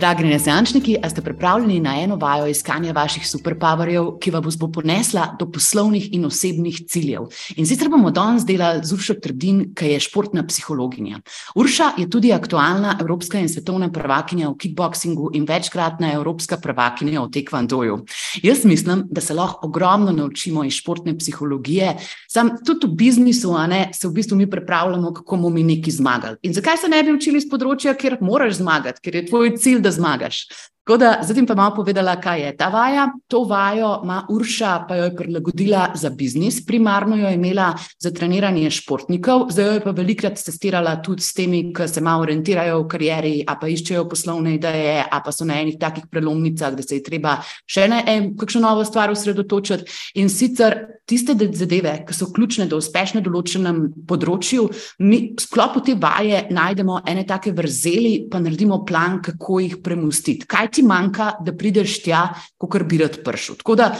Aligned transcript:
Dragi 0.00 0.24
neznančniki, 0.24 0.94
a 1.02 1.10
ste 1.10 1.20
pripravljeni 1.20 1.80
na 1.80 1.92
eno 2.00 2.16
vajo 2.16 2.46
iskanja 2.48 2.92
vaših 2.96 3.26
superpowerjev, 3.28 4.06
ki 4.20 4.30
vas 4.32 4.56
bo 4.56 4.70
ponesla 4.72 5.26
do 5.38 5.44
poslovnih 5.52 6.06
in 6.16 6.24
osebnih 6.24 6.78
ciljev? 6.88 7.26
In 7.60 7.66
sicer 7.68 7.90
bomo 7.92 8.08
danes 8.10 8.46
delali 8.48 8.80
z 8.80 8.94
Uršo 8.96 9.18
Trdin, 9.20 9.74
ki 9.76 9.90
je 9.92 9.98
športna 10.00 10.46
psihologinja. 10.48 11.20
Urša 11.54 11.90
je 11.98 12.06
tudi 12.10 12.32
aktualna 12.32 12.94
evropska 13.00 13.42
in 13.44 13.48
svetovna 13.52 13.90
prvakinja 13.92 14.48
v 14.48 14.54
kickboxingu 14.62 15.34
in 15.36 15.44
večkratna 15.44 16.14
evropska 16.14 16.56
prvakinja 16.56 17.20
v 17.20 17.30
tekvandoju. 17.36 17.98
Jaz 18.42 18.64
mislim, 18.64 19.04
da 19.10 19.20
se 19.20 19.36
lahko 19.36 19.68
ogromno 19.68 20.16
naučimo 20.16 20.64
iz 20.64 20.80
športne 20.80 21.18
psihologije, 21.18 21.98
sam 22.28 22.54
tudi 22.64 22.86
v 22.86 22.96
biznisu, 23.04 23.52
a 23.52 23.66
ne 23.66 23.90
se 23.92 24.08
v 24.08 24.14
bistvu 24.16 24.40
mi 24.40 24.48
pripravljamo, 24.50 25.12
kako 25.12 25.36
bomo 25.36 25.50
mi 25.50 25.62
neki 25.62 25.90
zmagali. 25.90 26.40
In 26.42 26.56
zakaj 26.56 26.76
se 26.76 26.88
ne 26.88 27.02
bi 27.02 27.12
učili 27.12 27.36
iz 27.36 27.50
področja, 27.52 27.92
kjer 27.94 28.16
moraš 28.20 28.62
zmagati, 28.62 29.04
ker 29.04 29.20
je 29.20 29.26
tvoj 29.28 29.56
cilj, 29.58 29.80
da 29.84 29.89
das 29.90 29.98
magas. 29.98 30.46
Tako 30.84 30.96
da 30.96 31.18
zdaj 31.22 31.46
pa 31.46 31.54
malo 31.54 31.74
povedala, 31.76 32.16
kaj 32.20 32.40
je 32.40 32.56
ta 32.56 32.68
vaja. 32.68 33.08
To 33.28 33.44
vajo 33.44 34.00
ima 34.02 34.26
Urša, 34.30 34.84
pa 34.88 34.96
jo 34.96 35.04
je 35.04 35.16
prilagodila 35.16 35.90
za 35.94 36.10
biznis, 36.10 36.66
primarno 36.66 37.16
jo 37.16 37.28
je 37.28 37.34
imela 37.34 37.74
za 37.98 38.10
treniranje 38.10 38.70
športnikov, 38.70 39.46
zdaj 39.50 39.66
jo 39.66 39.72
je 39.72 39.82
pa 39.84 39.90
velikrat 39.90 40.40
testirala 40.44 40.96
tudi 41.02 41.22
s 41.22 41.34
temi, 41.34 41.60
ki 41.76 41.88
se 41.88 42.00
malo 42.00 42.22
orientirajo 42.22 42.80
v 42.82 42.88
karieri, 42.88 43.34
a 43.46 43.58
pa 43.60 43.68
iščejo 43.68 44.06
poslovne 44.08 44.54
ideje, 44.54 45.04
a 45.04 45.20
pa 45.20 45.32
so 45.32 45.44
na 45.44 45.60
enih 45.60 45.76
takih 45.78 46.08
prelomnicah, 46.10 46.74
da 46.74 46.82
se 46.82 46.96
je 46.96 47.04
treba 47.04 47.36
še 47.68 47.86
na 47.88 48.00
en, 48.06 48.32
kakšno 48.40 48.64
novo 48.64 48.84
stvar 48.84 49.12
osredotočiti. 49.12 49.84
In 50.14 50.32
sicer 50.32 50.78
tiste 51.06 51.36
zadeve, 51.36 51.92
ki 52.08 52.14
so 52.14 52.30
ključne 52.32 52.66
do 52.70 52.80
uspešne 52.80 53.20
določenem 53.20 53.82
področju, 54.08 54.66
mi 55.04 55.20
v 55.36 55.44
sklopu 55.44 55.84
te 55.84 55.94
vaje 55.94 56.46
najdemo 56.50 57.02
ene 57.06 57.26
take 57.28 57.52
vrzeli, 57.54 58.30
pa 58.30 58.40
naredimo 58.40 58.82
plan, 58.86 59.20
kako 59.22 59.60
jih 59.60 59.78
premustiti. 59.84 60.48
Kaj 60.50 60.69
ti 60.72 60.82
manjka, 60.86 61.34
da 61.44 61.54
prideš 61.56 62.00
tja, 62.04 62.28
kot 62.58 62.82
bi 62.88 63.02
rad 63.02 63.20
prišel. 63.24 63.60
Tako 63.60 63.76
da, 63.78 63.90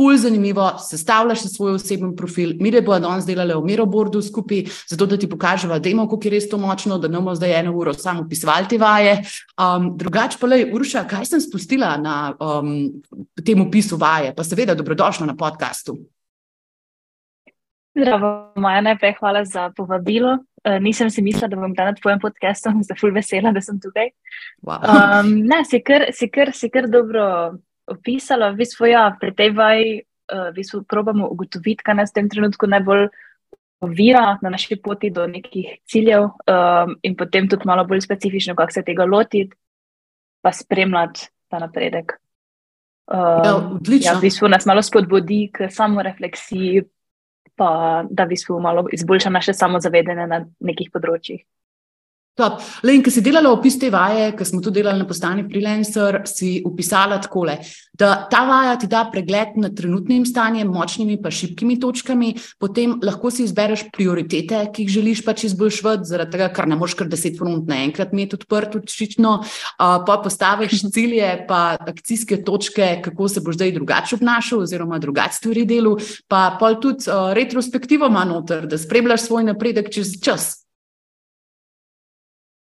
pol 0.00 0.16
zanimivo, 0.16 0.64
sestavljaš 0.80 1.42
svoj 1.56 1.74
osebni 1.76 2.14
profil, 2.16 2.54
mi 2.60 2.70
le 2.72 2.80
bomo 2.80 2.98
danes 3.04 3.26
delali 3.28 3.54
v 3.54 3.66
Mirobordu 3.68 4.22
skupaj, 4.24 4.62
zato 4.88 5.06
da 5.06 5.18
ti 5.20 5.28
pokažemo, 5.28 5.78
da 5.78 5.88
imamo, 5.88 6.08
kako 6.08 6.28
je 6.28 6.30
res 6.32 6.48
to 6.48 6.58
močno, 6.58 6.98
da 6.98 7.08
ne 7.08 7.18
bomo 7.20 7.34
zdaj 7.36 7.58
eno 7.58 7.74
uro 7.76 7.92
samo 7.94 8.24
pisali 8.28 8.68
te 8.68 8.78
vaje. 8.78 9.18
Um, 9.60 9.90
drugač 10.00 10.38
pa 10.40 10.48
le, 10.48 10.62
Urša, 10.72 11.04
kaj 11.10 11.28
sem 11.28 11.42
spustila 11.44 11.96
na 12.00 12.14
um, 12.32 12.72
tem 13.44 13.60
opisu 13.60 14.00
vaje, 14.00 14.32
pa 14.36 14.44
seveda 14.44 14.74
dobrodošla 14.74 15.28
na 15.28 15.36
podkastu. 15.36 15.98
Zdravo, 17.96 18.52
Maja, 18.54 18.80
najprej 18.80 19.16
hvala 19.18 19.44
za 19.44 19.70
povabilo. 19.76 20.38
Uh, 20.62 20.78
nisem 20.80 21.10
si 21.10 21.22
mislila, 21.22 21.48
da 21.48 21.56
bom 21.56 21.74
danes 21.74 21.96
na 21.96 22.00
tvojem 22.02 22.20
podkastu, 22.20 22.70
sem 22.70 22.82
zelo 22.88 23.14
vesela, 23.14 23.52
da 23.52 23.60
sem 23.60 23.80
tukaj. 23.80 24.12
Wow. 24.62 24.84
Um, 24.84 25.32
ne, 25.48 25.64
si 25.64 25.80
kar, 25.82 26.06
si, 26.12 26.28
kar, 26.30 26.52
si 26.54 26.70
kar 26.70 26.86
dobro 26.88 27.56
opisala. 27.90 28.52
V 28.54 28.62
bistvu, 28.62 28.92
ja, 28.92 29.08
pri 29.20 29.34
tej 29.34 29.50
vaji 29.56 29.88
uh, 29.98 30.50
v 30.50 30.54
bistvu 30.60 30.84
probamo 30.86 31.26
ugotoviti, 31.32 31.82
kaj 31.82 31.98
nas 31.98 32.14
v 32.14 32.20
tem 32.20 32.30
trenutku 32.30 32.70
najbolj 32.70 33.08
ovira 33.80 34.38
na 34.42 34.52
naši 34.52 34.76
poti 34.76 35.10
do 35.10 35.26
nekih 35.26 35.80
ciljev, 35.88 36.28
um, 36.46 36.94
in 37.02 37.16
potem 37.16 37.48
tudi 37.48 37.66
malo 37.66 37.86
bolj 37.88 38.04
specifično, 38.04 38.54
kako 38.54 38.76
se 38.76 38.84
tega 38.86 39.08
lotiti, 39.08 39.56
pa 40.44 40.52
spremljati 40.52 41.26
ta 41.48 41.58
napredek. 41.58 42.20
Um, 43.10 43.18
ja, 43.18 43.56
odlično. 43.56 44.12
Ja, 44.12 44.18
v 44.18 44.28
bistvu 44.28 44.48
nas 44.52 44.68
malo 44.68 44.84
spodbudi 44.84 45.48
k 45.52 45.70
samorefleksiji 45.72 46.84
pa 47.60 47.70
da 48.08 48.24
v 48.24 48.32
bistvu 48.32 48.56
malo 48.64 48.86
izboljša 48.92 49.30
naše 49.30 49.52
samozavedanje 49.52 50.26
na 50.30 50.44
nekih 50.64 50.88
področjih. 50.94 51.44
Le, 52.82 52.94
in 52.94 53.04
ko 53.04 53.12
si 53.12 53.22
delala 53.24 53.52
opis 53.52 53.78
te 53.80 53.90
vaje, 53.92 54.30
ko 54.36 54.46
smo 54.46 54.60
tu 54.64 54.72
delali 54.74 55.02
na 55.02 55.06
postani 55.08 55.44
freelancer, 55.48 56.22
si 56.28 56.60
upisala 56.66 57.20
takole, 57.22 57.58
da 58.00 58.26
ta 58.30 58.44
vaja 58.48 58.76
ti 58.80 58.88
da 58.90 59.04
pregled 59.12 59.58
nad 59.60 59.74
trenutnim 59.76 60.24
stanjem, 60.26 60.68
močnimi 60.72 61.18
pa 61.22 61.30
šibkimi 61.30 61.76
točkami, 61.80 62.32
potem 62.60 62.96
lahko 63.04 63.30
si 63.34 63.44
izbereš 63.44 63.86
prioritete, 63.92 64.62
ki 64.72 64.86
jih 64.86 64.94
želiš 64.96 65.24
pač 65.26 65.44
izboljšati, 65.50 66.08
zaradi 66.08 66.36
tega, 66.36 66.48
ker 66.54 66.68
ne 66.70 66.78
moreš 66.80 66.96
kar 66.98 67.10
deset 67.12 67.36
front 67.38 67.68
naenkrat 67.68 68.14
imeti 68.16 68.38
odprt, 68.40 68.78
očično, 68.80 69.36
pa 69.78 70.20
postaviš 70.24 70.86
cilje, 70.94 71.28
pa 71.48 71.76
akcijske 71.80 72.40
točke, 72.46 72.88
kako 73.04 73.28
se 73.28 73.44
boš 73.44 73.60
zdaj 73.60 73.74
drugače 73.76 74.16
obnašal, 74.16 74.64
oziroma 74.64 74.98
drugače 74.98 75.40
stvari 75.40 75.66
delu, 75.68 75.96
pa 76.28 76.56
pol 76.60 76.80
tudi 76.80 77.08
uh, 77.10 77.32
retrospektivo 77.36 78.08
ima 78.10 78.24
noter, 78.24 78.66
da 78.66 78.78
spremljaš 78.78 79.28
svoj 79.28 79.44
napredek 79.44 79.92
čez 79.92 80.16
čas. 80.24 80.59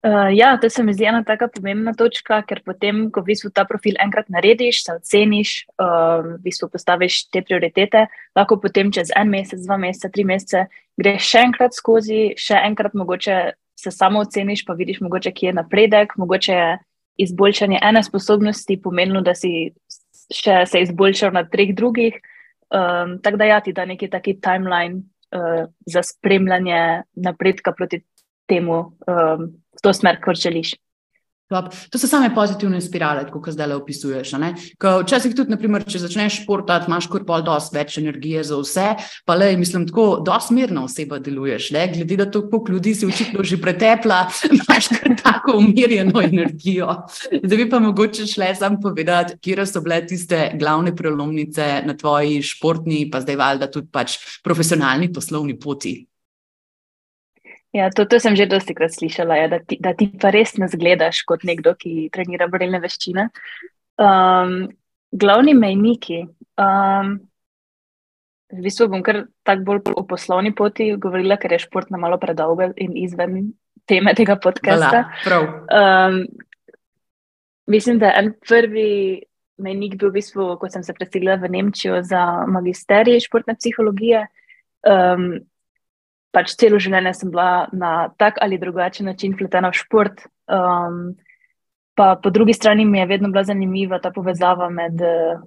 Uh, 0.03 0.35
ja, 0.35 0.59
to 0.59 0.67
se 0.71 0.83
mi 0.83 0.91
zdi 0.95 1.05
ena 1.07 1.21
tako 1.23 1.47
pomembna 1.55 1.93
točka, 1.95 2.41
ker 2.43 2.59
potem, 2.67 3.05
ko 3.15 3.23
v 3.23 3.29
bistvu 3.31 3.53
ta 3.55 3.63
profil 3.63 3.95
enkrat 4.03 4.27
narediš, 4.35 4.81
se 4.83 4.97
oceniš, 4.99 5.53
uh, 5.79 6.25
v 6.27 6.39
bistvu 6.43 6.67
postaviš 6.73 7.29
te 7.31 7.45
prioritete, 7.47 8.09
lahko 8.35 8.59
potem 8.59 8.91
čez 8.91 9.13
en 9.15 9.31
mesec, 9.31 9.63
dva 9.63 9.79
meseca, 9.79 10.11
tri 10.11 10.25
mesece 10.27 10.65
greš 10.99 11.29
še 11.31 11.45
enkrat 11.47 11.79
skozi, 11.79 12.33
še 12.35 12.59
enkrat 12.67 12.99
mogoče 12.99 13.37
se 13.79 13.95
samo 13.95 14.25
oceniš, 14.27 14.65
pa 14.67 14.75
vidiš, 14.75 14.99
mogoče 15.07 15.31
kje 15.39 15.53
je 15.53 15.55
napredek, 15.61 16.19
mogoče 16.19 16.59
je 16.59 16.69
izboljšanje 17.23 17.79
ene 17.83 18.03
sposobnosti 18.03 18.81
pomenilo, 18.83 19.23
da 19.23 19.37
si 19.39 19.71
še 20.35 20.65
se 20.67 20.83
izboljšal 20.83 21.31
na 21.35 21.47
treh 21.47 21.75
drugih. 21.79 22.19
Um, 22.73 23.21
tako 23.23 23.39
da 23.39 23.51
ja, 23.53 23.61
ti 23.61 23.71
da 23.77 23.85
neki 23.87 24.11
taki 24.11 24.41
timeline 24.41 25.05
uh, 25.31 25.69
za 25.87 26.03
spremljanje 26.03 27.05
napredka 27.15 27.71
proti 27.77 28.03
temu. 28.51 28.97
Um, 29.07 29.62
v 29.77 29.85
to 29.85 29.93
smer, 29.97 30.21
kot 30.25 30.41
želiš. 30.41 30.77
To 31.91 31.99
so 31.99 32.09
same 32.09 32.31
pozitivne 32.35 32.81
spirale, 32.81 33.27
kot 33.29 33.53
zdaj 33.53 33.69
le 33.69 33.77
opisuješ. 33.77 34.33
Včasih 34.81 35.35
tudi, 35.37 35.53
naprimer, 35.53 35.85
če 35.85 36.01
začneš 36.01 36.41
športati, 36.43 36.89
imaš 36.89 37.09
kot 37.13 37.27
pol 37.29 37.45
dosti 37.45 37.77
več 37.77 37.99
energije 38.01 38.45
za 38.49 38.57
vse, 38.61 38.87
pa 39.29 39.37
le, 39.37 39.51
mislim, 39.61 39.85
tako 39.91 40.23
dosti 40.25 40.57
mirna 40.57 40.87
oseba 40.87 41.19
deluješ. 41.23 41.71
Le? 41.77 41.85
Glede 41.93 42.19
na 42.23 42.27
to, 42.33 42.45
koliko 42.49 42.77
ljudi 42.77 42.95
si 42.97 43.09
očitno 43.09 43.45
že 43.45 43.59
pretepla, 43.61 44.23
imaš 44.59 44.89
tako 45.21 45.59
umirjeno 45.61 46.23
energijo. 46.25 46.95
Zdaj 47.43 47.59
bi 47.59 47.69
pa 47.69 47.83
mogoče 47.85 48.27
šle 48.27 48.55
sam 48.57 48.81
povedati, 48.81 49.37
kje 49.43 49.67
so 49.69 49.83
bile 49.85 50.01
tiste 50.07 50.53
glavne 50.57 50.95
prelomnice 50.97 51.83
na 51.85 51.97
tvoji 51.97 52.41
športni, 52.43 53.05
pa 53.13 53.21
zdaj 53.21 53.37
valjda 53.37 53.69
tudi 53.71 53.93
pač 53.93 54.17
profesionalni 54.45 55.13
poslovni 55.13 55.59
poti. 55.61 55.99
Ja, 57.73 57.89
to, 57.89 58.05
to 58.05 58.21
sem 58.21 58.37
že 58.37 58.45
dosti 58.51 58.77
krat 58.77 58.93
slišala, 58.93 59.37
ja, 59.41 59.49
da, 59.49 59.59
ti, 59.65 59.79
da 59.81 59.95
ti 59.97 60.11
pa 60.13 60.29
res 60.35 60.59
ne 60.61 60.69
zgledaš 60.69 61.23
kot 61.25 61.47
nekdo, 61.49 61.73
ki 61.73 62.11
trenira 62.13 62.49
borilne 62.53 62.83
veščine. 62.83 63.31
Um, 63.97 64.69
glavni 65.13 65.55
mejniki. 65.57 66.27
Um, 66.61 67.17
v 68.53 68.61
bistvu 68.67 68.91
bom 68.93 69.01
kar 69.05 69.23
tako 69.49 69.65
bolj 69.65 69.97
o 69.97 70.05
poslovni 70.09 70.53
poti 70.53 70.91
govorila, 71.01 71.39
ker 71.41 71.57
je 71.57 71.63
šport 71.65 71.89
na 71.93 72.01
malo 72.01 72.19
predolgo 72.21 72.69
in 72.77 72.97
izven 73.01 73.55
teme 73.89 74.13
tega 74.15 74.37
podcasta. 74.37 75.07
Um, 75.73 76.27
mislim, 77.73 78.03
da 78.03 78.13
en 78.21 78.35
prvi 78.37 79.23
mejnik 79.63 79.97
bil 79.97 80.11
v 80.11 80.19
bistvu, 80.19 80.51
ko 80.61 80.69
sem 80.69 80.85
se 80.85 80.93
predstavila 80.97 81.39
v 81.41 81.49
Nemčijo 81.57 82.03
za 82.05 82.45
magisterij 82.51 83.25
športne 83.25 83.57
psihologije. 83.57 84.27
Um, 84.85 85.41
pač 86.33 86.57
celo 86.59 86.81
življenje 86.81 87.13
sem 87.19 87.31
bila 87.33 87.69
na 87.73 88.09
tak 88.19 88.41
ali 88.41 88.61
drugačen 88.61 89.07
način 89.07 89.37
vpletena 89.37 89.71
v 89.73 89.79
šport. 89.79 90.25
Um, 90.49 91.15
pa 91.97 92.17
po 92.17 92.33
drugi 92.33 92.57
strani 92.57 92.87
mi 92.89 92.99
je 92.99 93.07
vedno 93.07 93.29
bila 93.29 93.45
zanimiva 93.45 94.01
ta 94.01 94.11
povezava 94.11 94.71
med 94.73 95.01
uh, 95.05 95.43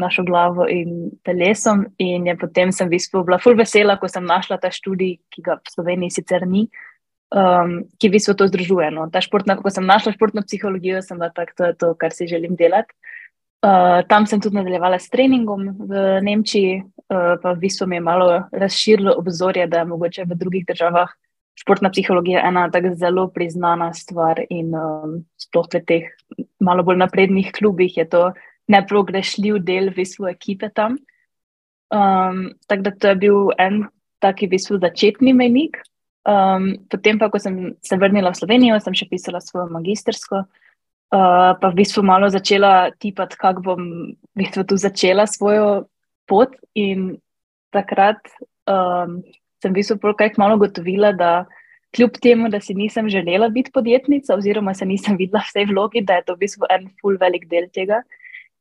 našo 0.00 0.24
glavo 0.24 0.66
in 0.68 1.10
telesom. 1.24 1.84
In 1.98 2.26
je 2.26 2.36
potem 2.40 2.72
sem 2.72 2.88
v 2.88 2.96
bistvu 2.96 3.24
bila 3.28 3.38
full 3.38 3.58
vesela, 3.58 3.98
ko 4.00 4.08
sem 4.08 4.24
našla 4.24 4.56
ta 4.60 4.72
študij, 4.72 5.18
ki 5.28 5.44
ga 5.44 5.60
v 5.60 5.74
Sloveniji 5.74 6.16
sicer 6.20 6.48
ni. 6.48 6.68
Um, 7.30 7.84
ki 8.00 8.08
v 8.08 8.16
bistvu 8.16 8.34
to 8.34 8.48
združuje. 8.50 8.88
No. 8.96 9.06
Športna, 9.06 9.54
ko 9.60 9.70
sem 9.70 9.86
našla 9.86 10.16
športno 10.16 10.42
psihologijo, 10.42 11.04
sem 11.04 11.20
bila 11.20 11.30
tako, 11.30 11.54
to 11.56 11.68
je 11.68 11.74
to, 11.78 11.92
kar 12.00 12.16
si 12.16 12.26
želim 12.26 12.56
delati. 12.58 12.96
Uh, 13.60 14.00
tam 14.08 14.24
sem 14.26 14.40
tudi 14.40 14.56
nadaljevala 14.56 14.96
s 14.96 15.10
treningom 15.12 15.66
v 15.84 16.20
Nemčiji, 16.24 16.80
uh, 16.80 17.34
pa 17.42 17.52
v 17.52 17.60
bistvu 17.60 17.86
mi 17.90 17.98
je 17.98 18.04
malo 18.04 18.28
razširilo 18.52 19.18
obzorje, 19.20 19.66
da 19.68 19.82
je 19.82 19.90
mogoče 19.90 20.24
v 20.24 20.38
drugih 20.40 20.64
državah 20.68 21.12
športna 21.60 21.90
psihologija 21.92 22.40
ena 22.48 22.70
tako 22.72 22.94
zelo 22.96 23.28
priznana 23.28 23.92
stvar 23.94 24.40
in 24.48 24.72
um, 24.74 25.18
sploh 25.36 25.68
v 25.74 25.82
teh 25.84 26.08
malo 26.60 26.82
bolj 26.82 27.00
naprednih 27.02 27.52
klubih 27.52 27.96
je 27.96 28.06
to 28.08 28.30
neprogrešljiv 28.70 29.58
del 29.66 29.90
v 29.90 30.00
bistvu 30.00 30.30
ekipe 30.30 30.70
tam. 30.74 30.96
Um, 31.90 32.54
tako 32.66 32.82
da 32.82 32.90
to 32.90 33.08
je 33.08 33.16
bil 33.16 33.50
en 33.58 33.84
taki 34.22 34.46
v 34.46 34.56
bistvu 34.56 34.78
začetni 34.80 35.34
menik. 35.34 35.80
Um, 36.28 36.76
potem 36.88 37.18
pa, 37.18 37.30
ko 37.32 37.40
sem 37.40 37.74
se 37.82 37.96
vrnila 37.96 38.30
v 38.30 38.38
Slovenijo, 38.38 38.80
sem 38.80 38.94
še 38.94 39.08
pisala 39.10 39.40
svojo 39.40 39.66
magistersko. 39.72 40.44
Uh, 41.10 41.58
pa 41.58 41.72
v 41.74 41.82
bistvu 41.82 42.04
malo 42.06 42.28
začela 42.30 42.94
tipati, 43.02 43.34
kako 43.34 43.60
bom 43.66 43.80
v 44.14 44.36
bistvu 44.38 44.62
tu 44.62 44.78
začela 44.78 45.26
svojo 45.26 45.90
pot. 46.30 46.54
In 46.78 47.18
takrat 47.74 48.22
um, 48.70 49.18
sem 49.58 49.74
v 49.74 49.82
bistvu 49.82 49.98
nekaj 49.98 50.38
malo 50.38 50.54
gotovila, 50.60 51.10
da 51.10 51.50
kljub 51.96 52.14
temu, 52.22 52.48
da 52.48 52.60
si 52.62 52.74
nisem 52.74 53.10
želela 53.10 53.48
biti 53.50 53.74
podjetnica, 53.74 54.34
oziroma 54.34 54.74
se 54.74 54.86
nisem 54.86 55.16
videla 55.20 55.42
v 55.42 55.52
tej 55.52 55.66
vlogi, 55.66 56.06
da 56.06 56.20
je 56.20 56.30
to 56.30 56.34
v 56.34 56.46
bistvu 56.46 56.70
en 56.70 56.88
full 57.00 57.18
velik 57.18 57.48
del 57.50 57.66
tega. 57.74 58.02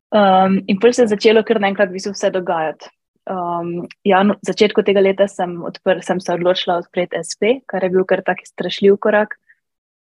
Um, 0.09 0.63
in 0.65 0.79
prvo 0.81 0.93
se 0.93 1.05
je 1.05 1.13
začelo 1.13 1.43
kar 1.45 1.61
naenkrat 1.61 1.93
vse 1.93 2.33
dogajati. 2.33 2.89
Um, 3.29 3.85
ja, 4.03 4.23
na 4.25 4.33
začetku 4.41 4.81
tega 4.81 5.03
leta 5.05 5.27
sem, 5.29 5.59
odpr, 5.61 6.01
sem 6.01 6.17
se 6.17 6.33
odločila 6.33 6.79
odpreti 6.81 7.19
SP, 7.21 7.61
kar 7.69 7.85
je 7.85 7.93
bil 7.93 8.07
kar 8.09 8.23
tak 8.25 8.41
strašljiv 8.41 8.97
korak. 8.97 9.37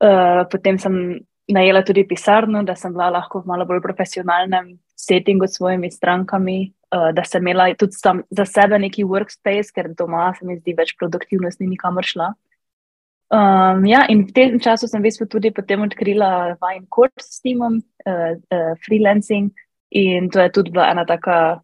Uh, 0.05 0.45
potem 0.53 0.77
sem 0.77 1.25
najela 1.49 1.83
tudi 1.85 2.07
pisarno, 2.09 2.63
da 2.63 2.77
sem 2.77 2.93
bila 2.93 3.11
lahko 3.11 3.43
v 3.43 3.51
malo 3.51 3.67
bolj 3.69 3.83
profesionalnem 3.85 4.79
settingu 4.97 5.47
s 5.47 5.59
svojimi 5.59 5.91
strankami, 5.91 6.73
uh, 6.95 7.11
da 7.13 7.25
sem 7.25 7.43
imela 7.43 7.69
tudi 7.79 7.99
sam, 7.99 8.23
za 8.31 8.47
sebe 8.49 8.79
neki 8.79 9.05
workspace, 9.05 9.73
ker 9.75 9.93
doma 9.99 10.33
se 10.39 10.47
mi 10.47 10.57
zdi 10.59 10.77
več 10.79 10.95
produktivnost 10.99 11.61
ni 11.61 11.75
nikamor 11.75 12.07
šla. 12.07 12.33
Um, 13.35 13.85
ja, 13.89 14.05
in 14.09 14.27
v 14.29 14.33
tem 14.37 14.59
času 14.63 14.87
sem 14.89 15.01
v 15.03 15.09
bistvu 15.09 15.27
tudi 15.27 15.51
potem 15.51 15.83
odkrila 15.83 16.55
Vine 16.61 16.87
Court 16.93 17.17
s 17.21 17.41
timom, 17.43 17.81
uh, 18.07 18.35
uh, 18.37 18.73
freelancing, 18.87 19.51
in 19.91 20.31
to 20.31 20.41
je 20.41 20.53
tudi 20.55 20.71
bila 20.71 20.91
ena 20.93 21.05
taka 21.05 21.61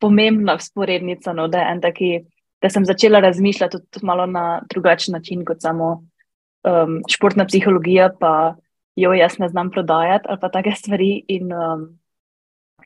pomembna 0.00 0.56
sporednica, 0.58 1.32
no, 1.36 1.48
da, 1.48 1.66
taki, 1.82 2.24
da 2.62 2.70
sem 2.72 2.86
začela 2.88 3.20
razmišljati 3.20 3.82
tudi 3.90 4.06
malo 4.06 4.26
na 4.26 4.62
drugačen 4.70 5.12
način 5.12 5.44
kot 5.44 5.60
samo 5.60 5.90
um, 6.64 7.00
športna 7.08 7.44
psihologija, 7.44 8.10
pa 8.20 8.54
jo 8.96 9.12
jaz 9.12 9.38
ne 9.38 9.48
znam 9.48 9.70
prodajati 9.70 10.26
ali 10.28 10.40
pa 10.40 10.48
take 10.48 10.72
stvari. 10.76 11.24
In, 11.28 11.52
um, 11.52 11.98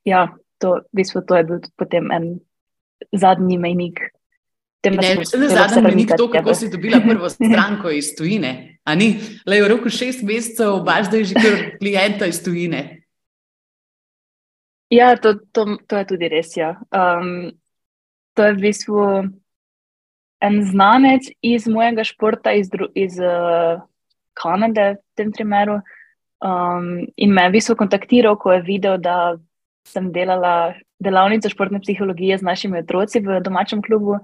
ja, 0.05 0.29
to, 0.59 0.81
v 0.93 0.97
bistvu, 0.97 1.23
to 1.27 1.37
je 1.37 1.45
bil 1.45 1.62
potem 1.77 2.11
en 2.11 2.41
zadnji 3.12 3.59
mejnik. 3.59 4.01
Ne, 4.85 5.15
ne, 5.17 5.49
zadnji 5.49 5.83
mejnik 5.83 6.11
to, 6.17 6.29
kako 6.29 6.55
si 6.55 6.69
dobila 6.69 7.01
prvo 7.01 7.29
stranko 7.37 7.91
iz 7.91 8.12
tujine. 8.17 8.79
Le 9.47 9.62
v 9.62 9.69
roku 9.69 9.89
šest 9.89 10.23
mesecev, 10.23 10.83
baš 10.85 11.09
da 11.11 11.17
je 11.17 11.33
že 11.33 11.35
kar 11.35 11.55
klienta 11.81 12.29
iz 12.29 12.43
tujine. 12.45 13.01
Ja, 14.93 15.17
to, 15.17 15.35
to, 15.53 15.81
to 15.89 15.97
je 15.97 16.06
tudi 16.06 16.29
res. 16.29 16.53
Ja. 16.56 16.77
Um, 16.93 17.56
to 18.37 18.45
je 18.45 18.53
v 18.53 18.61
bistvu 18.61 19.01
en 20.45 20.61
znanec 20.69 21.33
iz 21.41 21.67
mojega 21.67 22.05
športa, 22.05 22.53
iz, 22.53 22.69
iz 22.95 23.17
uh, 23.19 23.81
Kanade, 24.37 25.01
tem 25.17 25.33
primeru. 25.33 25.81
Um, 26.45 27.07
in 27.17 27.33
me 27.33 27.47
je 27.47 27.53
v 27.53 27.57
bistvu 27.57 27.77
kontaktiral, 27.81 28.37
ko 28.37 28.53
je 28.53 28.65
videl, 28.67 28.99
da 29.01 29.37
sem 29.89 30.11
delala 30.13 30.75
delavnico 31.05 31.49
športne 31.49 31.81
psihologije 31.81 32.39
z 32.39 32.47
našimi 32.47 32.79
otroci 32.79 33.21
v 33.21 33.41
domačem 33.45 33.83
klubu. 33.83 34.19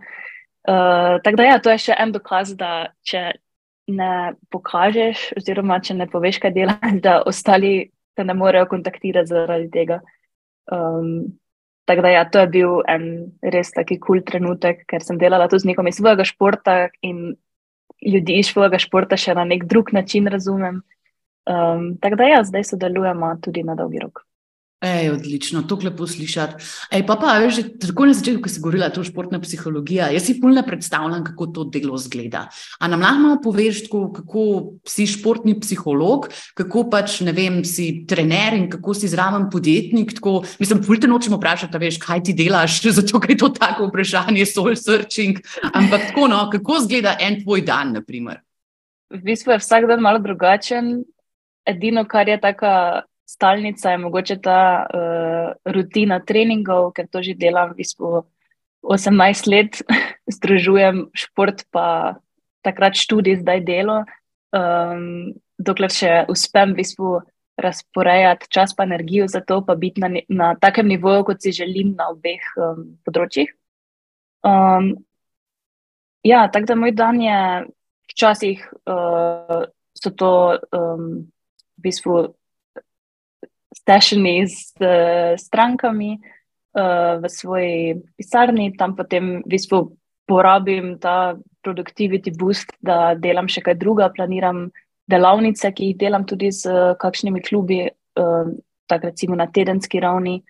Uh, 0.69 1.17
tako 1.25 1.37
da, 1.37 1.45
ja, 1.45 1.59
to 1.61 1.73
je 1.73 1.87
še 1.89 1.97
en 1.99 2.13
dokaz, 2.13 2.53
da 2.57 2.93
če 3.07 3.31
ne 3.91 4.37
pokažeš, 4.53 5.31
oziroma 5.41 5.81
če 5.83 5.97
ne 5.99 6.07
poveš, 6.11 6.41
kaj 6.43 6.55
delaš, 6.57 6.97
da 7.07 7.21
ostali 7.27 7.91
te 8.17 8.25
ne 8.25 8.37
morejo 8.37 8.69
kontaktirati 8.71 9.31
zaradi 9.31 9.71
tega. 9.73 10.01
Um, 10.71 11.39
tako 11.89 12.05
da, 12.07 12.15
ja, 12.15 12.25
to 12.29 12.45
je 12.45 12.51
bil 12.53 12.83
en 12.89 13.07
res 13.43 13.73
taki 13.75 13.99
kul 13.99 14.21
cool 14.21 14.27
trenutek, 14.27 14.85
ker 14.91 15.03
sem 15.03 15.19
delala 15.19 15.49
tudi 15.51 15.65
z 15.65 15.73
nekom 15.73 15.89
iz 15.91 15.99
svojega 15.99 16.27
športa 16.29 16.77
in 17.03 17.35
ljudi 18.07 18.39
iz 18.41 18.53
svojega 18.53 18.79
športa 18.79 19.17
še 19.21 19.35
na 19.35 19.45
nek 19.45 19.65
drug 19.69 19.93
način 19.93 20.27
razumem. 20.27 20.83
Um, 21.51 21.97
tako 22.01 22.17
da, 22.21 22.29
ja, 22.31 22.43
zdaj 22.45 22.65
sodelujemo 22.65 23.35
tudi 23.43 23.65
na 23.67 23.75
dolgi 23.75 23.99
rok. 24.03 24.25
Ej, 24.81 25.11
odlično, 25.13 25.61
to 25.69 25.77
lepo 25.85 26.07
slišati. 26.09 26.65
Ej, 26.97 27.03
pa, 27.05 27.19
pa, 27.21 27.35
veš, 27.43 27.59
tako 27.83 28.07
na 28.09 28.15
začetku, 28.17 28.41
ko 28.41 28.49
si 28.49 28.61
govorila, 28.65 28.89
to 28.89 29.03
je 29.05 29.11
športna 29.11 29.37
psihologija. 29.43 30.07
Jaz 30.09 30.25
si 30.25 30.39
polno 30.41 30.63
predstavljam, 30.65 31.21
kako 31.25 31.47
to 31.53 31.65
delo 31.69 31.99
zgleda. 32.01 32.47
A 32.81 32.89
nam 32.89 33.05
lahko 33.05 33.35
poveš, 33.45 33.83
tako, 33.85 34.07
kako 34.17 34.45
si 34.89 35.05
športni 35.05 35.53
psiholog, 35.61 36.31
kako 36.57 36.87
pač 36.89 37.19
ne 37.29 37.35
vem, 37.37 37.59
si 37.69 38.07
trener 38.09 38.57
in 38.57 38.71
kako 38.73 38.97
si 38.97 39.11
zraven 39.13 39.51
podjetnik. 39.53 40.17
Tako, 40.17 40.39
mislim, 40.63 40.81
fulj 40.89 41.05
te 41.05 41.13
nočemo 41.13 41.37
vprašati, 41.37 41.83
veš, 41.85 42.01
kaj 42.01 42.25
ti 42.31 42.37
delaš, 42.41 42.81
zato 43.03 43.21
je 43.29 43.37
to 43.37 43.53
tako 43.53 43.91
vprašanje, 43.93 44.49
soul 44.49 44.73
searching. 44.81 45.45
Ampak 45.75 46.09
tako, 46.09 46.25
no, 46.33 46.47
kako 46.57 46.81
zgleda 46.89 47.19
en 47.21 47.43
tvoj 47.45 47.67
dan, 47.69 47.93
naprimer. 48.01 48.41
V 49.13 49.21
bistvu 49.29 49.53
je 49.53 49.61
vsak 49.61 49.85
dan 49.93 50.01
malo 50.01 50.25
drugačen. 50.25 51.03
Edino, 51.69 52.09
kar 52.09 52.33
je 52.33 52.41
tako 52.41 53.05
stalnica 53.31 53.91
je 53.91 53.99
mogoče 53.99 54.37
ta 54.43 54.63
uh, 54.83 55.73
rutina 55.75 56.19
treningov, 56.27 56.91
ker 56.97 57.07
to 57.07 57.23
že 57.23 57.39
delam 57.39 57.71
v 57.73 57.83
bistvu 57.83 58.25
18 58.83 59.51
let, 59.53 59.83
združujem 60.37 61.11
šport, 61.15 61.63
pa 61.71 62.19
takrat 62.67 62.99
študij, 62.99 63.41
zdaj 63.45 63.63
delo. 63.65 64.03
Um, 64.51 65.37
dokler 65.61 65.93
še 65.95 66.25
uspem 66.33 66.75
v 66.75 66.83
bistvu 66.83 67.21
razporejati 67.61 68.49
čas 68.51 68.73
in 68.79 68.89
energijo 68.89 69.29
za 69.29 69.41
to, 69.41 69.61
pa 69.63 69.77
biti 69.77 70.01
na, 70.01 70.09
na 70.29 70.55
takem 70.57 70.89
nivoju, 70.89 71.25
kot 71.25 71.43
si 71.43 71.53
želim 71.53 71.95
na 71.95 72.09
obeh 72.11 72.41
um, 72.57 72.97
področjih. 73.05 73.53
Um, 74.43 75.05
ja, 76.25 76.49
tako 76.49 76.73
da 76.73 76.75
moj 76.81 76.97
dan 76.97 77.21
je 77.21 77.41
včasih 78.11 78.65
uh, 78.89 79.69
so 79.95 80.11
to 80.11 80.59
um, 80.73 81.29
v 81.77 81.85
bistvu 81.85 82.33
stešeni 83.75 84.47
z 84.47 84.75
uh, 84.81 85.39
strankami 85.39 86.19
uh, 86.19 87.23
v 87.23 87.25
svoji 87.29 88.03
pisarni, 88.19 88.75
tam 88.77 88.97
potem 88.97 89.41
v 89.43 89.49
bistvu 89.49 89.97
porabim 90.27 90.99
ta 90.99 91.35
productivity 91.63 92.31
boost, 92.35 92.71
da 92.83 93.15
delam 93.15 93.51
še 93.51 93.63
kaj 93.67 93.79
druga, 93.79 94.11
planiram 94.15 94.71
delavnice, 95.11 95.71
ki 95.75 95.91
jih 95.91 95.99
delam 95.99 96.27
tudi 96.27 96.53
z 96.55 96.71
uh, 96.71 96.95
kakšnimi 96.99 97.43
klubi, 97.43 97.87
uh, 97.91 98.51
tako 98.91 99.11
recimo 99.11 99.39
na 99.39 99.47
tedenski 99.51 100.03
ravni, 100.03 100.41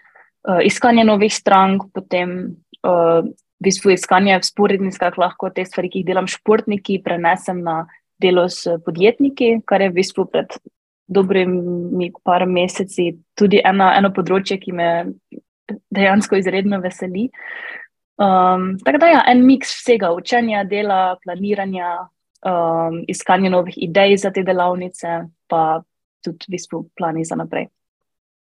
uh, 0.48 0.60
iskanje 0.64 1.04
novih 1.04 1.32
strank, 1.32 1.88
potem 1.92 2.56
uh, 2.84 3.24
v 3.60 3.68
bistvu 3.68 3.92
iskanje 3.92 4.38
sporednic, 4.44 4.96
kako 4.96 5.20
lahko 5.20 5.50
te 5.52 5.64
stvari, 5.64 5.92
ki 5.92 6.02
jih 6.02 6.12
delam 6.12 6.28
športniki, 6.28 7.02
prenesem 7.04 7.60
na 7.64 7.84
delo 8.20 8.48
s 8.48 8.68
podjetniki, 8.84 9.60
kar 9.68 9.80
je 9.84 9.90
v 9.92 9.96
bistvu 10.00 10.28
pred 10.28 10.52
dobrimi 11.10 12.10
par 12.22 12.46
meseci 12.46 13.10
tudi 13.34 13.60
ena, 13.64 13.90
eno 13.98 14.12
področje, 14.14 14.60
ki 14.62 14.74
me 14.76 14.90
dejansko 15.90 16.38
izredno 16.38 16.80
veseli. 16.82 17.28
Um, 18.20 18.74
tako 18.84 19.00
da, 19.00 19.10
ja, 19.14 19.20
en 19.32 19.42
miks 19.46 19.72
vsega, 19.80 20.12
učenja, 20.12 20.62
dela, 20.68 21.16
planiranja, 21.24 21.92
um, 22.46 23.00
iskanja 23.08 23.50
novih 23.50 23.78
idej 23.80 24.18
za 24.24 24.30
te 24.34 24.44
delavnice, 24.46 25.22
pa 25.48 25.80
tudi 26.24 26.48
v 26.48 26.56
bistvu 26.56 26.84
plani 26.98 27.24
za 27.24 27.38
naprej. 27.40 27.70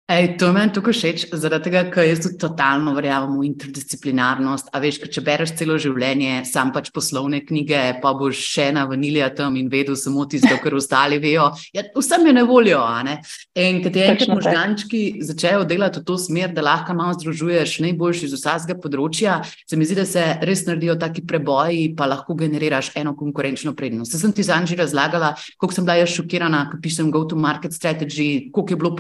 Ej, 0.05 0.37
to 0.37 0.47
je 0.47 0.53
meni 0.53 0.69
tako 0.69 0.93
všeč, 0.93 1.23
zaradi 1.33 1.71
tega, 1.71 1.81
ker 1.89 2.05
jaz 2.05 2.19
tudi 2.21 2.37
totalno 2.37 2.93
verjamem 2.93 3.39
v 3.41 3.47
interdisciplinarnost. 3.49 4.67
A 4.77 4.81
veš, 4.83 4.99
če 5.09 5.23
bereš 5.25 5.55
celo 5.57 5.79
življenje, 5.81 6.43
sam 6.45 6.75
pač 6.75 6.91
poslovne 6.93 7.39
knjige, 7.41 7.79
pa 8.03 8.13
boš 8.13 8.37
še 8.37 8.67
na 8.77 8.83
vanilija 8.85 9.31
tam 9.33 9.57
in 9.57 9.71
vedel 9.73 9.97
samo 9.97 10.27
tisto, 10.29 10.59
kar 10.61 10.77
ostali 10.77 11.17
vejo. 11.23 11.47
Ja, 11.73 11.87
vsem 11.97 12.29
je 12.29 12.35
ne 12.37 12.43
volijo. 12.45 12.83
Ne? 13.07 13.15
In 13.57 13.81
kad 13.81 13.97
je 13.97 14.03
enkrat 14.11 14.33
možgančki 14.35 15.01
začejo 15.25 15.65
delati 15.71 16.03
v 16.03 16.05
to 16.05 16.19
smer, 16.21 16.53
da 16.53 16.67
lahko 16.69 16.93
malo 17.01 17.17
združuješ 17.17 17.79
najboljši 17.87 18.29
iz 18.29 18.37
vsakega 18.37 18.77
področja, 18.85 19.39
se 19.65 19.81
mi 19.81 19.89
zdi, 19.89 19.97
da 20.03 20.05
se 20.05 20.27
res 20.45 20.67
naredijo 20.69 20.99
taki 21.01 21.25
preboji, 21.25 21.95
pa 21.97 22.11
lahko 22.13 22.37
generiraš 22.37 22.93
eno 23.01 23.17
konkurenčno 23.17 23.73
prednost. 23.73 24.13
Se 24.13 24.21
sem 24.21 24.37
ti 24.37 24.45
zanj 24.45 24.69
že 24.75 24.83
razlagala, 24.85 25.33
koliko 25.57 25.81
sem 25.81 25.89
bila 25.89 25.97
jaz 26.03 26.13
šokirana, 26.19 26.67
ko 26.69 26.85
pišem 26.85 27.09
go-to-market 27.09 27.73
strategy, 27.73 28.53
koliko 28.53 28.77
je 28.77 28.83
bilo 28.85 28.95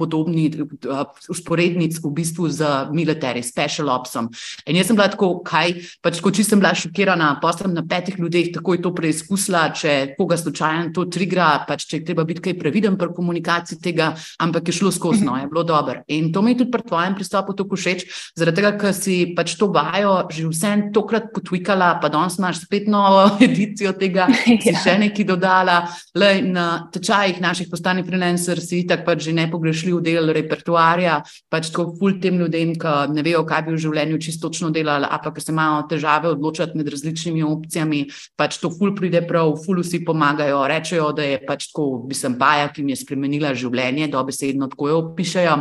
podobni 0.94 1.54
usporednic 1.54 1.98
v 2.02 2.10
bistvu 2.10 2.48
z 2.48 2.60
military, 2.92 3.42
special 3.42 3.88
opsom. 3.88 4.28
In 4.66 4.76
jaz 4.76 4.88
sem 4.88 4.96
bila 4.96 5.08
tako, 5.08 5.40
kaj, 5.44 5.74
pač 6.02 6.20
ko 6.20 6.30
čisto 6.30 6.54
sem 6.54 6.60
bila 6.60 6.74
šokirana, 6.74 7.38
pa 7.42 7.52
sem 7.52 7.72
na 7.74 7.82
petih 7.86 8.18
ljudeh 8.18 8.52
takoj 8.54 8.80
to 8.82 8.92
preizkusila, 8.94 9.68
če 9.74 10.14
koga 10.18 10.36
slučajno 10.38 10.92
to 10.94 11.06
trigra, 11.10 11.64
pač 11.68 11.86
če 11.88 12.00
je 12.00 12.06
treba 12.10 12.24
biti 12.28 12.42
kaj 12.44 12.56
previden 12.60 12.98
pri 13.00 13.14
komunikaciji 13.14 13.80
tega, 13.82 14.12
ampak 14.42 14.68
je 14.68 14.76
šlo 14.78 14.92
skozi, 14.94 15.24
no, 15.26 15.36
je 15.40 15.48
bilo 15.50 15.64
dobro. 15.64 16.04
In 16.08 16.32
to 16.32 16.42
mi 16.42 16.54
je 16.54 16.62
tudi 16.62 16.74
pri 16.74 16.86
tvojem 16.86 17.16
pristopu 17.18 17.56
tako 17.56 17.78
všeč, 17.78 18.06
zaradi 18.36 18.60
tega, 18.60 18.74
ker 18.80 18.94
si 18.96 19.18
pač 19.36 19.56
to 19.58 19.70
vajo 19.74 20.26
že 20.30 20.46
vsem 20.48 20.88
tokrat 20.94 21.30
potvikala, 21.34 21.94
pa 22.02 22.10
danes 22.12 22.38
imaš 22.38 22.64
spet 22.64 22.88
novo 22.90 23.26
edicijo 23.46 23.94
tega, 23.98 24.28
si 24.64 24.72
ja. 24.72 24.80
še 24.80 24.98
nekaj 25.00 25.28
dodala, 25.28 25.82
le 26.14 26.32
na 26.44 26.66
tečajih 26.92 27.40
naših 27.42 27.70
postanih 27.72 28.06
freelancer 28.06 28.60
si 28.62 28.84
tako 28.88 29.10
pač 29.10 29.28
že 29.28 29.36
nepogrešljiv 29.36 30.00
del 30.04 30.32
repertoarja 30.34 30.83
ukvarja, 30.84 31.22
pač 31.48 31.70
tako 31.72 31.94
ful 31.98 32.20
tem 32.20 32.36
ljudem, 32.38 32.74
ki 32.76 33.12
ne 33.12 33.22
vejo, 33.22 33.44
kaj 33.46 33.62
bi 33.66 33.74
v 33.74 33.80
življenju 33.80 34.18
čisto 34.20 34.48
točno 34.48 34.70
delali, 34.70 35.06
a 35.08 35.18
pa 35.18 35.32
ki 35.32 35.40
se 35.40 35.52
imajo 35.52 35.86
težave 35.88 36.28
odločati 36.28 36.76
med 36.76 36.88
različnimi 36.88 37.42
opcijami, 37.42 38.04
pač 38.36 38.58
to 38.60 38.70
ful 38.70 38.94
pride 38.94 39.24
prav, 39.26 39.54
ful 39.64 39.80
vsi 39.80 40.04
pomagajo, 40.04 40.66
rečejo, 40.68 41.12
da 41.12 41.24
je 41.24 41.40
pač 41.46 41.70
tako, 41.70 42.04
bi 42.06 42.14
sem 42.14 42.36
baja, 42.36 42.68
ki 42.68 42.82
mi 42.84 42.92
je 42.92 43.02
spremenila 43.02 43.54
življenje, 43.54 44.10
dobesedno 44.12 44.68
tako 44.68 44.88
jo 44.88 45.00
opišajo. 45.10 45.56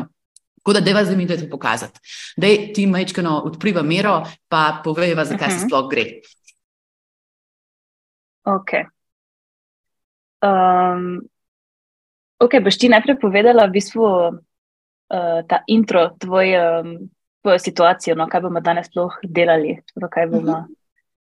Tako 0.63 0.73
da, 0.77 0.79
da 0.79 0.93
vas 0.95 1.09
zanima 1.09 1.35
to 1.35 1.49
pokazati. 1.51 1.99
Da 2.39 2.47
ti 2.73 2.85
majčkano 2.87 3.41
odpriva 3.49 3.81
mero, 3.83 4.21
pa 4.47 4.79
povejva, 4.83 5.25
zakaj 5.25 5.47
uh 5.47 5.53
-huh. 5.53 5.59
se 5.59 5.65
mhm. 5.65 5.67
sploh 5.67 5.89
gre. 5.91 6.05
Ok. 8.43 8.71
Um, 10.43 11.21
ok, 12.39 12.59
boš 12.63 12.77
ti 12.77 12.89
najprej 12.89 13.19
povedala 13.19 13.67
v 13.67 13.75
bistvu 13.75 14.07
uh, 15.09 15.41
ta 15.47 15.63
intro, 15.67 16.09
tvoj, 16.19 16.53
um, 16.59 16.95
tvojo 17.41 17.59
situacijo, 17.59 18.15
no, 18.15 18.27
kaj 18.31 18.41
bomo 18.41 18.61
danes 18.61 18.87
sploh 18.87 19.19
delali, 19.23 19.79
kaj 20.09 20.27
bomo. 20.27 20.51
Uh 20.51 20.57
-huh. 20.57 20.71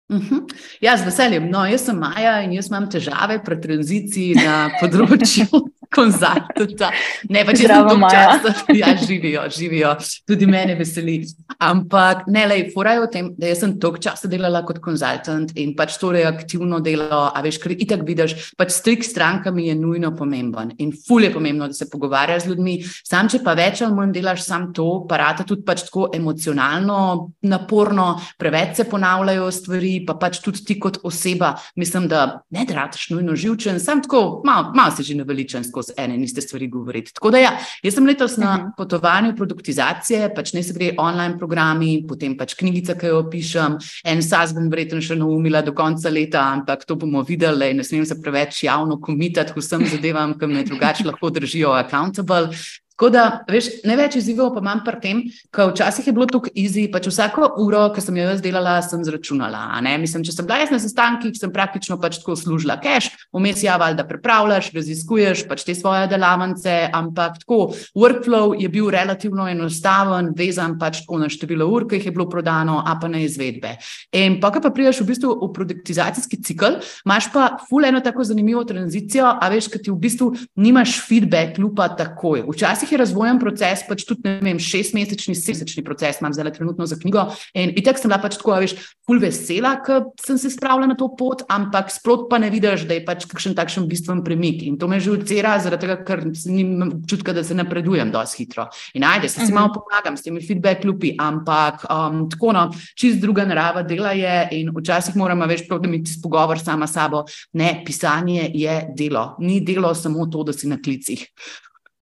Uh 0.08 0.22
-huh. 0.22 0.42
Ja, 0.82 0.98
z 0.98 1.06
veseljem. 1.06 1.50
No, 1.50 1.66
jaz 1.66 1.86
sem 1.86 1.98
Maja 1.98 2.42
in 2.42 2.52
jaz 2.54 2.68
imam 2.68 2.90
težave 2.92 3.44
pri 3.44 3.62
tranziciji 3.62 4.36
na 4.36 4.70
področju 4.80 5.46
konzultanta. 5.96 6.92
Ne, 7.30 7.44
pa 7.48 7.56
če 7.56 7.66
Zdravo, 7.66 7.96
sem 7.96 8.06
časa, 8.12 8.54
ja, 8.76 8.92
živijo, 9.00 9.46
živijo, 9.52 9.96
tudi 10.28 10.50
mene 10.50 10.76
veseli. 10.80 11.18
Ampak 11.64 12.26
ne, 12.32 12.46
le, 12.50 12.60
forajo 12.74 13.06
o 13.06 13.12
tem, 13.12 13.32
da 13.40 13.50
jaz 13.50 13.64
sem 13.64 13.76
toliko 13.82 14.02
časa 14.04 14.30
delala 14.32 14.62
kot 14.68 14.82
konzultant 14.84 15.54
in 15.60 15.74
pač 15.78 15.98
torej 16.02 16.28
aktivno 16.28 16.82
delo, 16.84 17.24
a 17.30 17.44
veš, 17.46 17.60
ker 17.64 17.76
itak 17.76 18.04
vidiš, 18.08 18.36
pač 18.60 18.74
strik 18.76 19.06
strankami 19.08 19.70
je 19.70 19.78
nujno 19.80 20.12
pomemben 20.18 20.74
in 20.82 20.92
ful 20.96 21.24
je 21.24 21.32
pomembno, 21.34 21.70
da 21.72 21.78
se 21.78 21.90
pogovarjaš 21.92 22.46
z 22.46 22.52
ljudmi. 22.52 22.76
Sam, 23.06 23.30
če 23.32 23.42
pa 23.46 23.56
več 23.58 23.82
ali 23.86 23.96
manj 23.98 24.14
delaš 24.16 24.44
sam 24.46 24.70
to, 24.76 25.06
pa 25.10 25.20
rata 25.22 25.46
tudi 25.48 25.66
pač 25.66 25.86
tako 25.88 26.10
emocionalno 26.16 27.32
naporno, 27.48 28.08
preveč 28.42 28.82
se 28.82 28.88
ponavljajo 28.90 29.50
stvari, 29.54 29.96
pa 30.08 30.18
pač 30.20 30.42
tudi 30.44 30.64
ti 30.66 30.80
kot 30.82 31.00
oseba, 31.08 31.54
mislim, 31.80 32.10
da 32.12 32.26
ne 32.56 32.66
drataš 32.68 33.10
nujno 33.14 33.36
živčen, 33.40 33.80
sam 33.80 34.04
tako, 34.04 34.42
malo 34.46 34.74
mal 34.76 34.92
se 34.96 35.04
že 35.04 35.16
naveličen 35.16 35.64
skozi 35.64 35.85
ene 35.98 36.16
in 36.16 36.24
iste 36.24 36.42
stvari 36.42 36.68
govoriti. 36.68 37.14
Tako 37.14 37.32
da 37.32 37.42
ja, 37.42 37.52
jaz 37.84 37.98
sem 37.98 38.06
letos 38.06 38.38
na 38.38 38.52
uh 38.52 38.58
mhm. 38.58 38.68
-huh. 38.68 38.76
potovanju 38.78 39.36
produktizacije, 39.36 40.34
pač 40.36 40.54
ne 40.54 40.64
se 40.64 40.74
gre 40.74 40.94
online 40.98 41.38
programi, 41.38 42.06
potem 42.08 42.38
pač 42.38 42.54
knjigica, 42.54 42.96
ki 42.96 43.06
jo 43.06 43.24
pišem, 43.30 43.78
en 44.06 44.22
sas 44.22 44.54
bom 44.54 44.70
verjetno 44.70 45.02
še 45.02 45.16
naumila 45.16 45.62
do 45.62 45.74
konca 45.74 46.10
leta, 46.10 46.42
ampak 46.54 46.86
to 46.86 46.96
bomo 46.96 47.22
videli, 47.22 47.74
ne 47.74 47.84
smem 47.84 48.06
se 48.06 48.22
preveč 48.22 48.64
javno 48.64 49.00
komitati 49.02 49.54
vsem 49.56 49.86
zadevam, 49.86 50.40
ki 50.40 50.48
me 50.48 50.64
drugače 50.64 51.06
lahko 51.06 51.30
držijo 51.30 51.72
accountable. 51.72 52.50
Tako 52.96 53.10
da, 53.12 53.24
veš, 53.52 53.66
največ 53.84 54.14
izzivov 54.22 54.54
pa 54.56 54.62
imam 54.64 54.80
pri 54.86 55.00
tem, 55.04 55.18
ker 55.52 55.74
včasih 55.74 56.06
je 56.08 56.14
bilo 56.16 56.26
tako 56.30 56.48
easy, 56.56 56.86
pač 56.88 57.10
vsako 57.10 57.50
uro, 57.60 57.82
ki 57.92 58.00
sem 58.00 58.16
jo 58.16 58.28
jaz 58.30 58.40
delala, 58.40 58.78
sem 58.86 59.02
zračunala. 59.04 59.66
Mislim, 60.00 60.24
če 60.24 60.32
sem 60.32 60.48
bila 60.48 60.62
jaz 60.62 60.72
na 60.72 60.80
sestankih, 60.80 61.34
sem 61.36 61.52
praktično 61.52 61.98
pač 62.00 62.22
tako 62.22 62.38
služila 62.40 62.78
cache, 62.80 63.12
vmes 63.36 63.66
ja, 63.66 63.76
valjda 63.82 64.06
prepravljaš, 64.08 64.70
raziskuješ 64.78 65.44
pač 65.50 65.66
te 65.68 65.76
svoje 65.76 66.08
delavnice, 66.08 66.78
ampak 66.96 67.42
tako 67.42 67.74
workflow 68.00 68.56
je 68.56 68.72
bil 68.72 68.88
relativno 68.96 69.50
enostaven, 69.52 70.32
vezan 70.38 70.78
pač 70.80 71.02
tako 71.04 71.20
na 71.26 71.28
število 71.28 71.68
ur, 71.68 71.90
ki 71.92 72.00
jih 72.00 72.08
je 72.08 72.16
bilo 72.16 72.30
prodano, 72.32 72.80
a 72.80 72.96
pa 72.96 73.12
na 73.12 73.20
izvedbe. 73.26 73.76
In 74.16 74.40
pa, 74.40 74.54
ko 74.56 74.64
pa 74.64 74.72
priješ 74.72 75.04
v 75.04 75.10
bistvu 75.12 75.36
v 75.44 75.52
produktizacijski 75.60 76.40
cikl, 76.48 76.80
imaš 77.04 77.28
pa 77.36 77.52
ful 77.68 77.92
eno 77.92 78.00
tako 78.00 78.24
zanimivo 78.24 78.64
tranzicijo, 78.64 79.36
a 79.36 79.52
veš, 79.52 79.68
ker 79.76 79.84
ti 79.84 79.92
v 79.92 80.00
bistvu 80.08 80.32
nimaš 80.64 80.96
feedback 81.04 81.60
lupa 81.60 81.92
takoj. 81.92 82.48
Včasih 82.48 82.85
včasih 82.86 82.92
je 82.92 82.98
razvojen 82.98 83.40
proces, 83.40 83.84
pač 83.88 84.06
tudi 84.06 84.22
ne 84.30 84.40
vem, 84.42 84.60
šestmesečni, 84.60 85.36
sedemmesečni 85.36 85.84
proces, 85.84 86.20
imam 86.22 86.34
zdaj 86.34 86.54
trenutno 86.54 86.86
za 86.86 86.96
knjigo. 86.96 87.34
In 87.54 87.74
itek 87.76 87.98
sem 87.98 88.10
bila 88.10 88.22
pač 88.22 88.38
tako, 88.38 88.56
veš, 88.62 88.76
ful 89.06 89.20
vesela, 89.20 89.76
ker 89.82 90.12
sem 90.22 90.38
se 90.38 90.50
spravila 90.50 90.88
na 90.88 90.96
to 90.96 91.10
pot, 91.18 91.44
ampak 91.50 91.92
sprot 91.92 92.30
pa 92.30 92.38
ne 92.38 92.50
vidiš, 92.50 92.86
da 92.88 92.96
je 92.96 93.06
pač 93.06 93.26
kakšen 93.26 93.56
takšen 93.56 93.88
bistven 93.90 94.24
premik. 94.24 94.64
In 94.64 94.78
to 94.78 94.88
me 94.88 95.00
že 95.00 95.12
ucera, 95.12 95.58
zaradi 95.60 95.88
tega, 95.88 95.98
ker 96.06 96.24
nimam 96.46 97.02
čutka, 97.10 97.34
da 97.34 97.44
se 97.44 97.56
napredujem 97.58 98.12
dosti 98.14 98.44
hitro. 98.44 98.68
In 98.94 99.04
ajde, 99.04 99.30
se 99.30 99.46
si 99.46 99.54
malo 99.54 99.72
mhm. 99.72 99.80
pomagam 99.80 100.18
s 100.18 100.26
temi 100.26 100.44
feedback 100.46 100.86
lupi, 100.86 101.16
ampak 101.18 101.86
um, 101.90 102.26
tako 102.30 102.54
no, 102.54 102.68
čist 102.96 103.22
druga 103.22 103.46
narava 103.46 103.84
dela 103.84 104.14
je 104.14 104.36
in 104.60 104.72
včasih 104.76 105.18
moramo 105.18 105.48
več 105.50 105.66
prav, 105.68 105.82
da 105.82 105.90
mi 105.90 106.04
ti 106.04 106.14
spogovor 106.14 106.62
sama 106.62 106.88
sabo. 106.88 107.26
Ne, 107.54 107.82
pisanje 107.86 108.52
je 108.54 108.80
delo, 108.98 109.36
ni 109.40 109.62
delo 109.66 109.94
samo 109.96 110.28
to, 110.30 110.44
da 110.46 110.54
si 110.54 110.70
na 110.70 110.78
klicih. 110.82 111.26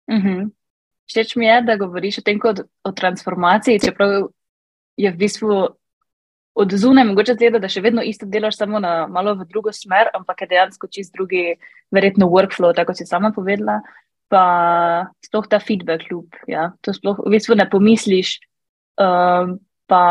Uh 0.07 0.15
mhm. 0.15 0.27
-huh. 0.27 0.56
Všeč 1.07 1.35
mi 1.39 1.47
je, 1.47 1.61
da 1.63 1.77
govoriš 1.79 2.19
o 2.19 2.25
tem 2.25 2.39
kot 2.39 2.65
o 2.83 2.91
transformaciji, 2.91 3.79
čeprav 3.79 4.27
je 4.97 5.11
v 5.11 5.17
bistvu 5.17 5.59
od 6.57 6.73
zunaj 6.73 7.05
mogoče 7.05 7.35
zgleda, 7.37 7.61
da 7.61 7.69
še 7.69 7.83
vedno 7.85 8.01
isto 8.01 8.25
delaš, 8.25 8.57
samo 8.57 8.81
na 8.81 9.05
malo 9.07 9.35
v 9.37 9.45
drugo 9.45 9.71
smer, 9.73 10.09
ampak 10.17 10.41
je 10.41 10.49
dejansko 10.55 10.89
čist 10.89 11.13
drugi, 11.13 11.59
verjetno 11.93 12.27
workflow, 12.31 12.73
tako 12.75 12.95
si 12.97 13.05
sama 13.05 13.31
povedala. 13.35 13.83
Pa 14.27 14.43
sploh 15.23 15.45
ta 15.47 15.59
feedback 15.63 16.09
loop. 16.11 16.35
Ja. 16.51 16.73
To 16.83 16.91
sploh 16.91 17.21
v 17.23 17.37
bistvu 17.37 17.55
ne 17.55 17.67
pomisliš. 17.69 18.39
Um, 18.99 19.59
pa 19.87 20.03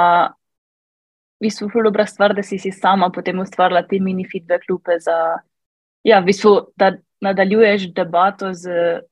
v 1.37 1.49
bistvu 1.49 1.69
je 1.69 1.85
dobra 1.85 2.07
stvar, 2.07 2.33
da 2.33 2.47
si 2.47 2.57
si 2.63 2.73
sama 2.73 3.11
potem 3.11 3.43
ustvarila 3.43 3.83
te 3.83 3.99
mini 4.01 4.25
feedback 4.25 4.71
loope, 4.71 4.97
za, 5.03 5.43
ja, 6.07 6.23
v 6.23 6.31
bistvu, 6.31 6.73
da 6.79 6.95
nadaljuješ 7.21 7.91
debato 7.93 8.55
z 8.55 9.03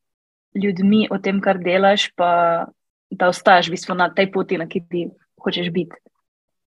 ljudmi 0.54 1.06
o 1.10 1.18
tem, 1.18 1.40
kar 1.40 1.58
delaš, 1.58 2.08
pa 2.16 2.66
da 3.10 3.28
ostaješ 3.28 3.68
v 3.68 3.76
bistvu 3.76 3.94
na 3.98 4.10
tej 4.14 4.30
poti, 4.32 4.58
na 4.58 4.66
kateri 4.70 5.10
hočeš 5.42 5.70
biti. 5.74 5.98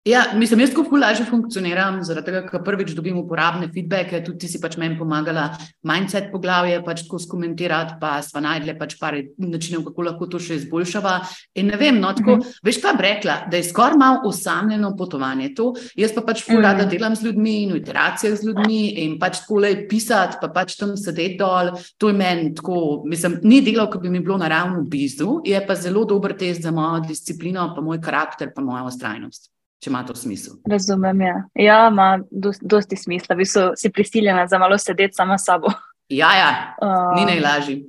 Ja, 0.06 0.20
mislim, 0.34 0.60
jaz 0.60 0.70
tako 0.70 0.96
lažje 1.02 1.25
funkcioniram, 1.26 1.96
zaradi 2.06 2.28
tega, 2.28 2.40
ker 2.46 2.60
prvič 2.62 2.92
dobim 2.94 3.16
uporabne 3.18 3.66
feedbacke, 3.75 4.20
tudi 4.22 4.44
ti 4.44 4.50
si 4.52 4.60
pač 4.62 4.76
meni 4.78 4.94
pomagala 4.94 5.48
mindset 5.82 6.28
poglavje 6.30 6.76
pač 6.86 7.00
tako 7.02 7.18
skomentirati, 7.25 7.96
pa 7.98 8.12
sva 8.22 8.38
najdle 8.44 8.76
pač 8.78 8.94
par 9.00 9.16
načinov, 9.42 9.82
kako 9.88 10.04
lahko 10.06 10.28
to 10.30 10.38
še 10.38 10.60
izboljšava. 10.60 11.14
In 11.58 11.72
ne 11.72 11.80
vem, 11.80 11.98
no, 11.98 12.12
tako, 12.14 12.36
mm 12.36 12.44
-hmm. 12.44 12.60
veš, 12.68 12.78
kaj 12.84 12.94
bi 13.00 13.02
rekla, 13.02 13.34
da 13.50 13.56
je 13.56 13.64
skoraj 13.64 13.98
malo 13.98 14.20
osamljeno 14.30 14.92
potovanje 14.96 15.48
to. 15.54 15.72
Jaz 15.96 16.14
pa 16.14 16.22
pač 16.22 16.44
ful 16.44 16.62
rada 16.62 16.84
mm 16.84 16.86
-hmm. 16.86 16.90
delam 16.90 17.16
z 17.16 17.22
ljudmi 17.26 17.56
in 17.62 17.72
v 17.72 17.76
iteracijah 17.82 18.38
z 18.38 18.46
ljudmi 18.46 18.86
in 19.04 19.18
pač 19.18 19.40
tako 19.40 19.58
le 19.58 19.88
pisati, 19.88 20.36
pa 20.40 20.48
pač 20.48 20.76
tam 20.76 20.96
sedeti 20.96 21.36
dol. 21.38 21.72
To 21.98 22.08
je 22.08 22.14
meni 22.14 22.54
tako, 22.54 23.02
mislim, 23.06 23.40
ni 23.42 23.60
delo, 23.60 23.90
ki 23.90 23.98
bi 23.98 24.10
mi 24.10 24.20
bilo 24.20 24.38
naravno 24.38 24.82
blizu, 24.82 25.40
je 25.44 25.66
pa 25.66 25.75
zelo 25.75 26.04
dober 26.04 26.36
test 26.38 26.62
za 26.62 26.70
mojo 26.70 27.00
disciplino, 27.00 27.72
pa 27.75 27.80
moj 27.80 28.00
karakter, 28.00 28.52
pa 28.54 28.62
mojo 28.62 28.84
ustrajnost 28.84 29.55
če 29.83 29.90
ima 29.90 30.02
to 30.06 30.14
smisel. 30.14 30.59
Razumem, 30.68 31.21
ja, 31.21 31.37
ja 31.54 31.80
ima 31.92 32.21
dosti 32.61 32.97
smisla, 32.97 33.37
vi 33.37 33.47
so 33.47 33.71
si 33.76 33.90
prisiljeni 33.92 34.49
za 34.49 34.59
malo 34.59 34.78
sedeti 34.78 35.14
sama 35.14 35.38
s 35.38 35.45
sabo. 35.45 35.73
Ja, 36.09 36.30
ja. 36.38 36.50
Uh, 36.83 37.16
ni 37.16 37.26
najlažji. 37.26 37.80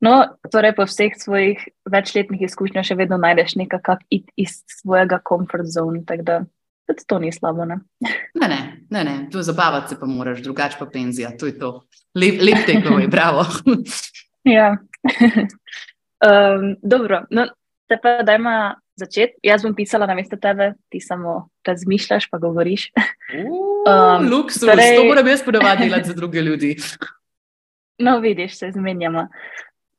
No, 0.00 0.12
torej, 0.52 0.74
po 0.76 0.84
vseh 0.84 1.14
svojih 1.16 1.60
večletnih 1.88 2.42
izkušnjah, 2.44 2.84
še 2.84 2.96
vedno 2.98 3.16
najdeš 3.20 3.56
nekaj, 3.60 3.80
kar 3.84 4.02
iz 4.10 4.60
svojega 4.68 5.18
komfort 5.24 5.68
zone. 5.72 6.04
Tudi 6.06 7.04
to 7.08 7.18
ni 7.18 7.32
slabo. 7.32 7.64
Ne, 7.64 7.80
ne, 8.00 8.48
ne, 8.48 8.60
ne, 8.90 9.04
ne. 9.04 9.14
tu 9.32 9.42
zabavati 9.42 9.94
se 9.94 10.00
pa 10.00 10.06
moraš, 10.06 10.42
drugače 10.44 10.78
pa 10.78 10.86
penzija. 10.92 11.32
To 11.38 11.48
je 11.48 11.58
to. 11.58 11.72
Lep, 12.14 12.40
lep 12.42 12.66
tekmo 12.66 12.98
je, 13.00 13.08
bravo. 13.08 13.46
ja. 14.44 14.76
um, 16.22 16.76
dobro, 16.94 17.24
no, 17.30 17.48
te 17.88 17.98
pa 18.02 18.20
dajmo 18.22 18.76
začeti. 18.96 19.38
Jaz 19.44 19.62
bom 19.62 19.74
pisala 19.76 20.08
na 20.08 20.16
mesto 20.16 20.38
tebe, 20.40 20.72
ti 20.88 21.00
samo 21.00 21.48
razmišljaš, 21.66 22.30
pa 22.30 22.38
govoriš. 22.38 22.90
Um, 23.36 24.28
Luksus, 24.30 24.64
torej... 24.64 24.96
to 24.96 25.04
moram 25.04 25.28
jaz 25.28 25.44
podavati 25.44 25.88
delati 25.88 26.08
za 26.08 26.14
druge 26.14 26.40
ljudi. 26.40 26.76
No, 27.98 28.18
vidiš, 28.20 28.58
se 28.58 28.68
zmenjamo. 28.72 29.22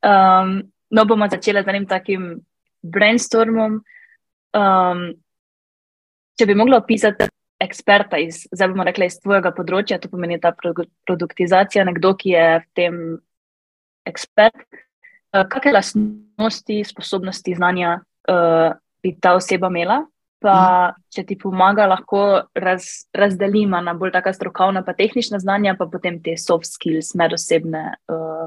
Um, 0.05 0.51
no, 0.89 1.05
bomo 1.05 1.25
začeli 1.29 1.63
z 1.63 1.71
enim 1.73 1.87
takim 1.89 2.27
brainstormom. 2.85 3.79
Um, 4.53 5.01
če 6.37 6.45
bi 6.45 6.55
mogla 6.55 6.77
opisati 6.77 7.25
eksperta 7.57 8.19
iz, 8.21 8.43
zdaj 8.53 8.69
bomo 8.69 8.85
rekli, 8.85 9.07
iz 9.09 9.17
tvojega 9.17 9.49
področja, 9.57 9.97
to 9.97 10.11
pomeni 10.13 10.37
ta 10.37 10.53
produktizacija, 10.53 11.87
nekdo, 11.89 12.13
ki 12.21 12.35
je 12.35 12.45
v 12.59 12.65
tem 12.77 12.99
ekspert, 14.05 14.61
uh, 15.33 15.41
kakšne 15.49 15.73
lastnosti, 15.73 16.77
sposobnosti, 16.93 17.57
znanja 17.57 17.97
uh, 18.29 18.77
bi 19.03 19.15
ta 19.21 19.35
oseba 19.37 19.71
imela. 19.73 20.03
Pa, 20.37 20.53
mm. 20.53 21.03
če 21.15 21.23
ti 21.25 21.35
pomaga, 21.41 21.87
lahko 21.89 22.19
raz, 22.61 23.07
razdelimo 23.17 23.79
na 23.81 23.95
bolj 23.97 24.11
taka 24.13 24.35
strokovna, 24.35 24.83
pa 24.85 24.93
tehnična 24.93 25.39
znanja, 25.41 25.73
pa 25.79 25.87
potem 25.89 26.19
te 26.21 26.35
soft 26.37 26.69
skills, 26.69 27.15
medosebne 27.17 27.81
uh, 28.13 28.43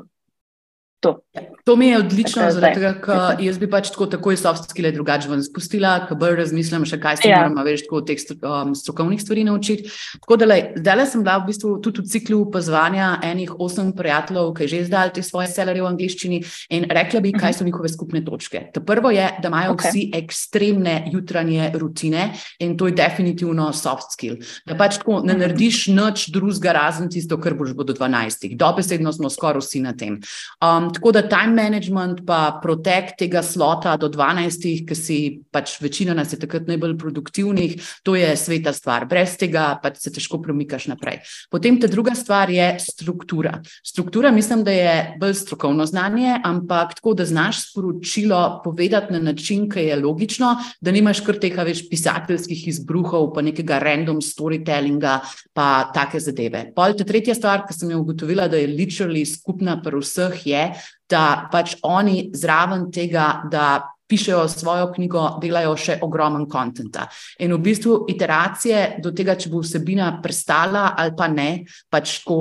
to. 1.01 1.21
Ja, 1.35 1.43
to 1.65 1.77
mi 1.77 1.87
je 1.87 1.99
odlično, 1.99 2.51
zaradi 2.53 2.81
tega, 2.81 2.93
ker 3.01 3.41
jaz 3.45 3.59
bi 3.61 3.69
pač 3.71 3.89
tako 3.93 4.07
takoj 4.11 4.37
soft 4.37 4.71
skills 4.71 4.93
drugače 4.97 5.31
ven 5.31 5.43
spustila, 5.45 5.93
ker 6.09 6.19
bolj 6.21 6.37
razmislim 6.41 6.85
še, 6.89 6.99
kaj 7.01 7.21
se 7.21 7.31
ja. 7.31 7.41
moramo 7.41 7.65
več 7.65 7.85
tako 7.87 8.03
teh 8.05 8.21
um, 8.37 8.75
strokovnih 8.77 9.21
stvari 9.23 9.45
naučiti. 9.49 9.89
Tako 10.21 10.39
da, 10.43 10.59
zdaj 10.77 11.05
sem 11.09 11.25
bila 11.25 11.39
v 11.41 11.49
bistvu 11.49 11.73
tudi 11.85 12.05
v 12.05 12.13
ciklu 12.13 12.41
opazovanja 12.49 13.13
enih 13.31 13.55
osem 13.63 13.93
prijateljev, 13.97 14.53
ki 14.57 14.69
že 14.69 14.83
izdali 14.85 15.15
te 15.17 15.25
svoje 15.25 15.49
selerje 15.53 15.85
v 15.85 15.91
angliščini 15.93 16.41
in 16.77 16.89
rekla 16.91 17.25
bi, 17.25 17.33
kaj 17.33 17.57
so 17.57 17.65
mhm. 17.65 17.71
njihove 17.71 17.93
skupne 17.95 18.25
točke. 18.27 18.67
To 18.77 18.85
prvo 18.85 19.13
je, 19.15 19.29
da 19.41 19.49
imajo 19.49 19.77
okay. 19.77 19.95
vsi 19.95 20.05
ekstremne 20.21 20.97
jutranje 21.15 21.71
rutine 21.81 22.29
in 22.61 22.77
to 22.77 22.91
je 22.91 22.97
definitivno 22.99 23.71
soft 23.73 24.13
skill. 24.19 24.37
Da 24.69 24.77
pač 24.77 25.01
tako 25.01 25.23
ne 25.25 25.33
mhm. 25.33 25.47
narediš 25.47 25.81
nič 25.95 26.29
drugega 26.35 26.77
razen 26.77 27.09
tisto, 27.09 27.41
kar 27.41 27.57
boš 27.57 27.73
bo 27.79 27.89
do 27.89 27.97
12. 27.97 28.51
Dobesedno 28.61 29.15
smo 29.17 29.31
skoraj 29.33 29.65
vsi 29.65 29.85
na 29.87 29.97
tem. 29.97 30.21
Um, 30.61 30.90
Um, 30.91 30.95
tako 30.95 31.13
da 31.13 31.23
time 31.23 31.55
management, 31.63 32.25
pa 32.27 32.59
protek 32.63 33.15
tega 33.19 33.43
slota 33.43 33.97
do 33.97 34.09
12, 34.09 34.87
ki 34.87 34.95
si 34.95 35.19
pač 35.53 35.79
večina 35.81 36.15
nas 36.15 36.33
je 36.33 36.39
takrat 36.41 36.67
najbolj 36.69 36.97
produktivnih, 36.99 37.77
to 38.03 38.17
je 38.17 38.35
sveta 38.37 38.73
stvar. 38.73 39.07
Brez 39.07 39.37
tega 39.39 39.79
pač 39.83 40.01
se 40.03 40.13
težko 40.13 40.41
premikaš 40.43 40.89
naprej. 40.91 41.21
Potem 41.51 41.79
ta 41.81 41.87
druga 41.87 42.15
stvar 42.15 42.51
je 42.51 42.67
struktura. 42.81 43.61
Struktura, 43.87 44.31
mislim, 44.31 44.65
da 44.65 44.71
je 44.75 44.95
bolj 45.21 45.35
strokovno 45.35 45.87
znanje, 45.87 46.41
ampak 46.45 46.97
tako, 46.99 47.15
da 47.15 47.25
znaš 47.25 47.71
sporočilo 47.71 48.61
povedati 48.65 49.13
na 49.13 49.19
način, 49.19 49.69
ki 49.71 49.87
je 49.91 50.01
logično, 50.01 50.57
da 50.81 50.93
nimaš 50.93 51.23
kar 51.27 51.39
teh 51.41 51.57
več 51.57 51.85
pisateljskih 51.91 52.67
izbruhov, 52.69 53.31
pa 53.35 53.45
nekega 53.47 53.79
random 53.79 54.21
storytellinga, 54.25 55.21
pa 55.55 55.69
take 55.95 56.21
zadeve. 56.21 56.67
Pol, 56.75 56.97
ta 56.99 57.07
tretja 57.07 57.35
stvar, 57.35 57.65
ki 57.69 57.77
sem 57.77 57.91
jo 57.95 58.03
ugotovila, 58.03 58.49
da 58.51 58.59
je 58.59 58.71
literally 58.71 59.25
skupna 59.29 59.79
pri 59.83 60.01
vseh, 60.01 60.41
je, 60.47 60.65
da 61.11 61.49
pač 61.53 61.77
oni 61.83 62.31
zraven 62.35 62.91
tega, 62.95 63.43
da 63.51 63.81
pišejo 64.11 64.49
svojo 64.49 64.89
knjigo, 64.95 65.23
delajo 65.43 65.77
še 65.79 65.99
ogromen 66.03 66.49
kontenta. 66.51 67.07
In 67.45 67.55
v 67.55 67.61
bistvu 67.63 67.97
iteracije 68.11 68.81
do 69.05 69.13
tega, 69.15 69.37
če 69.39 69.53
bo 69.53 69.63
vsebina 69.63 70.11
prestala 70.23 70.91
ali 70.99 71.15
pa 71.17 71.29
ne, 71.31 71.49
pač 71.91 72.17
ko, 72.27 72.41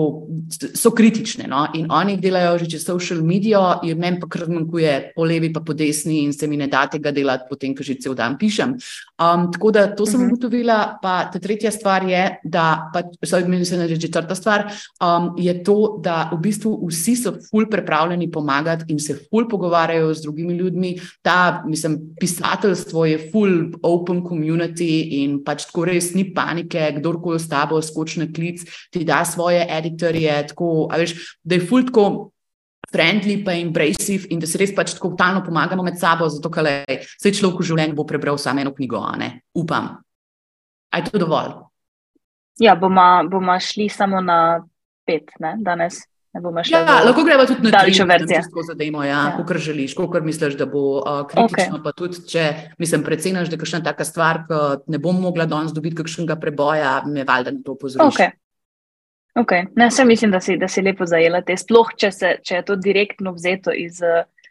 so 0.49 0.91
kritične. 0.97 1.45
No? 1.51 1.67
In 1.77 1.91
oni 1.93 2.17
delajo 2.21 2.57
že 2.63 2.71
čez 2.73 2.87
social 2.87 3.21
medijo, 3.25 3.61
in 3.85 4.01
meni 4.01 4.19
pa 4.19 4.31
kar 4.31 4.47
zmanjkuje 4.49 4.95
po 5.13 5.27
levi, 5.29 5.53
pa 5.53 5.61
po 5.61 5.77
desni, 5.77 6.23
in 6.25 6.33
se 6.33 6.49
mi 6.49 6.57
ne 6.57 6.67
da 6.67 6.87
tega 6.89 7.13
delati, 7.13 7.45
potem, 7.49 7.77
ko 7.77 7.85
že 7.85 7.99
cel 8.01 8.17
dan 8.17 8.39
pišem. 8.41 8.73
Um, 9.19 9.51
tako 9.51 9.71
da 9.71 9.95
to 9.95 10.05
sem 10.05 10.21
mhm. 10.21 10.29
ugotovila. 10.29 10.97
Pa 11.01 11.29
ta 11.31 11.39
tretja 11.39 11.71
stvar 11.71 12.03
je, 12.07 12.39
da, 12.43 12.91
pa, 12.93 13.01
mislim, 13.47 13.79
da 13.79 13.83
je 13.83 13.95
že 13.95 14.01
četrta 14.01 14.35
stvar, 14.35 14.63
um, 15.01 15.35
je 15.37 15.63
to, 15.63 15.99
da 16.03 16.29
v 16.33 16.37
bistvu 16.39 16.87
vsi 16.87 17.15
so 17.15 17.33
ful 17.49 17.67
pripravljeni 17.69 18.31
pomagati 18.31 18.85
in 18.87 18.99
se 18.99 19.17
ful 19.29 19.47
pogovarjajo 19.49 20.13
z 20.13 20.21
drugimi 20.21 20.53
ljudmi. 20.53 20.95
Ta 21.21 21.63
mislim, 21.67 21.99
pisateljstvo 22.19 23.05
je 23.05 23.29
full 23.31 23.75
open 23.83 24.23
community 24.23 25.21
in 25.21 25.43
pač 25.43 25.65
tako 25.67 25.85
res 25.85 26.13
ni 26.13 26.29
panike, 26.33 26.93
kdorkoli 26.97 27.39
s 27.39 27.49
tabo 27.49 27.81
skoči 27.81 28.23
na 28.23 28.31
klic, 28.35 28.63
ti 28.91 29.03
da 29.03 29.25
svoje 29.25 29.65
editorje, 29.69 30.47
tako, 30.47 30.87
veš, 30.97 31.15
da 31.43 31.55
je 31.55 31.67
full 31.67 31.85
tako. 31.91 32.31
Friendly, 32.89 33.39
pa 33.45 33.53
embracive, 33.53 34.27
in 34.33 34.41
da 34.41 34.47
se 34.49 34.57
res 34.57 34.73
pač 34.75 34.95
tako 34.97 35.13
talno 35.17 35.43
pomagamo 35.45 35.85
med 35.85 35.99
sabo, 36.01 36.25
zato 36.29 36.49
ker 36.49 36.69
se 36.97 37.31
človek 37.31 37.61
v 37.61 37.67
življenju 37.71 37.97
bo 37.97 38.05
prebral 38.09 38.39
samo 38.41 38.63
eno 38.63 38.73
knjigo, 38.73 39.03
ne? 39.19 39.41
upam. 39.53 39.99
Je 40.95 41.03
to 41.05 41.21
dovolj? 41.21 41.53
Ja, 42.59 42.73
bomo, 42.75 43.23
bomo 43.29 43.55
šli 43.61 43.87
samo 43.93 44.21
na 44.25 44.39
pet, 45.05 45.31
ne, 45.39 45.55
danes. 45.61 46.01
Ja, 46.69 47.01
lahko 47.01 47.23
gremo 47.25 47.45
tudi 47.49 47.65
na 47.65 47.71
daljšo 47.73 48.05
verzijo. 48.05 48.41
Tako 48.45 48.63
zademo, 48.67 49.01
ja, 49.03 49.09
ja. 49.09 49.37
kot 49.37 49.57
želiš, 49.57 49.95
kot 49.97 50.21
misliš, 50.23 50.53
da 50.59 50.67
bo 50.69 50.99
uh, 50.99 51.23
kritično. 51.27 51.79
Okay. 51.79 51.83
Pa 51.83 51.91
tudi, 51.91 52.21
če 52.29 52.43
mislim, 52.77 53.03
predsenaš, 53.03 53.49
da 53.49 53.57
je 53.57 53.61
kakšna 53.63 53.79
taka 53.87 54.05
stvar, 54.05 54.43
ki 54.45 54.91
ne 54.93 54.99
bom 55.01 55.17
mogla 55.17 55.47
danes 55.49 55.73
dobiti 55.73 55.97
kakšnega 55.97 56.37
preboja, 56.39 56.99
me 57.09 57.25
valjda 57.25 57.55
na 57.57 57.65
to 57.65 57.73
pozoriš. 57.81 58.13
Okay. 58.13 58.37
Okay. 59.39 59.65
Ne, 59.75 59.91
sem 59.91 60.07
mislim, 60.07 60.31
da 60.31 60.39
si, 60.39 60.57
da 60.57 60.67
si 60.67 60.81
lepo 60.81 61.05
zajela 61.05 61.41
te. 61.45 61.55
Sploh, 61.57 61.93
če, 61.97 62.11
se, 62.11 62.31
če 62.43 62.59
je 62.59 62.65
to 62.67 62.75
direktno 62.75 63.31
vzeto 63.37 63.71
iz, 63.71 64.01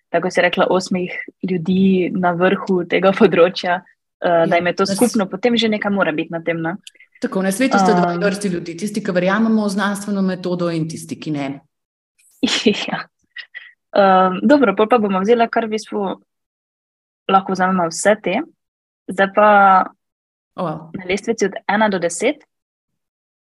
tako 0.08 0.30
se 0.32 0.44
rekla, 0.44 0.68
osmih 0.70 1.12
ljudi 1.44 2.08
na 2.16 2.32
vrhu 2.38 2.80
tega 2.88 3.12
področja, 3.20 3.82
uh, 3.82 4.30
ja, 4.30 4.46
da 4.48 4.60
jim 4.60 4.70
je 4.72 4.78
to 4.80 4.88
skupno, 4.88 5.26
nas... 5.26 5.32
potem 5.34 5.58
že 5.60 5.68
nekaj 5.68 5.92
mora 5.92 6.14
biti 6.16 6.32
na 6.32 6.40
tem. 6.44 6.62
Ne? 6.64 6.78
Tako, 7.20 7.42
na 7.44 7.52
svetu 7.52 7.80
sta 7.82 7.98
dva 7.98 8.14
vrsti 8.22 8.54
ljudi, 8.54 8.76
tisti, 8.78 9.02
ki 9.04 9.12
verjamemo 9.12 9.66
v 9.66 9.74
znanstveno 9.74 10.22
metodo, 10.24 10.70
in 10.72 10.88
tisti, 10.88 11.18
ki 11.20 11.34
ne. 11.36 11.48
ja. 12.88 13.04
um, 13.92 14.40
dobro, 14.46 14.76
pa 14.78 15.00
bomo 15.02 15.20
vzeli 15.20 15.48
kar 15.50 15.66
v 15.66 15.74
bistvu, 15.76 16.04
lahko 17.28 17.52
vzamemo 17.52 17.90
vse 17.90 18.14
te. 18.24 18.40
Zdaj 19.08 19.28
pa 19.34 19.48
oh. 20.60 20.88
na 20.94 21.08
lestvici 21.08 21.48
od 21.48 21.58
1 21.66 21.90
do 21.90 21.98
10, 21.98 22.46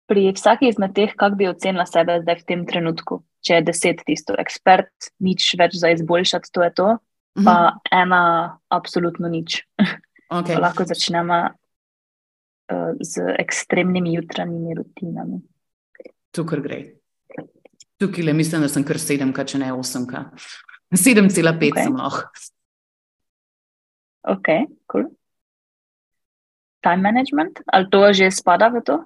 pri 0.07 0.31
vsaki 0.33 0.71
izmed 0.71 0.95
teh, 0.95 1.13
kako 1.19 1.37
bi 1.37 1.49
ocenila 1.51 1.87
sebe 1.87 2.21
zdaj 2.23 2.43
v 2.43 2.47
tem 2.47 2.65
trenutku. 2.67 3.21
Če 3.47 3.61
je 3.61 3.67
10 3.69 4.03
tisto, 4.07 4.35
ekspert, 4.39 5.11
nič 5.23 5.55
več 5.59 5.77
za 5.79 5.91
izboljšati, 5.95 6.51
to 6.51 6.63
je 6.63 6.73
to, 6.75 6.89
pa 7.35 7.41
mm 7.43 7.47
-hmm. 7.47 8.03
ena, 8.03 8.59
absolutno 8.69 9.29
nič. 9.29 9.63
Okay. 10.27 10.59
lahko 10.59 10.83
začnemo 10.85 11.55
uh, 12.73 12.93
z 13.01 13.23
ekstremnimi 13.39 14.15
jutranjimi 14.15 14.75
rutinami. 14.75 15.39
Tukaj 16.35 16.61
gre. 16.61 16.79
Tukaj 17.99 18.25
le 18.25 18.33
mislim, 18.33 18.63
da 18.63 18.69
sem 18.69 18.85
kar 18.85 18.99
sedem, 18.99 19.33
če 19.33 19.59
ne 19.59 19.73
osem. 19.73 20.03
7,5 20.03 21.71
okay. 21.71 21.85
sem 21.85 21.97
lahko. 21.97 22.27
Ok, 24.27 24.49
cool. 24.91 25.05
Time 26.83 27.03
management, 27.03 27.63
ali 27.73 27.87
to 27.91 28.13
že 28.13 28.31
spada 28.31 28.69
v 28.69 28.83
to? 28.83 28.99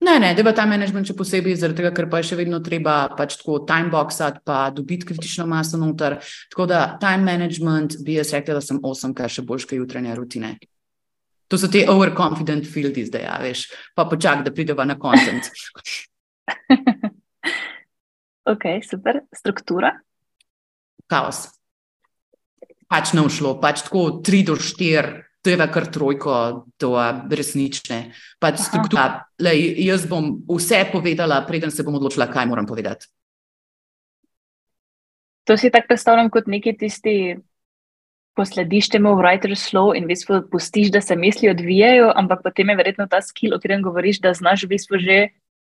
Ne, 0.00 0.18
ne, 0.20 0.34
da 0.36 0.42
je 0.44 0.54
time 0.54 0.76
management 0.76 1.08
še 1.08 1.16
posebej, 1.16 1.56
zaradi 1.56 1.80
tega, 1.80 1.90
ker 1.96 2.06
pa 2.12 2.20
je 2.20 2.28
še 2.30 2.36
vedno 2.38 2.60
treba 2.64 3.08
pač 3.16 3.38
tako 3.40 3.62
timeboxati, 3.66 4.42
pa 4.44 4.68
dobiti 4.74 5.08
kritično 5.08 5.46
maso 5.48 5.80
noter. 5.80 6.18
Tako 6.52 6.66
da 6.68 6.80
time 7.00 7.24
management 7.24 7.96
bi 8.04 8.18
jaz 8.18 8.34
rekla, 8.36 8.58
da 8.60 8.64
sem 8.64 8.80
osem, 8.84 9.16
kar 9.16 9.32
še 9.32 9.46
boljše 9.48 9.80
jutranje 9.80 10.14
rutine. 10.18 10.56
To 11.48 11.58
so 11.58 11.70
te 11.72 11.84
overconfident 11.88 12.66
fields 12.68 13.08
zdaj, 13.08 13.24
ja, 13.24 13.36
veš, 13.40 13.68
pa 13.96 14.04
počak, 14.10 14.44
da 14.44 14.52
prideva 14.54 14.84
na 14.84 14.98
kontent. 15.00 15.48
Ok, 18.46 18.62
super. 18.86 19.24
Struktura? 19.34 19.90
Kaos. 21.10 21.48
Pač 22.86 23.10
ne 23.18 23.24
ušlo, 23.26 23.56
pač 23.58 23.82
tako 23.82 24.20
3 24.22 24.44
do 24.46 24.54
4, 24.54 25.25
to 25.46 25.54
je 25.54 25.68
kar 25.70 25.86
trojko, 25.86 26.66
to 26.76 26.96
je 26.98 27.38
resnične. 27.38 27.98
Pač 28.42 28.66
struktura. 28.66 29.22
Lej, 29.38 29.78
jaz 29.86 30.06
bom 30.10 30.42
vse 30.50 30.82
povedala, 30.90 31.44
preden 31.46 31.70
se 31.70 31.86
bom 31.86 31.94
odločila, 31.94 32.26
kaj 32.26 32.48
moram 32.50 32.66
povedati. 32.66 33.06
To 35.46 35.54
si 35.54 35.70
tako 35.70 35.92
predstavljam 35.92 36.30
kot 36.34 36.50
neki 36.50 36.72
tisti, 36.74 37.36
ko 38.34 38.42
slediš 38.42 38.90
temu 38.90 39.14
writer's 39.14 39.68
flow 39.70 39.94
in 39.94 40.08
v 40.08 40.16
bistvu 40.16 40.40
pustiš, 40.50 40.90
da 40.90 41.00
se 41.00 41.14
misli 41.14 41.52
odvijajo, 41.52 42.10
ampak 42.10 42.42
potem 42.42 42.74
je 42.74 42.76
verjetno 42.82 43.06
ta 43.06 43.22
skill, 43.22 43.54
o 43.54 43.62
katerem 43.62 43.86
govoriš, 43.86 44.18
da 44.24 44.34
znaš 44.34 44.66
v 44.66 44.74
bistvu 44.74 44.98
že 44.98 45.18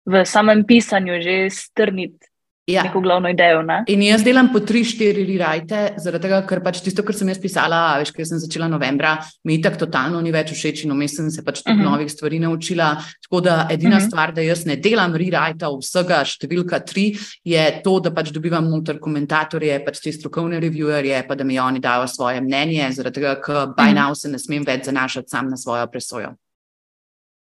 v 0.02 0.24
samem 0.26 0.66
pisanju 0.66 1.22
že 1.22 1.37
strniti 1.54 2.26
ja. 2.66 2.83
neko 2.83 3.01
glavno 3.01 3.29
idejo. 3.29 3.62
Ne? 3.62 3.81
In 3.88 4.03
jaz 4.03 4.23
delam 4.25 4.51
po 4.53 4.61
tri, 4.64 4.83
štiri 4.87 5.25
rewrite, 5.25 5.81
zaradi 6.01 6.27
tega, 6.27 6.40
ker 6.49 6.62
pač 6.64 6.81
tisto, 6.85 7.05
kar 7.07 7.16
sem 7.16 7.31
jaz 7.33 7.40
pisala, 7.42 7.81
veš, 8.01 8.12
ker 8.16 8.27
sem 8.29 8.40
začela 8.42 8.68
novembra, 8.70 9.16
mi 9.49 9.61
tako 9.62 9.85
totalno 9.85 10.20
ni 10.25 10.33
več 10.35 10.53
všeč 10.55 10.85
in 10.87 10.94
vmes 10.94 11.16
sem 11.18 11.31
se 11.33 11.44
pač 11.46 11.62
tudi 11.62 11.75
uh 11.75 11.79
mhm. 11.79 11.87
-huh. 11.87 11.90
novih 11.92 12.11
stvari 12.12 12.38
naučila. 12.38 12.90
Tako 13.23 13.40
da 13.40 13.66
edina 13.70 13.96
uh 13.96 13.96
mhm. 13.96 14.05
-huh. 14.05 14.09
stvar, 14.09 14.33
da 14.35 14.42
jaz 14.42 14.66
ne 14.66 14.77
delam 14.77 15.14
rewrite 15.14 15.66
vsega, 15.79 16.25
številka 16.25 16.81
tri, 16.87 17.16
je 17.44 17.81
to, 17.85 18.01
da 18.01 18.11
pač 18.11 18.31
dobivam 18.31 18.68
noter 18.70 18.99
komentatorje, 18.99 19.85
pač 19.85 20.01
te 20.01 20.12
strokovne 20.12 20.61
reviewerje, 20.61 21.27
pa 21.29 21.35
da 21.35 21.44
mi 21.44 21.59
oni 21.59 21.81
dajo 21.81 22.07
svoje 22.07 22.40
mnenje, 22.40 22.92
zaradi 22.92 23.14
tega, 23.14 23.40
ker 23.40 23.57
uh 23.57 23.62
-huh. 23.62 23.75
by 23.77 23.90
mhm. 23.90 23.99
now 23.99 24.14
se 24.14 24.29
ne 24.29 24.38
smem 24.38 24.64
več 24.64 24.85
zanašati 24.85 25.29
sam 25.29 25.49
na 25.49 25.57
svojo 25.57 25.87
presojo. 25.87 26.35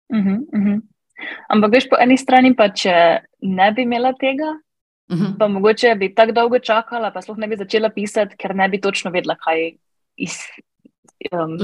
Uh 0.10 0.19
-huh, 0.19 0.39
uh 0.54 0.60
-huh. 0.60 0.82
Ampak, 1.50 1.71
veš, 1.71 1.89
po 1.89 1.97
eni 2.00 2.17
strani, 2.17 2.56
pa 2.56 2.69
če 2.69 3.21
ne 3.41 3.71
bi 3.71 3.82
imela 3.82 4.13
tega, 4.13 4.58
-hmm. 5.15 5.38
Pa 5.39 5.47
mogoče 5.47 5.95
bi 5.95 6.13
tako 6.15 6.32
dolgo 6.32 6.60
čakala, 6.60 7.12
pa 7.12 7.21
sploh 7.21 7.38
ne 7.38 7.47
bi 7.47 7.58
začela 7.58 7.89
pisati, 7.89 8.38
ker 8.38 8.56
ne 8.56 8.69
bi 8.69 8.82
točno 8.82 9.12
vedela, 9.12 9.36
kaj 9.36 9.71
iz, 10.17 10.38
um, 11.32 11.58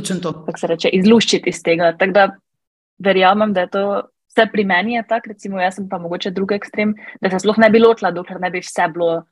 se 0.57 0.67
reče, 0.67 0.89
izluščiti 0.89 1.49
iz 1.49 1.63
tega. 1.63 1.93
Tako 1.97 2.11
da 2.11 2.27
verjamem, 2.99 3.53
da 3.53 3.61
je 3.61 3.67
to 3.67 4.01
vse 4.29 4.49
pri 4.51 4.63
meni 4.65 5.01
tako, 5.07 5.29
recimo 5.29 5.61
jaz 5.61 5.75
sem 5.75 5.89
pa 5.89 5.97
mogoče 5.97 6.31
drugi 6.31 6.55
ekstrem, 6.55 6.95
da 7.21 7.29
se 7.29 7.39
sploh 7.39 7.57
ne 7.57 7.69
bi 7.69 7.79
lotila, 7.79 8.11
dokler 8.11 8.39
ne 8.41 8.49
bi 8.49 8.59
vse 8.59 8.87
bilo 8.93 9.23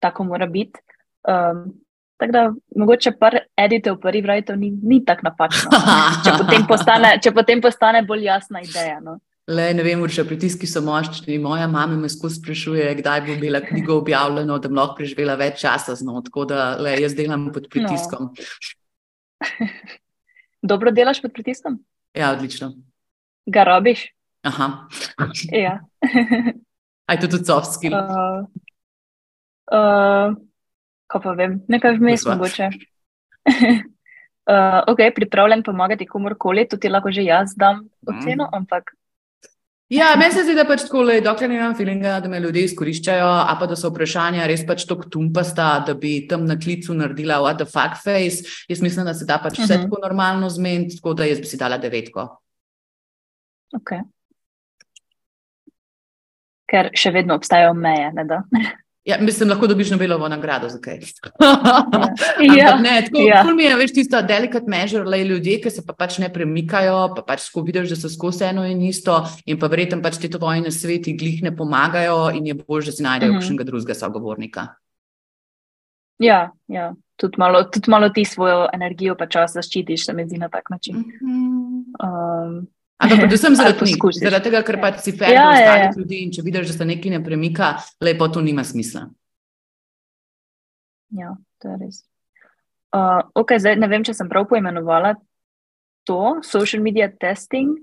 tako, 0.00 0.24
mora 0.24 0.46
biti. 0.46 0.80
Um, 1.28 1.72
tako 2.16 2.32
da 2.32 2.52
mogoče 2.76 3.12
par 3.20 3.38
editev, 3.56 3.96
pa 4.00 4.10
rewritev 4.10 4.56
ni, 4.56 4.70
ni 4.82 5.04
tako 5.04 5.28
napačno, 5.30 5.70
če 6.24 6.36
potem, 6.38 6.66
postane, 6.68 7.18
če 7.22 7.32
potem 7.32 7.60
postane 7.60 8.02
bolj 8.02 8.24
jasna 8.24 8.60
ideja. 8.60 9.00
No. 9.00 9.18
Le, 9.50 9.64
ne 9.74 9.82
vem, 9.82 10.02
če 10.06 10.22
pritiski 10.28 10.68
so 10.70 10.82
močni. 10.84 11.38
Moja 11.42 11.66
mama 11.70 11.96
me 11.98 12.08
skozi 12.12 12.38
sprašuje, 12.38 12.84
kdaj 13.00 13.24
bo 13.26 13.34
bila 13.40 13.58
knjiga 13.64 13.96
objavljena, 13.96 14.58
da 14.62 14.70
bi 14.70 14.78
lahko 14.78 14.98
preživela 15.00 15.34
več 15.40 15.64
časa 15.64 15.96
z 15.98 16.06
njo. 16.06 16.22
Tako 16.28 16.44
da 16.52 16.68
le, 16.78 16.94
jaz 17.02 17.16
delam 17.18 17.48
pod 17.54 17.66
pritiskom. 17.72 18.30
No. 18.30 19.48
Dobro 20.70 20.92
delaš 20.94 21.22
pod 21.24 21.34
pritiskom? 21.34 21.80
Ja, 22.14 22.30
odlično. 22.36 22.72
Ga 23.50 23.64
robiš? 23.66 24.06
Aha. 24.46 24.68
ja. 25.50 25.80
Aj 27.10 27.18
to 27.18 27.26
tudi 27.32 27.48
soft 27.48 27.74
skill? 27.74 27.96
Uh, 27.98 28.46
uh, 29.74 30.36
ko 31.10 31.22
pa 31.24 31.34
vem, 31.34 31.58
nekaj 31.68 31.98
vmes 31.98 32.28
mogoče. 32.28 32.70
Uh, 34.50 34.80
ok, 34.90 34.98
pripravljen 35.14 35.60
pomagati 35.62 36.06
komorkoli, 36.08 36.64
tudi 36.66 36.88
lahko 36.90 37.12
že 37.14 37.22
jaz 37.22 37.52
dam 37.54 37.84
oceno, 38.02 38.48
mm. 38.48 38.56
ampak 38.56 38.88
Ja, 39.90 40.12
meni 40.18 40.30
se 40.30 40.44
zdi, 40.46 40.54
da 40.54 40.62
pač 40.68 40.84
tako, 40.86 41.02
dokler 41.24 41.50
nimam 41.50 41.72
feelinga, 41.74 42.12
da 42.22 42.28
me 42.30 42.38
ljudje 42.38 42.62
izkoriščajo, 42.68 43.26
a 43.26 43.56
pa 43.58 43.66
da 43.66 43.74
so 43.74 43.88
vprašanja 43.90 44.44
res 44.46 44.62
pač 44.66 44.84
tako 44.86 45.08
tumpasta, 45.10 45.80
da 45.86 45.96
bi 45.98 46.12
tam 46.30 46.44
na 46.46 46.54
klicu 46.54 46.94
naredila 46.94 47.40
what 47.42 47.58
the 47.58 47.66
fuck 47.66 47.98
face. 47.98 48.46
Jaz 48.70 48.84
mislim, 48.86 49.08
da 49.10 49.16
se 49.18 49.26
da 49.26 49.40
pač 49.42 49.58
vse 49.58 49.64
uh 49.64 49.68
mhm. 49.68 49.80
-huh. 49.80 49.90
tako 49.90 50.06
normalno 50.06 50.50
zmeniti, 50.50 50.96
tako 51.00 51.14
da 51.14 51.26
jaz 51.26 51.40
bi 51.40 51.50
si 51.50 51.58
dala 51.58 51.78
devetko. 51.78 52.28
Ok. 53.74 53.90
Ker 56.70 56.90
še 56.94 57.10
vedno 57.10 57.34
obstajajo 57.34 57.74
meje, 57.74 58.12
ne 58.12 58.24
da? 58.24 58.42
Ja, 59.04 59.16
mislim, 59.20 59.48
lahko 59.48 59.66
dobiš 59.66 59.90
Nobelovo 59.90 60.28
nagrado 60.28 60.68
za 60.68 60.78
kaj. 60.78 60.98
ja, 62.58 62.74
ne, 62.76 63.02
tako 63.06 63.22
ja. 63.24 63.44
mi 63.56 63.64
je, 63.64 63.76
veš, 63.76 63.94
tisto 63.96 64.20
delikat 64.22 64.66
measure, 64.68 65.04
le 65.08 65.22
ljudje, 65.24 65.56
ki 65.62 65.70
se 65.72 65.84
pa 65.86 65.94
pač 65.96 66.18
ne 66.20 66.28
premikajo, 66.32 66.98
pa 67.16 67.24
pač 67.24 67.46
ko 67.54 67.64
vidiš, 67.64 67.94
da 67.94 67.96
so 67.96 68.10
skozi 68.12 68.44
eno 68.50 68.66
in 68.68 68.82
isto, 68.84 69.16
in 69.46 69.58
pa 69.58 69.70
verjetno 69.72 70.02
pač 70.04 70.18
te 70.20 70.28
tvoje 70.28 70.60
na 70.60 70.70
sveti 70.70 71.16
glih 71.16 71.40
ne 71.42 71.54
pomagajo, 71.56 72.28
in 72.36 72.52
je 72.52 72.58
bolj, 72.60 72.90
da 72.90 72.92
si 72.92 73.06
najdejo 73.06 73.32
mhm. 73.32 73.38
kakšnega 73.40 73.62
mm 73.62 73.66
-hmm. 73.66 73.70
drugega 73.70 73.94
sogovornika. 73.94 74.66
Ja, 76.18 76.50
ja. 76.68 76.92
Tudi, 77.16 77.36
malo, 77.38 77.64
tudi 77.64 77.90
malo 77.90 78.08
ti 78.08 78.24
svojo 78.24 78.68
energijo 78.72 79.16
pa 79.16 79.26
čas 79.26 79.52
zaščitiš, 79.52 80.06
se 80.06 80.12
mi 80.12 80.26
zdi 80.26 80.38
na 80.38 80.48
tak 80.48 80.70
način. 80.70 80.96
Mm 80.96 81.04
-hmm. 81.20 81.84
um, 82.04 82.66
Ampak 83.00 83.18
predvsem 83.24 83.56
zaradi 83.56 83.88
njih, 83.88 84.02
zaradi 84.20 84.50
tega, 84.50 84.60
ker 84.66 84.80
pač 84.82 85.00
si 85.04 85.14
fer 85.16 85.32
ja, 85.32 85.46
do 85.46 85.48
ja, 85.48 85.56
ostalih 85.56 85.86
ja. 85.86 85.94
ljudi 85.96 86.20
in 86.24 86.34
če 86.36 86.44
vidiš, 86.44 86.72
da 86.72 86.76
se 86.76 86.88
nekaj 86.92 87.16
ne 87.16 87.24
premika, 87.24 87.72
lepo 88.04 88.28
to 88.28 88.44
nima 88.44 88.64
smisla. 88.66 89.06
Ja, 91.16 91.34
to 91.62 91.72
je 91.72 91.80
res. 91.80 92.04
Uh, 92.90 93.22
okay, 93.38 93.60
zdaj, 93.62 93.78
ne 93.80 93.88
vem, 93.90 94.04
če 94.06 94.14
sem 94.18 94.28
prav 94.30 94.48
poimenovala 94.50 95.14
to, 96.08 96.40
social 96.46 96.82
media 96.82 97.08
testing. 97.08 97.78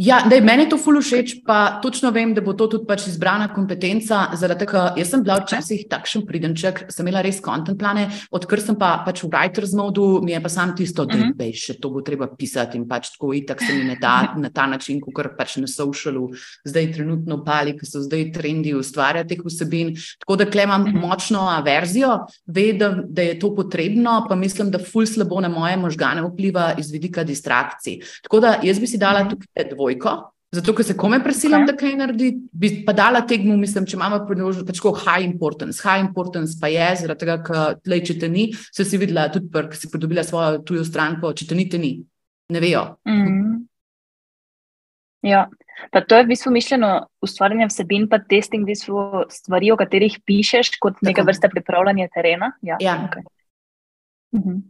Ja, 0.00 0.22
da 0.30 0.34
je 0.34 0.40
meni 0.40 0.64
to 0.64 0.78
ful 0.80 0.96
všeč, 0.96 1.42
pa 1.44 1.76
točno 1.82 2.08
vem, 2.10 2.30
da 2.32 2.40
bo 2.40 2.54
to 2.56 2.64
tudi 2.72 2.86
pač 2.88 3.02
izbrana 3.10 3.50
kompetenca. 3.52 4.30
Zaradi 4.40 4.64
tega, 4.64 4.84
jaz 4.96 5.10
sem 5.12 5.20
bila 5.20 5.34
včasih 5.42 5.82
takšen 5.90 6.22
pridenček, 6.24 6.86
sem 6.88 7.04
imela 7.04 7.20
res 7.20 7.42
kontent 7.44 7.76
plane, 7.76 8.06
odkar 8.32 8.62
sem 8.64 8.78
pa 8.80 8.94
pač 9.04 9.20
v 9.20 9.28
writer's 9.28 9.74
modu, 9.76 10.22
mi 10.24 10.32
je 10.32 10.40
pa 10.40 10.48
sam 10.48 10.72
tisto, 10.76 11.04
da 11.04 11.18
uh 11.18 11.24
-huh. 11.36 11.52
še 11.52 11.76
to 11.82 11.90
bo 11.90 12.00
treba 12.00 12.30
pisati 12.32 12.78
in 12.78 12.86
pač 12.88 13.10
tako 13.12 13.34
itak 13.34 13.60
se 13.60 13.74
mi 13.74 13.84
ne 13.84 13.96
da 14.00 14.34
na 14.36 14.48
ta 14.48 14.66
način, 14.66 15.00
kot 15.00 15.36
pač 15.36 15.56
na 15.56 15.66
socialu, 15.66 16.30
zdaj 16.64 16.92
trenutno 16.92 17.44
pali, 17.44 17.76
ki 17.76 17.86
so 17.86 18.00
zdaj 18.00 18.32
trendi 18.32 18.74
ustvarjati 18.74 19.36
teh 19.36 19.44
vsebin. 19.44 19.94
Tako 20.18 20.36
da 20.36 20.46
klem 20.46 20.68
imam 20.68 20.82
uh 20.82 20.88
-huh. 20.88 21.08
močno 21.08 21.40
averzijo, 21.40 22.26
ve, 22.46 22.72
da, 22.72 22.88
da 23.08 23.22
je 23.22 23.38
to 23.38 23.54
potrebno, 23.54 24.26
pa 24.28 24.34
mislim, 24.34 24.70
da 24.70 24.78
ful 24.78 25.06
slabo 25.06 25.40
na 25.40 25.48
moje 25.48 25.76
možgane 25.76 26.22
vpliva 26.22 26.74
iz 26.78 26.90
vidika 26.90 27.24
distrakcij. 27.24 28.00
Tako 28.22 28.40
da 28.40 28.60
jaz 28.62 28.80
bi 28.80 28.86
si 28.86 28.98
dala 28.98 29.28
tukaj 29.28 29.68
dvoj 29.74 29.89
dvojko, 29.90 30.32
zato 30.52 30.74
ker 30.74 30.84
se 30.84 30.96
kome 30.96 31.22
prisilam, 31.24 31.62
okay. 31.62 31.72
da 31.72 31.76
kaj 31.76 31.96
naredi, 31.96 32.30
bi 32.52 32.70
pa 32.86 32.92
dala 32.92 33.22
tegmu, 33.26 33.56
mislim, 33.56 33.86
če 33.86 33.96
imamo 33.96 34.22
priložnost, 34.26 34.66
pač 34.66 34.80
kot 34.82 35.02
high 35.04 35.24
importance. 35.24 35.82
High 35.84 36.02
importance 36.04 36.58
pa 36.60 36.70
je, 36.72 36.88
zaradi 37.02 37.24
tega, 37.24 37.38
ker 37.46 38.06
če 38.06 38.18
te 38.20 38.28
ni, 38.28 38.50
se 38.72 38.84
si 38.84 38.98
videla 39.00 39.28
tudi, 39.32 39.50
ker 39.52 39.70
si 39.78 39.90
pridobila 39.90 40.24
svojo 40.26 40.62
tujo 40.66 40.84
stranko, 40.86 41.32
če 41.34 41.50
te 41.50 41.58
ni, 41.58 41.68
te 41.70 41.78
ni. 41.78 41.98
Ne 42.50 42.60
vejo. 42.60 42.96
Mm 43.06 43.26
-hmm. 43.26 43.58
Ja, 45.22 45.48
pa 45.92 46.00
to 46.00 46.16
je 46.16 46.24
v 46.24 46.28
bistvu 46.32 46.50
mišljeno 46.52 47.06
ustvarjanje 47.22 47.66
vsebin, 47.66 48.08
pa 48.08 48.18
testing 48.18 48.64
v 48.64 48.72
bistvu 48.72 49.24
stvari, 49.28 49.70
o 49.70 49.76
katerih 49.76 50.18
pišeš, 50.26 50.78
kot 50.80 50.94
Tako. 50.94 51.06
neka 51.06 51.22
vrsta 51.22 51.48
pripravljanja 51.48 52.08
terena. 52.14 52.52
Ja, 52.62 52.76
ja. 52.80 53.08
Okay. 53.10 53.22
Mm 54.32 54.42
-hmm. 54.42 54.62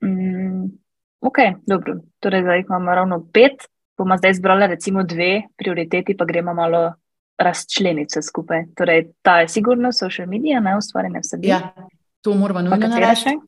mm, 0.00 0.78
ok, 1.20 1.38
dobro. 1.66 1.94
Torej, 2.20 2.42
zdaj 2.42 2.60
imamo 2.60 2.94
ravno 2.94 3.26
pet 3.32 3.71
bomo 3.98 4.16
zdaj 4.18 4.30
izbrali 4.30 4.66
recimo 4.66 5.02
dve 5.02 5.42
prioriteti, 5.56 6.16
pa 6.16 6.24
gremo 6.24 6.54
malo 6.54 6.92
razčleniti 7.38 8.22
skupaj. 8.22 8.64
Torej, 8.76 9.06
ta 9.22 9.40
je 9.40 9.48
sigurno 9.48 9.92
social 9.92 10.28
media, 10.28 10.60
ne 10.60 10.76
ustvarjanje 10.76 11.20
vsebin. 11.22 11.50
Ja, 11.50 11.72
to 12.20 12.34
moramo 12.34 12.62
nujno 12.62 12.88
narediti. 12.88 13.38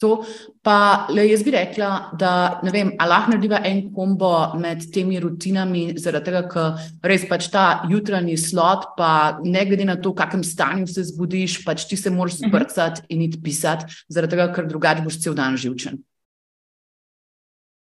To, 0.00 0.22
pa 0.64 1.06
le 1.12 1.26
jaz 1.28 1.42
bi 1.44 1.52
rekla, 1.52 1.88
da 2.16 2.60
ne 2.64 2.70
vem, 2.72 2.94
ali 2.96 3.12
lahko 3.12 3.34
narediva 3.34 3.58
en 3.68 3.82
kombo 3.92 4.30
med 4.56 4.86
temi 4.94 5.18
rutinami, 5.20 5.82
zaradi 6.00 6.30
tega, 6.30 6.40
ker 6.48 7.10
res 7.12 7.26
pač 7.28 7.50
ta 7.52 7.64
jutranji 7.90 8.38
slot, 8.40 8.94
pa 8.96 9.10
ne 9.44 9.66
glede 9.68 9.84
na 9.84 9.98
to, 10.00 10.14
v 10.14 10.22
kakem 10.22 10.44
stanju 10.46 10.88
se 10.88 11.04
zbudiš, 11.10 11.58
pač 11.66 11.84
ti 11.90 12.00
se 12.00 12.12
moraš 12.14 12.38
mhm. 12.38 12.48
zbrcati 12.48 13.04
in 13.12 13.26
iti 13.28 13.42
pisati, 13.44 13.92
zaradi 14.08 14.38
tega, 14.38 14.48
ker 14.56 14.70
drugače 14.72 15.04
boš 15.04 15.20
cel 15.20 15.36
dan 15.36 15.60
živčen. 15.60 16.00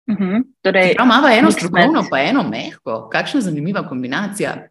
Uh 0.10 0.15
mhm. 0.15 0.24
-huh. 0.24 0.43
torej, 0.62 0.95
Imamo 1.00 1.28
eno 1.28 1.52
strokovno, 1.52 2.04
pa 2.10 2.19
eno 2.19 2.43
mehko. 2.43 3.10
Kakšna 3.12 3.41
zanimiva 3.41 3.88
kombinacija. 3.88 4.67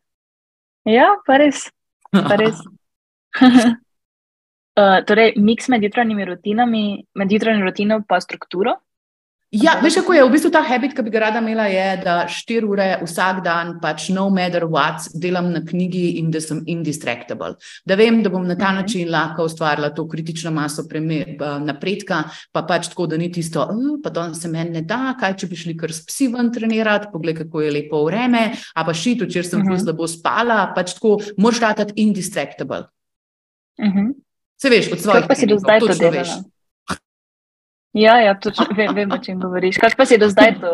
Ja, 0.85 1.07
pa 1.27 1.37
res. 1.37 1.71
Pa 2.11 2.37
res. 2.37 2.55
uh, 4.81 5.05
torej, 5.07 5.33
miks 5.37 5.69
med 5.69 5.83
jutranjimi 5.83 6.25
rutinami, 6.25 7.05
med 7.15 7.33
jutranjo 7.33 7.65
rutino 7.65 8.03
pa 8.09 8.21
strukturo. 8.21 8.75
Ja, 9.51 9.79
veš, 9.81 9.95
kako 10.03 10.13
je 10.13 10.25
v 10.27 10.33
bistvu 10.35 10.51
ta 10.53 10.61
habit, 10.61 10.93
ki 10.93 11.03
bi 11.07 11.11
ga 11.15 11.23
rada 11.23 11.41
imela, 11.41 11.65
je, 11.73 11.85
da 12.03 12.15
štiri 12.29 12.69
ure 12.69 12.89
vsak 13.01 13.39
dan, 13.47 13.71
pač 13.81 14.11
no 14.13 14.27
matter 14.29 14.67
what, 14.69 15.07
delam 15.17 15.49
na 15.55 15.63
knjigi 15.65 16.19
in 16.21 16.29
da 16.29 16.43
sem 16.45 16.61
indistractable. 16.69 17.55
Da 17.89 17.97
vem, 17.97 18.19
da 18.21 18.29
bom 18.29 18.45
na 18.45 18.59
ta 18.61 18.69
mhm. 18.69 18.83
način 18.83 19.09
lahko 19.09 19.47
ustvarila 19.49 19.89
to 19.97 20.05
kritično 20.09 20.53
maso 20.53 20.85
premer, 20.89 21.39
napredka, 21.65 22.27
pa 22.53 22.63
pač 22.69 22.91
tako, 22.93 23.07
da 23.09 23.17
ni 23.17 23.31
tisto, 23.33 23.65
pa 24.05 24.13
danes 24.13 24.43
se 24.45 24.53
meni 24.53 24.77
ne 24.77 24.85
da, 24.85 25.15
kaj 25.17 25.39
če 25.41 25.49
bi 25.49 25.63
šli 25.63 25.77
kar 25.81 25.97
s 25.97 26.05
psi 26.05 26.29
ven 26.35 26.53
trenirati, 26.53 27.09
pogled, 27.13 27.41
kako 27.41 27.65
je 27.65 27.73
lepo 27.73 28.03
vreme, 28.05 28.51
a 28.53 28.85
pa 28.85 28.93
šit, 28.93 29.25
če 29.33 29.43
sem 29.43 29.65
uh 29.65 29.73
-huh. 29.73 29.81
slabo 29.81 30.07
spala, 30.07 30.75
pač 30.77 30.93
tako, 31.01 31.17
moraš 31.39 31.61
ratati 31.61 31.97
indistractable. 31.97 32.85
Uh 33.81 33.87
mhm. 33.87 33.99
-huh. 33.99 34.15
Se 34.61 34.69
veš, 34.69 34.93
od 34.93 35.01
svojih. 35.01 35.21
Kaj 35.25 35.29
pa 35.29 35.35
si 35.35 35.47
do 35.47 35.59
zdaj 35.59 35.81
to 35.81 35.95
delala? 35.95 36.43
Ja, 37.93 38.21
ja 38.21 38.35
točno 38.41 38.67
vem, 38.77 38.95
vem, 38.95 39.13
o 39.13 39.19
čem 39.19 39.41
govoriš. 39.41 39.79
Kaj 39.81 39.97
pa 39.97 40.07
si 40.07 40.19
do 40.19 40.29
zdaj 40.29 40.61
to 40.61 40.73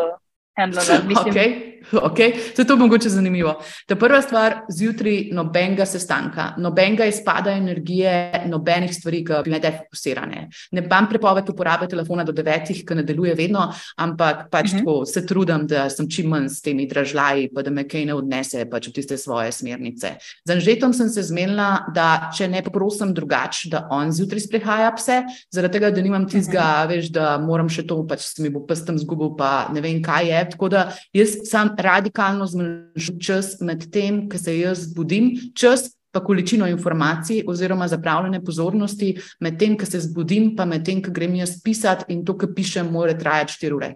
handlala? 0.57 0.99
Okay. 1.25 1.74
Okay. 2.15 2.33
To 2.55 2.61
je 2.61 2.67
to 2.67 2.75
mogoče 2.77 3.09
zanimivo. 3.09 3.61
Ta 3.87 3.95
prva 3.95 4.21
stvar, 4.21 4.55
zjutraj 4.69 5.29
nobenega 5.31 5.85
sestanka, 5.85 6.53
nobenega 6.57 7.05
izpada 7.05 7.51
energije, 7.51 8.45
nobenih 8.47 8.93
stvari, 8.93 9.23
ki 9.25 9.41
bi 9.43 9.51
me 9.51 9.59
defokusirane. 9.59 10.47
Ne 10.71 10.81
bam 10.81 11.09
prepoved 11.09 11.49
uporabe 11.49 11.87
telefona 11.87 12.23
do 12.23 12.31
devetih, 12.35 12.83
ki 12.85 12.95
ne 12.95 13.03
deluje 13.03 13.35
vedno, 13.35 13.67
ampak 13.97 14.47
pač 14.51 14.65
uh 14.65 14.73
mhm. 14.73 14.79
-huh. 14.79 14.85
tako 14.85 15.05
se 15.05 15.25
trudim, 15.25 15.67
da 15.67 15.89
sem 15.89 16.09
čim 16.09 16.29
manj 16.29 16.49
s 16.49 16.61
temi 16.61 16.87
dražljaji, 16.87 17.49
pa 17.55 17.61
da 17.61 17.71
me 17.71 17.87
kaj 17.87 18.05
ne 18.05 18.13
odnese 18.13 18.65
pač 18.69 18.87
v 18.87 18.91
tiste 18.91 19.17
svoje 19.17 19.51
smernice. 19.51 20.15
Z 20.45 20.51
Anžetom 20.51 20.93
sem 20.93 21.09
se 21.09 21.23
zmenila, 21.23 21.85
da 21.93 22.31
če 22.37 22.47
ne 22.47 22.61
poprosim 22.63 23.13
drugače, 23.13 23.69
da 23.69 23.87
on 23.91 24.11
zjutraj 24.11 24.39
sprehaja 24.39 24.91
pse, 24.95 25.23
zaradi 25.51 25.73
tega, 25.73 25.91
da 25.91 26.01
nimam 26.01 26.29
tizga, 26.29 26.59
uh 26.59 26.65
mhm. 26.65 26.93
-huh. 26.93 26.95
veš, 26.95 27.09
da 27.09 27.37
moram 27.37 27.69
še 27.69 27.87
to, 27.87 28.07
pač 28.07 28.21
se 28.21 28.43
mi 28.43 28.49
bo 28.49 28.65
prstem 28.65 28.97
zgubil, 28.99 29.35
pa 29.37 29.69
ne 29.73 29.81
vem, 29.81 30.01
kaj 30.03 30.29
je. 30.29 30.49
Tako 30.49 30.69
da 30.69 30.91
jaz 31.13 31.37
sam 31.43 31.74
radikalno 31.77 32.45
zmanjšujem 32.47 33.19
čas 33.19 33.55
med 33.61 33.89
tem, 33.91 34.25
ko 34.29 34.37
se 34.37 34.57
jaz 34.59 34.87
zbudim, 34.89 35.31
čas 35.55 35.89
pa 36.15 36.21
količino 36.23 36.67
informacij 36.67 37.43
oziroma 37.47 37.87
zapravljene 37.87 38.39
pozornosti 38.43 39.15
med 39.39 39.59
tem, 39.59 39.75
ko 39.77 39.85
se 39.85 39.99
zbudim, 39.99 40.53
pa 40.55 40.65
med 40.65 40.85
tem, 40.85 41.01
ko 41.03 41.11
grem 41.11 41.35
jaz 41.35 41.57
pisati 41.63 42.13
in 42.13 42.23
to, 42.25 42.37
kar 42.39 42.53
pišem, 42.55 42.91
mora 42.91 43.17
trajati 43.19 43.53
4 43.65 43.75
ure. 43.75 43.95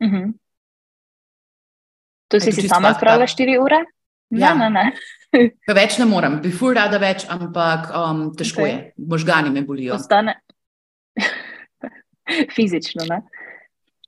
Uh 0.00 0.08
mhm. 0.08 0.16
-huh. 0.16 0.32
To 2.28 2.40
si 2.40 2.52
si 2.52 2.68
sama 2.68 2.94
spravila 2.94 3.26
4 3.26 3.58
ure? 3.60 3.84
Ne, 4.30 4.40
ja. 4.40 4.54
ne, 4.54 4.70
ne. 4.70 4.92
več 5.74 5.98
ne 5.98 6.04
morem, 6.04 6.40
bi 6.42 6.50
fur 6.50 6.74
rada 6.76 6.98
več, 6.98 7.26
ampak 7.28 7.90
um, 7.94 8.26
težko 8.36 8.62
okay. 8.62 8.70
je, 8.70 8.92
možgani 8.96 9.50
me 9.50 9.62
bolijo. 9.62 9.94
Ostane 9.94 10.40
fizično, 12.56 13.04
ne? 13.10 13.20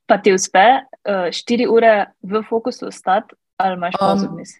Pa 0.07 0.17
ti 0.17 0.33
uspe 0.33 0.65
uh, 1.07 1.27
štiri 1.31 1.67
ure 1.67 2.11
v 2.21 2.43
fokusu 2.49 2.91
ostati? 2.91 3.35
Um, 3.57 3.81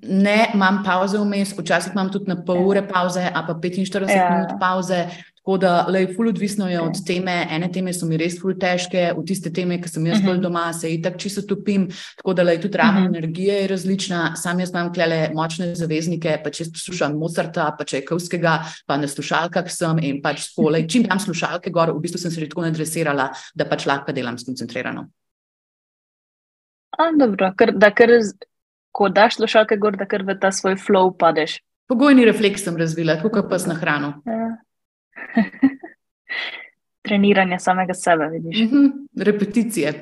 ne, 0.01 0.37
imam 0.53 0.79
pauze 0.85 1.19
vmes, 1.21 1.51
včasih 1.53 1.93
imam 1.93 2.07
tudi 2.09 2.31
na 2.31 2.39
pol 2.41 2.63
ure 2.65 2.81
pauze, 2.81 3.21
a 3.21 3.43
pa 3.45 3.53
45 3.53 4.09
ja. 4.09 4.29
minut 4.31 4.55
pauze. 4.59 5.05
Tako 5.47 5.57
da, 5.57 5.85
le, 5.87 6.01
ful 6.15 6.27
odvisno 6.27 6.65
je 6.67 6.79
od 6.81 6.97
teme. 7.07 7.47
Ene 7.51 7.69
teme 7.71 7.93
so 7.93 8.07
mi 8.09 8.17
res 8.19 8.39
ful 8.41 8.57
težke, 8.59 9.13
v 9.15 9.21
tiste 9.23 9.47
teme, 9.53 9.77
ki 9.79 9.87
sem 9.87 10.07
jaz 10.09 10.19
bolj 10.19 10.39
mhm. 10.39 10.43
doma, 10.43 10.63
se 10.75 10.89
itak 10.91 11.15
čisto 11.21 11.45
topim. 11.47 11.85
Tako 12.19 12.33
da, 12.35 12.43
le, 12.43 12.57
tudi 12.59 12.77
ravno 12.77 12.99
uh. 12.99 13.05
-huh. 13.05 13.15
energija 13.15 13.59
je 13.61 13.67
različna. 13.67 14.35
Sam 14.35 14.59
jaz 14.59 14.73
imam 14.73 14.91
klele 14.93 15.29
močne 15.33 15.75
zaveznike, 15.75 16.41
pa 16.43 16.49
če 16.49 16.65
poslušam 16.73 17.15
Mozarta, 17.17 17.69
pa 17.77 17.85
če 17.85 18.01
Kovskega, 18.05 18.59
pa 18.85 18.97
na 18.97 19.07
slušalkah 19.07 19.71
sem 19.71 19.99
in 20.01 20.21
pač 20.21 20.41
skole. 20.49 20.87
Čim 20.89 21.03
dam 21.03 21.19
slušalke 21.19 21.69
gor, 21.69 21.93
v 21.93 22.01
bistvu 22.01 22.19
sem 22.19 22.31
se 22.31 22.39
že 22.39 22.49
tako 22.49 22.61
nadresirala, 22.61 23.29
da 23.55 23.65
pač 23.65 23.85
lahko 23.85 24.11
delam 24.11 24.37
skoncentrirano. 24.37 25.07
A, 26.97 27.11
dobro, 27.17 27.51
ker, 27.57 27.71
da 27.77 27.91
ker, 27.93 28.13
ko 28.91 29.09
daš 29.13 29.37
slušalke 29.37 29.77
gor, 29.77 29.97
da 29.97 30.07
ker 30.09 30.25
v 30.25 30.37
ta 30.41 30.51
svoj 30.51 30.77
flow 30.81 31.11
padeš. 31.17 31.59
Pogojni 31.87 32.25
refleks 32.27 32.65
sem 32.65 32.77
razvila, 32.77 33.15
tako 33.19 33.29
kot 33.37 33.49
pa 33.51 33.59
s 33.61 33.69
hrano. 33.79 34.17
Ja. 34.25 34.49
Treniranje 37.07 37.59
samega 37.63 37.93
sebe, 37.93 38.27
vidiš. 38.33 38.59
Mm 38.59 38.69
-hmm. 38.71 39.23
Repeticije. 39.23 39.93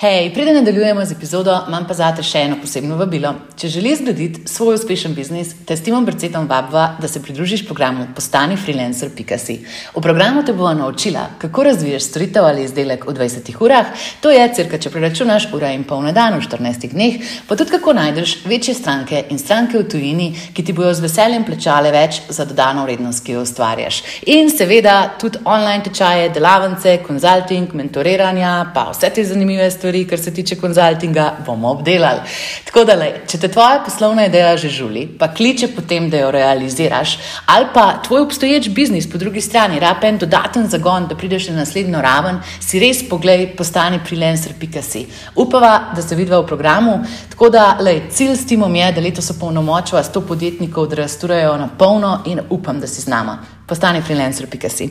Hej, 0.00 0.34
preden 0.34 0.54
nadaljujemo 0.54 1.04
z 1.04 1.12
epizodo, 1.12 1.54
imam 1.68 1.86
pa 1.88 1.94
zate 1.96 2.20
še 2.20 2.42
eno 2.44 2.58
posebno 2.60 2.98
vabilo. 3.00 3.30
Če 3.56 3.70
želiš 3.72 4.02
zgraditi 4.02 4.40
svoj 4.44 4.74
uspešen 4.76 5.14
biznis, 5.16 5.54
te 5.64 5.72
s 5.72 5.80
Timom 5.86 6.04
Brcetom 6.04 6.44
vabva, 6.50 6.98
da 7.00 7.08
se 7.08 7.22
pridružiš 7.24 7.62
programu 7.64 8.04
Postani 8.14 8.58
freelancer.si. 8.60 9.56
V 9.94 10.02
programu 10.04 10.42
te 10.44 10.52
bomo 10.52 10.74
naučila, 10.76 11.22
kako 11.40 11.64
razviješ 11.70 12.10
storitev 12.10 12.44
ali 12.44 12.66
izdelek 12.66 13.06
v 13.08 13.14
20 13.16 13.48
urah, 13.64 13.86
to 14.20 14.34
je 14.34 14.42
cirka, 14.58 14.76
če 14.76 14.92
preračunaš 14.92 15.46
ura 15.56 15.70
in 15.72 15.86
pol 15.88 16.04
na 16.04 16.12
dan 16.12 16.36
v 16.36 16.44
14 16.44 16.92
dneh, 16.92 17.16
pa 17.48 17.56
tudi 17.56 17.72
kako 17.78 17.96
najdeš 17.96 18.36
večje 18.44 18.76
stranke 18.76 19.24
in 19.32 19.40
stranke 19.40 19.80
v 19.80 19.88
tujini, 19.88 20.28
ki 20.52 20.60
ti 20.60 20.76
bodo 20.76 20.92
z 20.92 21.06
veseljem 21.06 21.48
plačale 21.48 21.94
več 21.96 22.20
za 22.28 22.44
dodano 22.44 22.84
vrednost, 22.84 23.24
ki 23.24 23.38
jo 23.38 23.46
ustvarjaš. 23.48 24.02
In 24.36 24.52
seveda 24.52 24.98
tudi 25.16 25.40
online 25.48 25.88
tečaje, 25.88 26.28
delavnice, 26.36 26.98
konzulting, 27.08 27.72
mentoriranja, 27.72 28.54
pa 28.76 28.90
vse 28.92 29.14
te 29.16 29.24
zanimive 29.24 29.72
stvari 29.72 29.85
stvari, 29.86 30.06
kar 30.08 30.18
se 30.18 30.34
tiče 30.34 30.56
konzultinga, 30.56 31.32
bomo 31.46 31.70
obdelali. 31.70 32.20
Tako 32.64 32.84
da, 32.84 32.94
lej, 32.98 33.12
če 33.30 33.38
te 33.38 33.48
tvoja 33.48 33.82
poslovna 33.84 34.26
ideja 34.26 34.56
že 34.58 34.68
žuli, 34.68 35.06
pa 35.18 35.28
kliče 35.30 35.68
potem, 35.76 36.08
da 36.10 36.18
jo 36.18 36.30
realiziraš, 36.34 37.18
ali 37.46 37.66
pa 37.74 38.00
tvoj 38.02 38.24
obstoječ 38.26 38.68
biznis 38.68 39.06
po 39.10 39.18
drugi 39.18 39.40
strani 39.40 39.78
rabe 39.78 40.08
en 40.08 40.18
dodaten 40.18 40.66
zagon, 40.68 41.06
da 41.06 41.16
prideš 41.16 41.48
na 41.48 41.60
naslednjo 41.62 42.02
raven, 42.02 42.40
si 42.60 42.80
res 42.82 43.04
poglej, 43.08 43.46
postani 43.56 44.00
freelancer.si. 44.02 45.06
Upava, 45.36 45.92
da 45.94 46.02
se 46.02 46.16
vidva 46.16 46.40
v 46.40 46.46
programu. 46.46 46.98
Tako 47.30 47.50
da, 47.50 47.76
lej, 47.80 48.08
cilj 48.10 48.36
s 48.36 48.46
timom 48.46 48.74
je, 48.74 48.92
da 48.92 49.00
letos 49.00 49.30
opolnomočiva 49.30 50.02
100 50.02 50.26
podjetnikov, 50.28 50.88
da 50.90 51.04
rasturajo 51.04 51.56
na 51.56 51.68
polno 51.78 52.22
in 52.26 52.40
upam, 52.50 52.80
da 52.80 52.86
si 52.86 53.00
z 53.02 53.12
nama. 53.12 53.38
Postani 53.68 54.02
freelancer.si. 54.02 54.90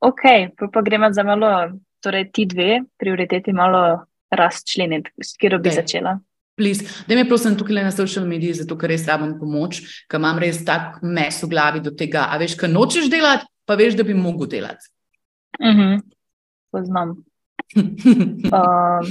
Ok, 0.00 0.24
pa 0.72 0.80
gremo 0.80 1.12
za 1.12 1.22
malo 1.22 1.76
torej 2.00 2.30
ti 2.32 2.46
dve 2.46 2.82
prioriteti 2.98 3.52
malo 3.52 4.06
razčleniti, 4.30 5.10
s 5.22 5.36
katero 5.36 5.58
bi 5.58 5.70
okay. 5.70 5.74
začela. 5.74 6.18
Da 7.08 7.14
me 7.14 7.26
prosim 7.28 7.56
tukaj 7.58 7.84
na 7.84 7.92
social 7.92 8.24
mediji, 8.26 8.54
zato 8.62 8.78
ker 8.80 8.88
res 8.88 9.04
rabim 9.08 9.34
pomoč, 9.38 9.82
ker 10.08 10.20
imam 10.20 10.38
res 10.40 10.62
tak 10.64 11.02
mes 11.02 11.42
v 11.42 11.50
glavi 11.52 11.82
do 11.84 11.92
tega. 11.92 12.30
A 12.32 12.38
veš, 12.40 12.56
kaj 12.56 12.72
nočeš 12.72 13.10
delati, 13.12 13.44
pa 13.68 13.76
veš, 13.76 13.96
da 13.98 14.06
bi 14.08 14.14
mogel 14.16 14.48
delati. 14.48 14.88
Uh 15.60 15.68
mhm. 15.68 15.80
-huh. 15.80 16.00
Poznam. 16.72 17.08
um, 17.76 19.04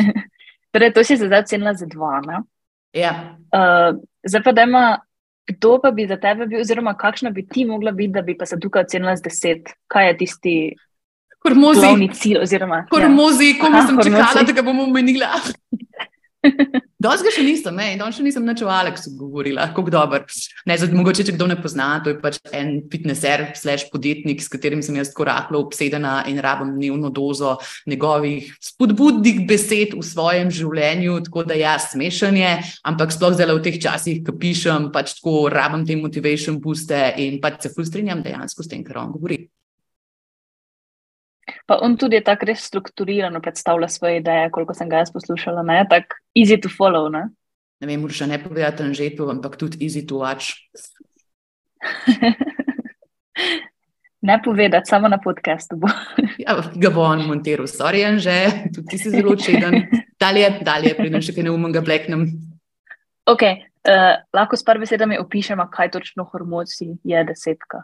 torej, 0.72 0.92
to 0.92 1.04
si 1.04 1.16
se 1.16 1.26
zdaj 1.26 1.40
ocenila 1.40 1.74
za 1.74 1.86
dva. 1.86 2.42
Ja. 2.92 3.36
Uh, 3.54 4.02
zdaj 4.26 4.42
pa 4.42 4.52
da 4.52 4.62
ima, 4.62 4.98
kdo 5.46 5.78
pa 5.82 5.90
bi 5.90 6.06
za 6.06 6.16
tebe 6.16 6.46
bil, 6.46 6.60
oziroma 6.60 6.94
kakšna 6.94 7.30
bi 7.30 7.46
ti 7.48 7.64
mogla 7.64 7.92
biti, 7.92 8.12
da 8.12 8.22
bi 8.22 8.36
pa 8.38 8.46
se 8.46 8.60
tukaj 8.60 8.82
ocenila 8.82 9.16
z 9.16 9.22
deset? 9.22 9.70
Kaj 9.86 10.08
je 10.08 10.16
tisti 10.16 10.74
Hormozi. 11.42 12.08
Cilj, 12.14 12.38
oziroma, 12.44 12.84
hormozi, 12.92 13.52
ja. 13.52 13.58
komu 13.60 13.82
sem 13.86 13.98
hormozi. 13.98 14.16
čakala, 14.22 14.46
da 14.46 14.52
ga 14.52 14.62
bomo 14.62 14.86
omenila. 14.86 15.34
Danes 17.02 17.22
ga 17.22 17.30
še 17.34 17.42
nisem, 17.42 17.74
ne, 17.74 17.96
danes 17.98 18.14
še 18.14 18.22
nisem 18.22 18.44
načela, 18.46 18.76
Aleksu 18.82 19.12
govorila, 19.18 19.64
kako 19.74 19.90
dober. 19.90 20.22
Ne, 20.68 20.76
zdaj, 20.78 20.92
mogoče, 20.94 21.24
če 21.26 21.34
kdo 21.34 21.48
ne 21.50 21.56
pozna, 21.58 21.86
to 22.02 22.12
je 22.12 22.18
pač 22.22 22.38
en 22.54 22.76
fitnesser, 22.90 23.48
slash 23.58 23.88
podjetnik, 23.90 24.42
s 24.42 24.50
katerim 24.50 24.82
sem 24.86 24.98
jaz 24.98 25.10
koraklo 25.14 25.58
obsedena 25.64 26.20
in 26.30 26.38
rabim 26.42 26.74
dnevno 26.76 27.10
dozo 27.14 27.56
njegovih 27.90 28.52
spodbudnih 28.62 29.42
besed 29.50 29.96
v 29.98 30.04
svojem 30.06 30.52
življenju, 30.54 31.18
tako 31.26 31.46
da 31.48 31.58
ja, 31.58 31.74
smešen 31.82 32.38
je, 32.38 32.52
ampak 32.86 33.14
sploh 33.14 33.34
zdaj 33.34 33.54
v 33.54 33.64
teh 33.66 33.80
časih, 33.82 34.22
ko 34.26 34.36
pišem, 34.38 34.92
pač 34.94 35.16
tako 35.18 35.48
rabim 35.50 35.86
te 35.86 35.98
motivation 35.98 36.62
booste 36.62 37.02
in 37.22 37.40
pač 37.42 37.66
se 37.66 37.74
fulstrinjam 37.74 38.22
dejansko 38.22 38.62
s 38.62 38.70
tem, 38.70 38.86
kar 38.86 39.02
on 39.02 39.14
govori. 39.14 39.42
Pa 41.66 41.78
on 41.82 41.96
tudi 41.96 42.18
je 42.18 42.24
tako 42.26 42.46
res 42.50 42.64
strukturirano 42.66 43.40
predstavlja 43.40 43.88
svoje 43.88 44.16
ideje, 44.20 44.50
koliko 44.50 44.74
sem 44.74 44.88
ga 44.88 45.02
jaz 45.02 45.12
poslušala. 45.14 45.62
Ne? 45.62 45.86
Tako 45.90 46.18
easy 46.38 46.60
to 46.60 46.68
follow. 46.68 47.10
Ne, 47.12 47.28
ne 47.80 47.86
vem, 47.86 48.00
moraš 48.00 48.20
ne 48.30 48.38
povedati 48.42 48.82
na 48.82 48.94
žetu, 48.94 49.30
ampak 49.30 49.56
tudi 49.56 49.78
easy 49.86 50.06
to 50.06 50.14
watch. 50.22 50.52
ne 54.28 54.42
povedati, 54.44 54.88
samo 54.88 55.08
na 55.08 55.18
podkastu. 55.18 55.80
ja, 56.38 56.62
ga 56.74 56.90
bo 56.90 57.02
on 57.02 57.26
montiral, 57.26 57.66
sorry, 57.66 58.18
že, 58.18 58.70
tudi 58.74 58.86
ti 58.88 58.98
si 58.98 59.10
zelo 59.10 59.36
čeden. 59.36 59.86
Dalje, 60.20 60.62
dalje, 60.62 60.94
pridem 60.94 61.22
še 61.22 61.34
kaj 61.34 61.48
neumnega 61.48 61.82
bleknem. 61.82 62.26
Ok, 63.26 63.42
uh, 63.42 64.22
lahko 64.34 64.58
s 64.58 64.62
par 64.66 64.78
besedami 64.78 65.18
opišemo, 65.18 65.66
kaj 65.70 65.90
točno 65.98 66.26
hormoci 66.30 66.94
je 67.02 67.24
desetka. 67.26 67.82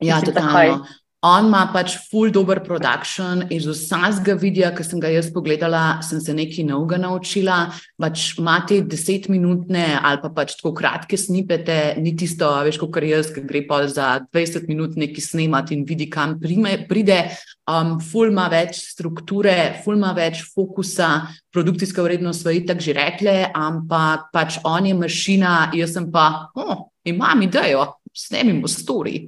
Ja, 0.00 0.20
Mislim, 0.20 0.34
totalno. 0.34 0.84
On 1.26 1.48
ima 1.48 1.64
pač 1.74 1.96
full 2.06 2.30
dobro 2.30 2.60
produkcion, 2.62 3.40
iz 3.50 3.64
vsakega 3.66 4.36
videa, 4.38 4.68
ki 4.76 4.84
sem 4.86 5.00
ga 5.02 5.08
jaz 5.10 5.26
pogledala, 5.34 5.98
sem 6.06 6.20
se 6.22 6.34
nekaj 6.36 6.62
novega 6.68 7.00
naučila. 7.02 7.56
Pač 7.98 8.36
imate 8.38 8.78
desetminutne 8.86 9.96
ali 9.96 10.20
pa 10.22 10.30
pač 10.36 10.54
tako 10.60 10.70
kratke 10.76 11.18
snipete, 11.18 11.96
ni 11.98 12.12
tisto, 12.18 12.46
veš, 12.66 12.78
kot 12.78 12.98
jaz, 13.02 13.32
ki 13.34 13.42
gre 13.48 13.64
pa 13.66 13.80
za 13.90 14.10
20 14.28 14.68
minut 14.70 14.94
nekaj 14.94 15.24
snemati 15.24 15.74
in 15.74 15.82
vidi, 15.88 16.06
kam 16.12 16.36
prime, 16.38 16.76
pride. 16.86 17.18
Um, 17.66 17.96
ful 17.98 18.30
ima 18.30 18.44
več 18.52 18.78
strukture, 18.92 19.56
ful 19.82 19.96
ima 19.98 20.12
več 20.14 20.44
fokusa, 20.54 21.32
produkcijska 21.50 22.04
vrednost, 22.06 22.44
so 22.44 22.54
itak 22.54 22.78
že 22.84 22.94
rekle, 22.94 23.34
ampak 23.50 24.28
pač 24.30 24.60
on 24.62 24.86
je 24.86 24.94
mašina, 24.94 25.56
jaz 25.74 25.96
sem 25.96 26.06
pa, 26.12 26.52
oh, 26.54 26.86
imam 27.02 27.42
idejo, 27.42 27.88
snemimo 28.14 28.70
story. 28.70 29.24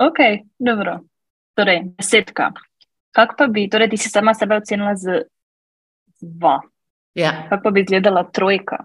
Ok, 0.00 0.18
dobro. 0.58 1.00
Torej, 1.54 1.82
desetka. 1.98 2.52
Kako 3.12 3.34
pa 3.38 3.46
bi, 3.46 3.66
torej, 3.68 3.90
ti 3.90 3.98
si 4.00 4.08
sama 4.08 4.34
sebe 4.34 4.56
ocenila 4.56 4.94
z 4.96 5.24
dva? 6.20 6.60
Ja. 7.14 7.32
Kako 7.50 7.62
pa 7.62 7.70
bi 7.70 7.84
izgledala 7.84 8.24
trojka? 8.32 8.84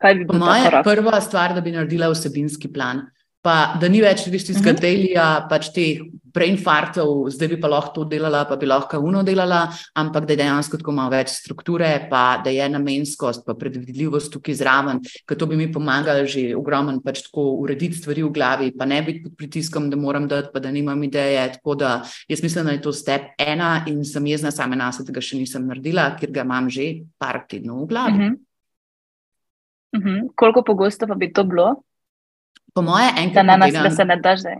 Bi 0.00 0.24
Moja 0.32 0.82
prva 0.84 1.20
stvar, 1.20 1.54
da 1.54 1.60
bi 1.60 1.72
naredila 1.72 2.08
vsebinski 2.08 2.72
plan 2.72 3.02
pa 3.42 3.76
da 3.80 3.88
ni 3.88 4.02
več 4.04 4.26
iz 4.26 4.62
Katelija, 4.62 5.24
uh 5.24 5.44
-huh. 5.44 5.48
pač 5.48 5.72
teh 5.72 6.00
brain 6.34 6.56
fartov, 6.56 7.28
zdaj 7.30 7.48
bi 7.48 7.58
pa 7.60 7.68
lahko 7.68 7.92
to 7.94 8.04
delala, 8.04 8.44
pa 8.44 8.56
bi 8.56 8.66
lahko 8.66 8.98
uno 8.98 9.22
delala, 9.22 9.68
ampak 9.94 10.26
da 10.26 10.32
je 10.32 10.36
dejansko 10.36 10.78
tako 10.78 10.92
malo 10.92 11.10
več 11.10 11.32
strukture, 11.34 12.06
pa 12.10 12.40
da 12.44 12.50
je 12.50 12.68
namenskost, 12.68 13.44
pa 13.46 13.54
predvidljivost 13.54 14.32
tukaj 14.32 14.54
zraven, 14.54 15.00
ker 15.26 15.38
to 15.38 15.46
bi 15.46 15.56
mi 15.56 15.72
pomagalo 15.72 16.26
že 16.26 16.54
ogromno 16.56 17.00
pač 17.00 17.22
tako 17.26 17.56
urediti 17.64 17.98
stvari 17.98 18.22
v 18.22 18.30
glavi, 18.30 18.70
pa 18.76 18.84
ne 18.84 19.02
biti 19.02 19.22
pod 19.22 19.36
pritiskom, 19.36 19.90
da 19.90 19.96
moram 19.96 20.28
dati, 20.28 20.50
pa 20.52 20.60
da 20.60 20.70
nimam 20.70 21.02
ideje. 21.02 21.52
Tako 21.52 21.74
da 21.74 22.02
jaz 22.28 22.42
mislim, 22.42 22.64
da 22.64 22.72
je 22.72 22.82
to 22.82 22.92
step 22.92 23.22
ena 23.38 23.84
in 23.86 24.04
sem 24.04 24.26
jezna 24.26 24.50
same 24.50 24.76
nas, 24.76 25.00
da 25.00 25.12
ga 25.12 25.20
še 25.20 25.36
nisem 25.36 25.66
naredila, 25.66 26.16
ker 26.20 26.30
ga 26.30 26.44
imam 26.46 26.70
že 26.70 27.06
par 27.18 27.44
tednov 27.48 27.84
v 27.84 27.88
glavi. 27.88 28.12
Uh 28.12 28.20
-huh. 28.20 28.38
Uh 29.96 30.02
-huh. 30.02 30.28
Koliko 30.36 30.62
pogosto 30.62 31.06
pa 31.06 31.14
bi 31.14 31.32
to 31.32 31.44
bilo? 31.44 31.82
Po 32.74 32.82
moje, 32.82 33.10
enkrat 33.16 33.46
na 33.46 33.56
dan. 33.56 33.72
Da, 33.72 33.82
da 33.82 33.90
se 33.90 34.04
ne 34.04 34.16
da 34.16 34.36
zdaj. 34.36 34.58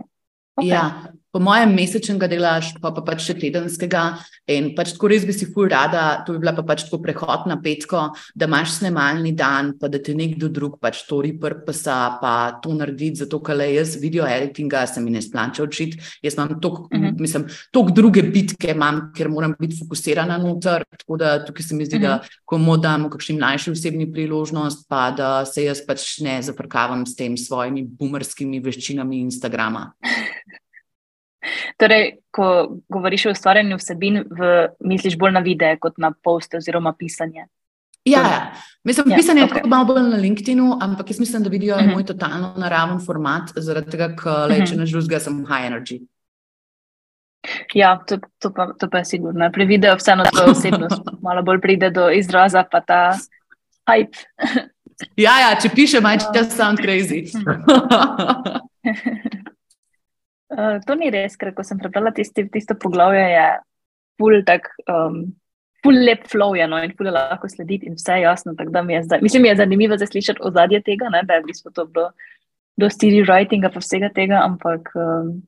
Okay. 0.55 0.67
Ja, 0.67 1.11
po 1.31 1.39
mojem, 1.39 1.71
mesečnega 1.75 2.27
delaš, 2.27 2.73
pa, 2.83 2.91
pa 2.91 3.01
pač 3.07 3.23
še 3.29 3.37
tedenskega. 3.39 4.03
In 4.51 4.71
pač 4.75 4.91
tako 4.95 5.11
res 5.11 5.23
bi 5.27 5.33
si 5.35 5.47
fuj 5.47 5.69
rada, 5.71 6.21
to 6.27 6.35
bi 6.35 6.41
bila 6.43 6.51
pa 6.57 6.65
pač 6.67 6.83
tako 6.87 6.99
prehod 7.05 7.47
na 7.47 7.55
petko, 7.63 8.09
da 8.35 8.49
imaš 8.49 8.75
snemalni 8.81 9.31
dan, 9.37 9.71
pa 9.79 9.87
da 9.91 10.01
te 10.03 10.15
nekdo 10.17 10.49
drug 10.51 10.75
pač 10.83 11.05
to 11.07 11.21
riprpasa, 11.23 11.97
pa 12.19 12.33
to 12.63 12.75
narediti, 12.75 13.21
zato 13.23 13.39
ker 13.39 13.55
le 13.61 13.69
jaz 13.71 13.95
video 14.01 14.27
editinga 14.27 14.83
se 14.91 15.03
mi 15.03 15.13
ne 15.15 15.21
splača 15.23 15.63
učiti. 15.63 16.01
Jaz 16.25 16.35
imam 16.35 16.59
tok, 16.59 16.79
uh 16.79 16.97
mhm. 16.97 17.05
-huh. 17.05 17.19
mislim, 17.19 17.47
tok 17.71 17.91
druge 17.95 18.23
bitke, 18.23 18.71
imam, 18.75 19.11
ker 19.15 19.29
moram 19.29 19.55
biti 19.59 19.79
fokusirana 19.79 20.37
noter. 20.37 20.83
Tako 20.97 21.17
da 21.17 21.45
tukaj 21.45 21.63
se 21.63 21.75
mi 21.75 21.85
zdi, 21.85 21.95
uh 21.95 22.01
-huh. 22.01 22.07
da 22.07 22.15
mhm. 22.15 22.25
komu 22.45 22.77
damo 22.77 23.09
kakšni 23.09 23.37
mlajši 23.37 23.71
osebni 23.71 24.11
priložnost, 24.11 24.89
pa 24.89 25.11
da 25.11 25.45
se 25.45 25.63
jaz 25.63 25.79
pač 25.87 26.19
ne 26.19 26.41
zafrkavam 26.41 27.05
s 27.05 27.15
tem 27.15 27.37
svojimi 27.37 27.87
bumerskimi 27.87 28.59
veščinami 28.59 29.19
Instagrama. 29.19 29.91
Torej, 31.77 32.11
ko 32.31 32.77
govoriš 32.89 33.25
o 33.25 33.31
ustvarjanju 33.31 33.77
vsebin, 33.77 34.23
v, 34.29 34.51
misliš 34.79 35.17
bolj 35.17 35.31
na 35.31 35.41
videe 35.45 35.77
kot 35.81 35.97
na 35.97 36.13
poste 36.23 36.57
oziroma 36.57 36.93
pisanje. 36.93 37.45
Ja, 38.05 38.21
ja. 38.21 38.53
mislim, 38.83 39.11
ja, 39.11 39.17
pisanje 39.17 39.43
okay. 39.45 39.61
je 39.61 39.69
malo 39.69 39.85
bolj 39.85 40.07
na 40.09 40.17
LinkedIn, 40.17 40.61
ampak 40.81 41.09
jaz 41.09 41.19
mislim, 41.19 41.43
da 41.43 41.49
vidijo 41.49 41.75
uh 41.75 41.81
mhm. 41.81 41.89
-huh. 41.89 41.93
moj 41.93 42.05
totalno 42.05 42.53
naraven 42.57 42.99
format, 43.05 43.51
zaradi 43.55 43.91
tega, 43.91 44.07
ker 44.07 44.51
uh 44.51 44.57
-huh. 44.57 44.69
če 44.69 44.75
ne 44.75 44.85
žlužga, 44.85 45.19
sem 45.19 45.45
high 45.45 45.71
energy. 45.71 46.01
Ja, 47.73 48.03
to, 48.07 48.17
to, 48.39 48.53
pa, 48.53 48.73
to 48.79 48.89
pa 48.89 48.97
je 48.97 49.05
sigurno. 49.05 49.51
Pri 49.51 49.65
videu 49.65 49.95
vseeno 49.95 50.23
to 50.23 50.45
osebnost 50.51 51.01
malo 51.21 51.43
bolj 51.43 51.61
pride 51.61 51.89
do 51.89 52.09
izraza, 52.09 52.63
pa 52.71 52.81
ta 52.81 53.17
hype. 53.89 54.17
ja, 55.17 55.39
ja, 55.39 55.55
če 55.61 55.69
piše, 55.75 56.01
manj, 56.01 56.19
če 56.33 56.43
sem 56.43 56.77
crazy. 56.77 57.25
Uh, 60.51 60.79
to 60.83 60.97
ni 60.99 61.11
res, 61.13 61.37
ker 61.39 61.53
ko 61.55 61.63
sem 61.63 61.79
prebrala 61.79 62.11
tisti, 62.15 62.43
tisto 62.51 62.75
poglavje, 62.75 63.23
je 63.31 63.45
ful 64.19 64.41
tak, 64.47 64.67
um, 64.91 65.23
ful 65.83 65.95
lep 65.95 66.27
flow, 66.27 66.55
je, 66.59 66.67
no, 66.67 66.81
in 66.83 66.91
ful 66.97 67.07
je 67.07 67.15
lahko 67.15 67.49
slediti 67.49 67.87
in 67.87 67.95
vse 67.95 68.19
je 68.19 68.25
jasno. 68.25 68.55
Mi 68.83 68.97
je 68.97 69.03
zdaj, 69.07 69.23
mislim, 69.23 69.47
je 69.47 69.55
zanimivo 69.63 69.97
zaslišati 69.97 70.43
ozadje 70.43 70.81
tega, 70.85 71.09
ne, 71.13 71.23
da 71.23 71.39
je 71.39 71.45
v 71.45 71.49
bistvu 71.53 71.71
to 71.71 71.85
bilo 71.85 72.11
dosti 72.77 73.13
rewritinga 73.15 73.71
pa 73.71 73.79
vsega 73.79 74.11
tega, 74.15 74.43
ampak 74.43 74.91
um, 74.95 75.39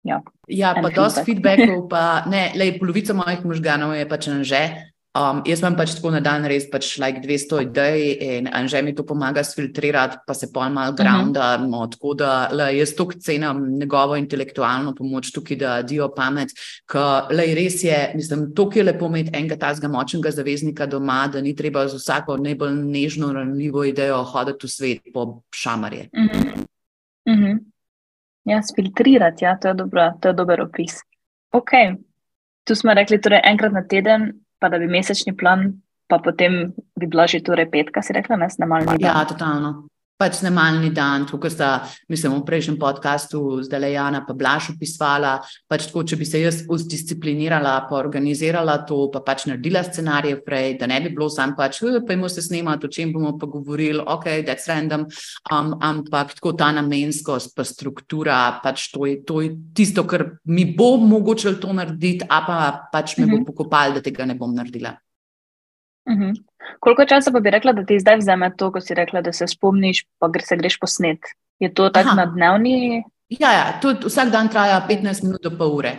Ja, 0.00 0.22
ja 0.48 0.72
pa 0.72 0.88
dosti 0.88 1.26
feedbackov, 1.28 1.84
pa 1.92 2.04
ne, 2.32 2.56
lej, 2.56 2.78
polovica 2.80 3.12
mojih 3.12 3.44
možganov 3.44 3.92
je 3.92 4.08
pač 4.08 4.32
že. 4.48 4.62
Um, 5.10 5.40
jaz 5.42 5.58
imam 5.58 5.74
pač 5.74 5.96
tako 5.96 6.12
na 6.14 6.20
dan 6.22 6.44
res 6.46 6.68
pač 6.70 6.92
like 7.02 7.18
200 7.24 7.64
idej 7.64 8.02
in 8.22 8.68
že 8.70 8.78
mi 8.82 8.92
to 8.94 9.02
pomaga 9.02 9.42
sfiltrirati, 9.42 10.22
pa 10.26 10.34
se 10.34 10.46
pol 10.54 10.70
malo 10.70 10.92
mhm. 10.92 10.96
grounda. 10.96 11.56
Uh 11.56 11.62
-huh. 11.62 11.70
no, 11.70 11.86
tako 11.86 12.14
da 12.14 12.48
le, 12.52 12.76
jaz 12.78 12.94
to 12.94 13.08
cenim 13.18 13.78
njegovo 13.78 14.16
intelektualno 14.16 14.94
pomoč 14.94 15.32
tukaj, 15.32 15.56
da 15.56 15.82
dio 15.82 16.08
pamet. 16.14 16.50
Ker 16.86 17.26
res 17.30 17.82
je, 17.82 18.12
mislim, 18.14 18.54
to 18.54 18.70
je 18.74 18.82
lepo 18.82 19.06
imeti 19.06 19.30
enega 19.34 19.56
tazga 19.56 19.88
močnega 19.88 20.30
zaveznika 20.30 20.86
doma, 20.86 21.26
da 21.26 21.40
ni 21.40 21.56
treba 21.56 21.88
z 21.88 21.94
vsako 21.94 22.36
najbolj 22.36 22.74
nežno, 22.74 23.32
ranljivo 23.32 23.84
idejo 23.84 24.22
hoditi 24.22 24.66
v 24.66 24.70
svet 24.70 25.00
po 25.14 25.42
šamarje. 25.50 26.08
Uh 26.12 26.24
-huh. 26.24 26.66
Uh 27.26 27.34
-huh. 27.34 27.58
Ja, 28.44 28.62
sfiltrirati, 28.62 29.44
ja, 29.44 29.58
to 29.58 29.68
je, 29.68 29.74
dobro, 29.74 30.12
to 30.20 30.28
je 30.28 30.34
dober 30.34 30.60
opis. 30.60 31.02
Ok, 31.52 31.70
tu 32.64 32.74
smo 32.74 32.94
rekli, 32.94 33.20
torej 33.20 33.40
enkrat 33.44 33.72
na 33.72 33.82
teden 33.82 34.40
pa 34.60 34.68
da 34.68 34.78
bi 34.78 34.86
mesečni 34.90 35.34
plan, 35.36 35.72
pa 36.10 36.18
potem 36.18 36.72
bi 36.98 37.06
bila 37.06 37.26
že 37.26 37.40
torej 37.42 37.70
petka, 37.72 38.02
si 38.02 38.12
rekla, 38.12 38.36
ne 38.36 38.50
snemalni 38.50 38.86
dan. 38.86 39.00
Ja, 39.00 39.24
totalno. 39.24 39.88
Pač 40.20 40.42
snemalni 40.42 40.90
dan, 40.92 41.22
tukaj 41.24 41.52
sta, 41.54 41.68
mislim, 42.12 42.34
v 42.36 42.44
prejšnjem 42.44 42.76
podkastu 42.76 43.38
zdaj 43.64 43.80
Lejana 43.80 44.20
pa 44.26 44.34
Blaž 44.36 44.66
opisvala, 44.74 45.38
pač 45.64 45.86
tako, 45.88 46.02
če 46.04 46.18
bi 46.20 46.28
se 46.28 46.42
jaz 46.42 46.58
uzdisciplinirala, 46.68 47.72
pa 47.88 47.96
organizirala 47.96 48.74
to, 48.84 49.06
pa 49.14 49.22
pač 49.24 49.46
naredila 49.48 49.80
scenarije 49.86 50.42
prej, 50.44 50.74
da 50.76 50.90
ne 50.92 50.98
bi 51.00 51.14
bilo 51.14 51.30
sam 51.32 51.54
pač, 51.56 51.80
pa 51.80 52.12
imamo 52.12 52.28
se 52.28 52.44
snemati, 52.44 52.84
o 52.84 52.92
čem 52.92 53.14
bomo 53.16 53.32
pa 53.40 53.48
govorili, 53.48 54.04
ok, 54.04 54.28
that's 54.44 54.68
random, 54.68 55.08
um, 55.48 55.72
ampak 55.80 56.36
tako 56.36 56.52
ta 56.52 56.68
namenskost, 56.76 57.56
pa 57.56 57.64
struktura, 57.64 58.60
pač 58.60 58.90
to 58.92 59.08
je, 59.08 59.16
to 59.24 59.40
je 59.40 59.56
tisto, 59.72 60.04
kar 60.04 60.26
mi 60.44 60.68
bo 60.76 60.98
mogoče 61.00 61.56
to 61.64 61.72
narediti, 61.72 62.28
a 62.28 62.44
pa 62.44 62.58
pač 62.92 63.16
me 63.16 63.24
mm 63.24 63.26
-hmm. 63.26 63.32
bo 63.32 63.36
mhm. 63.36 63.46
pokopal, 63.48 63.96
da 63.96 64.04
tega 64.04 64.28
ne 64.28 64.36
bom 64.36 64.52
naredila. 64.52 64.98
Mhm. 66.04 66.49
Koliko 66.80 67.04
časa 67.04 67.32
pa 67.32 67.40
bi 67.40 67.50
rekla, 67.50 67.72
da 67.72 67.84
ti 67.84 67.98
zdaj 68.00 68.20
vzame 68.20 68.50
to, 68.56 68.70
ko 68.72 68.80
si 68.80 68.94
rekla, 68.94 69.20
da 69.20 69.32
se 69.32 69.46
spomniš, 69.48 70.04
pa 70.18 70.28
gre 70.28 70.44
se 70.46 70.56
greš 70.56 70.78
posnet? 70.80 71.32
Je 71.58 71.72
to 71.74 71.90
tako 71.90 72.14
na 72.16 72.26
dnevni? 72.26 73.02
Ja, 73.28 73.52
ja 73.52 73.66
tudi 73.82 74.08
vsak 74.08 74.30
dan 74.32 74.48
traja 74.48 74.80
15 74.88 75.24
minut 75.24 75.42
do 75.42 75.52
pol 75.56 75.76
ure. 75.76 75.92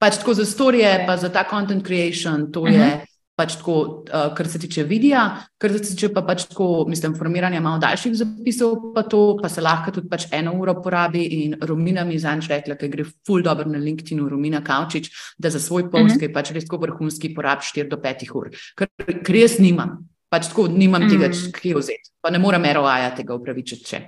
Pač 0.00 0.18
tako 0.20 0.34
za 0.34 0.44
storije, 0.44 0.88
okay. 0.90 1.06
pa 1.06 1.16
za 1.16 1.28
ta 1.32 1.44
content 1.50 1.84
creation, 1.86 2.52
to 2.52 2.60
uh 2.60 2.68
-huh. 2.68 3.00
Mhm 3.34 3.34
pač 3.34 3.56
tako, 3.58 3.74
uh, 4.06 4.28
kar 4.36 4.48
se 4.48 4.60
tiče 4.62 4.84
videa, 4.86 5.24
kar 5.58 5.72
se 5.74 5.80
tiče 5.82 6.10
pa 6.14 6.22
pač 6.26 6.46
tako, 6.50 6.84
mislim, 6.88 7.16
formiranja 7.18 7.60
malo 7.62 7.80
daljših 7.82 8.14
zapisov, 8.20 8.76
pa 8.94 9.02
to 9.10 9.22
pa 9.40 9.50
se 9.50 9.62
lahko 9.64 9.94
tudi 9.94 10.08
pač 10.10 10.28
eno 10.32 10.54
uro 10.60 10.76
porabi. 10.82 11.24
In 11.42 11.56
Romina 11.60 12.04
mi 12.06 12.14
je 12.14 12.24
zanj 12.24 12.46
rekla, 12.52 12.78
da 12.78 12.90
gre 12.90 13.06
full 13.26 13.42
dobro 13.42 13.66
na 13.70 13.82
LinkedIn, 13.82 14.22
Romina 14.30 14.62
Kaučič, 14.64 15.10
da 15.38 15.50
za 15.50 15.60
svoj 15.60 15.90
post, 15.90 16.04
uh 16.04 16.10
-huh. 16.14 16.18
ki 16.18 16.30
je 16.30 16.32
pač 16.32 16.52
res 16.54 16.64
tako 16.64 16.82
vrhunski, 16.86 17.34
porab 17.34 17.58
4 17.58 17.88
do 17.90 17.96
5 17.96 18.30
ur. 18.34 18.50
Ker, 18.78 18.88
ker 19.24 19.36
jaz 19.36 19.58
nimam, 19.58 19.98
pač 20.30 20.48
tako 20.48 20.68
nimam 20.68 21.02
uh 21.02 21.08
-huh. 21.08 21.10
tega, 21.10 21.28
mhm. 21.28 21.52
kje 21.60 21.74
vzeti, 21.74 22.10
pa 22.20 22.30
ne 22.30 22.38
morem 22.38 22.62
ROI-ja 22.62 23.14
tega 23.16 23.34
upravičiti. 23.34 23.84
Če. 23.84 24.02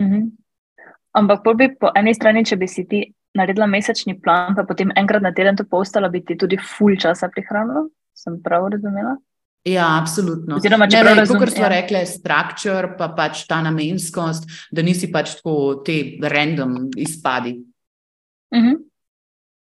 Uh 0.00 0.06
-huh. 0.06 0.30
Ampak 1.12 1.42
po 1.44 1.90
eni 1.94 2.14
strani, 2.14 2.44
če 2.44 2.56
bi 2.56 2.68
si 2.68 2.88
ti 2.88 3.12
naredila 3.34 3.66
mesečni 3.66 4.14
plan, 4.20 4.54
pa 4.54 4.64
potem 4.68 4.92
enkrat 4.96 5.22
na 5.22 5.32
teden 5.32 5.56
to 5.56 5.64
postala, 5.64 6.08
bi 6.08 6.20
ti 6.24 6.36
tudi 6.38 6.58
full 6.60 6.96
časa 6.96 7.28
prihranilo. 7.32 7.88
Sem 8.14 8.42
prav 8.44 8.68
razumela? 8.70 9.16
Ja, 9.64 9.86
absolutno. 10.00 10.56
Oziroma, 10.58 10.88
če 10.90 11.00
ne 11.04 11.14
razumem, 11.14 11.40
kot 11.44 11.52
smo 11.54 11.68
ja. 11.68 11.70
rekli, 11.70 12.00
struktur, 12.08 12.88
pa 12.98 13.12
pač 13.14 13.44
ta 13.46 13.60
namenskost, 13.62 14.48
da 14.74 14.82
nisi 14.82 15.08
pač 15.14 15.36
tako 15.38 15.84
te 15.86 15.98
random 16.18 16.90
izpadi. 16.98 17.60
Uh 18.52 18.58
mhm. 18.58 18.68
-huh. 18.68 18.80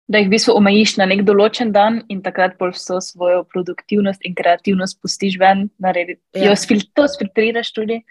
Da 0.08 0.18
jih 0.18 0.28
v 0.28 0.32
bistvu 0.32 0.54
omejiš 0.56 0.98
na 0.98 1.06
nek 1.06 1.26
določen 1.28 1.72
dan 1.72 2.02
in 2.08 2.22
takrat 2.24 2.58
pol 2.58 2.70
vso 2.72 3.02
svojo 3.02 3.44
produktivnost 3.44 4.22
in 4.24 4.36
kreativnost 4.36 5.02
pustiš 5.02 5.36
ven, 5.40 5.70
naredi. 5.80 6.16
Ja. 6.34 6.46
Jo 6.46 6.56
spil, 6.56 6.80
to 6.94 7.08
spiltriraš 7.08 7.74
tudi, 7.74 8.04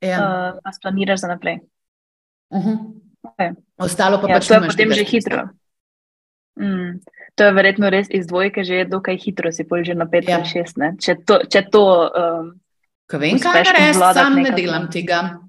ja. 0.00 0.18
uh, 0.18 0.60
pa 0.62 0.72
splaniraš 0.72 1.20
za 1.20 1.28
naprej. 1.28 1.58
Uh 2.50 2.58
mhm. 2.58 2.68
-huh. 2.68 3.03
Ostalo 3.80 4.20
pa 4.20 4.30
ja, 4.30 4.38
pač 4.38 4.50
je 4.50 4.60
potem 4.60 4.92
že 4.92 5.04
hitro. 5.08 5.48
Mm. 6.60 7.02
To 7.34 7.48
je 7.48 7.52
verjetno 7.52 7.90
res 7.90 8.06
iz 8.14 8.28
dvojke, 8.30 8.62
že 8.62 8.84
dokaj 8.86 9.18
hitro, 9.18 9.50
si 9.50 9.66
pol 9.66 9.82
že 9.82 9.96
na 9.98 10.06
5 10.06 10.28
ja. 10.28 10.38
ali 10.38 10.46
6. 10.46 11.02
Če 11.02 11.12
to. 11.26 11.42
Če 11.50 11.60
to 11.66 11.84
um, 12.14 12.52
Ko 13.10 13.20
vem, 13.20 13.36
kaj 13.42 13.66
res, 13.74 13.98
sam 13.98 14.38
ne 14.40 14.54
delam 14.54 14.86
tega. 14.88 15.44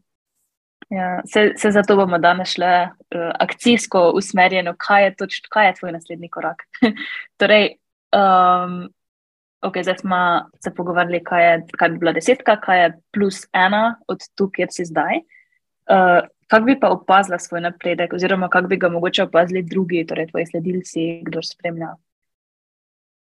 Ja, 0.90 1.22
se, 1.26 1.54
se 1.58 1.72
zato 1.72 1.96
bomo 1.98 2.18
danes 2.22 2.52
šli 2.54 2.68
uh, 2.68 3.32
akcijsko 3.42 4.12
usmerjeno, 4.18 4.76
kaj 4.78 5.04
je, 5.04 5.14
toč, 5.22 5.40
kaj 5.50 5.70
je 5.70 5.78
tvoj 5.80 5.96
naslednji 5.96 6.30
korak. 6.30 6.66
torej, 7.42 7.78
um, 8.14 8.84
okay, 9.66 9.86
zdaj 9.88 10.04
smo 10.04 10.20
se 10.62 10.74
pogovarjali, 10.76 11.24
kaj, 11.26 11.46
je, 11.46 11.56
kaj 11.80 11.94
bi 11.94 12.02
bila 12.04 12.14
desetka, 12.18 12.58
kaj 12.62 12.84
je 12.84 12.92
plus 13.16 13.46
ena 13.54 13.96
od 14.08 14.22
tu, 14.36 14.50
kjer 14.54 14.70
si 14.74 14.86
zdaj. 14.86 15.24
Uh, 15.90 16.22
Kako 16.48 16.66
bi 16.66 16.80
pa 16.80 16.90
opazila 16.90 17.40
svoj 17.40 17.62
napredek, 17.62 18.14
oziroma 18.14 18.50
kako 18.50 18.68
bi 18.68 18.78
ga 18.78 18.90
mogoče 18.90 19.24
opazili 19.24 19.64
drugi, 19.64 20.06
torej 20.08 20.28
tvoji 20.28 20.46
sledilci, 20.46 21.22
kdo 21.24 21.42
spremlja? 21.44 21.96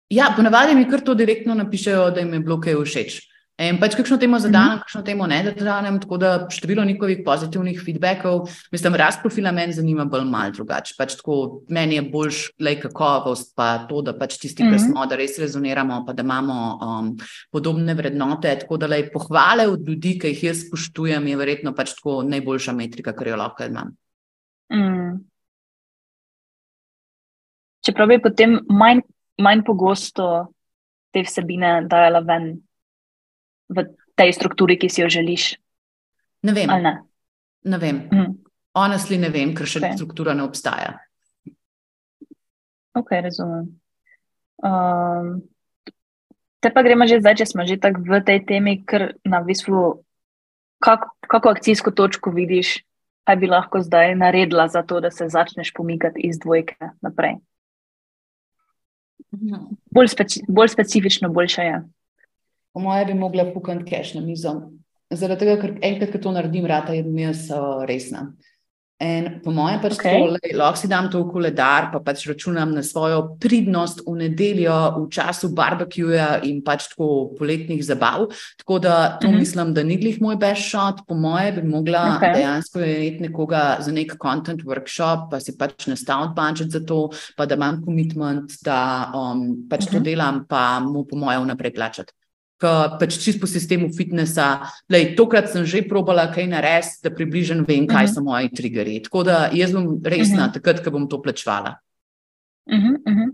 Ja, 0.09 0.33
ponavadi 0.37 0.75
mi 0.75 0.89
kar 0.91 1.01
to 1.01 1.15
direktno 1.15 1.55
napišejo, 1.55 2.11
da 2.11 2.21
jim 2.21 2.33
je 2.33 2.41
bilo 2.41 2.61
kaj 2.61 2.77
všeč. 2.85 3.21
In 3.55 3.77
pač 3.79 3.95
kakšno 3.95 4.17
temo 4.19 4.38
zadanem, 4.43 4.81
mhm. 4.81 4.83
kakšno 4.83 5.01
temo 5.07 5.27
ne 5.31 5.37
zadanem, 5.47 6.01
tako 6.03 6.17
da 6.19 6.31
število 6.51 6.83
njihovih 6.85 7.21
pozitivnih 7.23 7.79
feedbackov, 7.79 8.49
mislim, 8.75 8.97
rast 8.99 9.21
profila 9.23 9.53
meni 9.55 9.73
zanima 9.73 10.05
bolj 10.11 10.25
mal 10.27 10.51
drugače. 10.51 10.97
Pač 10.99 11.14
tako, 11.21 11.62
meni 11.71 11.95
je 11.95 12.03
boljš 12.11 12.40
lej 12.59 12.81
kakovost, 12.83 13.53
pa 13.55 13.87
to, 13.87 14.03
da 14.03 14.17
pač 14.19 14.40
tisti, 14.43 14.64
mm 14.64 14.67
-hmm. 14.67 14.73
ki 14.75 14.90
smo, 14.90 15.07
da 15.07 15.17
res 15.17 15.38
rezoniramo, 15.38 16.03
pa 16.07 16.12
da 16.12 16.23
imamo 16.27 16.79
um, 16.83 17.14
podobne 17.53 17.95
vrednote. 17.95 18.59
Tako 18.59 18.77
da 18.77 18.87
lej 18.87 19.12
pohvale 19.12 19.69
od 19.69 19.88
ljudi, 19.88 20.19
ki 20.19 20.35
jih 20.35 20.45
jaz 20.45 20.67
spoštujem, 20.67 21.27
je 21.27 21.37
verjetno 21.37 21.75
pač 21.75 21.95
tako 21.95 22.23
najboljša 22.23 22.73
metrika, 22.73 23.12
kar 23.12 23.29
jo 23.29 23.37
lahko 23.37 23.64
imam. 23.64 23.95
Mm. 24.73 25.23
Čeprav 27.87 28.09
bi 28.09 28.19
potem 28.23 28.59
manj, 28.69 29.01
manj 29.38 29.62
pogosto 29.62 30.47
te 31.12 31.23
vsebine 31.23 31.87
dajala 31.87 32.19
ven 32.19 32.63
v 33.68 33.87
tej 34.14 34.31
strukturi, 34.37 34.79
ki 34.79 34.88
si 34.88 35.03
jo 35.03 35.09
želiš? 35.09 35.55
Ne 36.44 36.53
vem. 36.53 36.68
Ne? 36.68 36.94
ne 37.64 37.79
vem. 37.79 38.09
Mm. 38.12 38.33
Honestly, 38.74 39.18
ne 39.18 39.31
vem, 39.31 39.55
ker 39.55 39.68
še 39.70 39.81
okay. 39.81 39.96
struktura 39.96 40.35
ne 40.35 40.44
obstaja. 40.44 40.98
Ok, 42.94 43.11
razumem. 43.22 43.70
Um, 44.64 45.42
te 46.62 46.70
pa 46.74 46.83
gremo 46.87 47.07
že 47.11 47.20
zdaj, 47.22 47.42
če 47.42 47.46
smo 47.50 47.66
že 47.66 47.79
tako 47.81 48.05
v 48.07 48.20
tej 48.22 48.42
temi, 48.46 48.79
ker 48.87 49.14
na 49.27 49.42
bistvu, 49.46 50.05
kak, 50.83 51.07
kako 51.27 51.55
akcijsko 51.55 51.94
točko 51.94 52.35
vidiš, 52.35 52.83
kaj 53.24 53.37
bi 53.40 53.50
lahko 53.50 53.83
zdaj 53.83 54.14
naredila 54.18 54.68
za 54.68 54.85
to, 54.87 55.00
da 55.00 55.11
se 55.11 55.27
začneš 55.31 55.72
pomikati 55.74 56.22
iz 56.29 56.38
dvojke 56.38 56.94
naprej. 57.03 57.40
Mhm. 59.35 59.74
Bolj, 59.90 60.09
speci 60.14 60.44
bolj 60.46 60.70
specifično, 60.74 61.31
boljše 61.35 61.62
je 61.62 61.77
po 62.75 62.81
mojem, 62.81 63.07
bi 63.07 63.15
mogla 63.15 63.47
pukati 63.55 63.87
keš 63.87 64.17
na 64.19 64.25
mizo. 64.27 64.55
Zaradi 65.15 65.47
tega, 65.47 65.61
ker 65.63 65.77
enkrat, 65.79 66.11
ko 66.11 66.19
to 66.19 66.35
naredim, 66.35 66.67
rata 66.67 66.97
je 66.97 67.05
jaz 67.23 67.47
uh, 67.55 67.85
resna. 67.87 68.33
In 69.03 69.27
po 69.43 69.51
mojem, 69.51 69.81
pač 69.83 69.99
okay. 69.99 70.23
to, 70.23 70.55
lahko 70.55 70.79
si 70.79 70.89
dam 70.89 71.09
to 71.11 71.21
v 71.25 71.33
koledar, 71.35 71.89
pa 71.93 71.99
pač 71.99 72.25
računam 72.31 72.71
na 72.73 72.83
svojo 72.87 73.35
pridnost 73.43 74.01
v 74.07 74.15
nedeljo, 74.23 74.77
v 74.97 75.11
času 75.13 75.51
barbecuja 75.51 76.41
in 76.47 76.63
pač 76.65 76.87
tako 76.93 77.35
poletnih 77.35 77.83
zabav. 77.85 78.31
Tako 78.63 78.79
da 78.79 79.19
to 79.19 79.29
mm 79.29 79.35
-hmm. 79.35 79.39
mislim, 79.39 79.75
da 79.75 79.83
ni 79.83 79.99
glih 79.99 80.23
moj 80.23 80.37
best 80.37 80.71
shot. 80.71 81.03
Po 81.07 81.15
mojem, 81.15 81.55
bi 81.55 81.63
mogla 81.63 82.19
okay. 82.19 82.35
dejansko 82.35 82.79
imeti 82.81 83.23
nekoga 83.23 83.77
za 83.81 83.93
nek 83.93 84.15
content 84.23 84.63
workshop, 84.63 85.31
pa 85.31 85.41
si 85.41 85.59
pač 85.59 85.87
nastaviti 85.87 86.35
budžet 86.35 86.71
za 86.71 86.81
to, 86.81 87.11
pa 87.37 87.47
da 87.47 87.55
imam 87.55 87.83
commitment, 87.85 88.53
da 88.63 89.11
um, 89.15 89.67
pač 89.71 89.81
mm 89.81 89.87
-hmm. 89.87 89.93
to 89.93 89.97
mhm. 89.97 90.05
delam, 90.05 90.45
pa 90.49 90.81
mu 90.81 91.05
po 91.05 91.17
mojem 91.17 91.43
vnaprej 91.43 91.75
plačati 91.75 92.13
pač 93.00 93.19
čist 93.21 93.40
po 93.40 93.46
sistemu 93.50 93.90
fitnesa. 93.92 94.67
Lej, 94.90 95.15
tokrat 95.19 95.50
sem 95.52 95.67
že 95.69 95.85
probala 95.88 96.27
kaj 96.33 96.46
narediti, 96.50 97.02
da 97.04 97.10
približno 97.10 97.65
vem, 97.69 97.87
kaj 97.87 98.04
uh 98.04 98.10
-huh. 98.10 98.15
so 98.15 98.25
moji 98.25 98.48
triggeri. 98.48 99.02
Tako 99.02 99.23
da 99.23 99.50
jaz 99.52 99.73
bom 99.73 100.00
resna, 100.04 100.44
uh 100.44 100.48
-huh. 100.48 100.54
takrat, 100.54 100.85
ko 100.85 100.90
bom 100.90 101.08
to 101.08 101.23
plačvala. 101.23 101.77
Uh 102.67 102.79
-huh, 102.79 102.96
uh 103.06 103.15
-huh. 103.15 103.31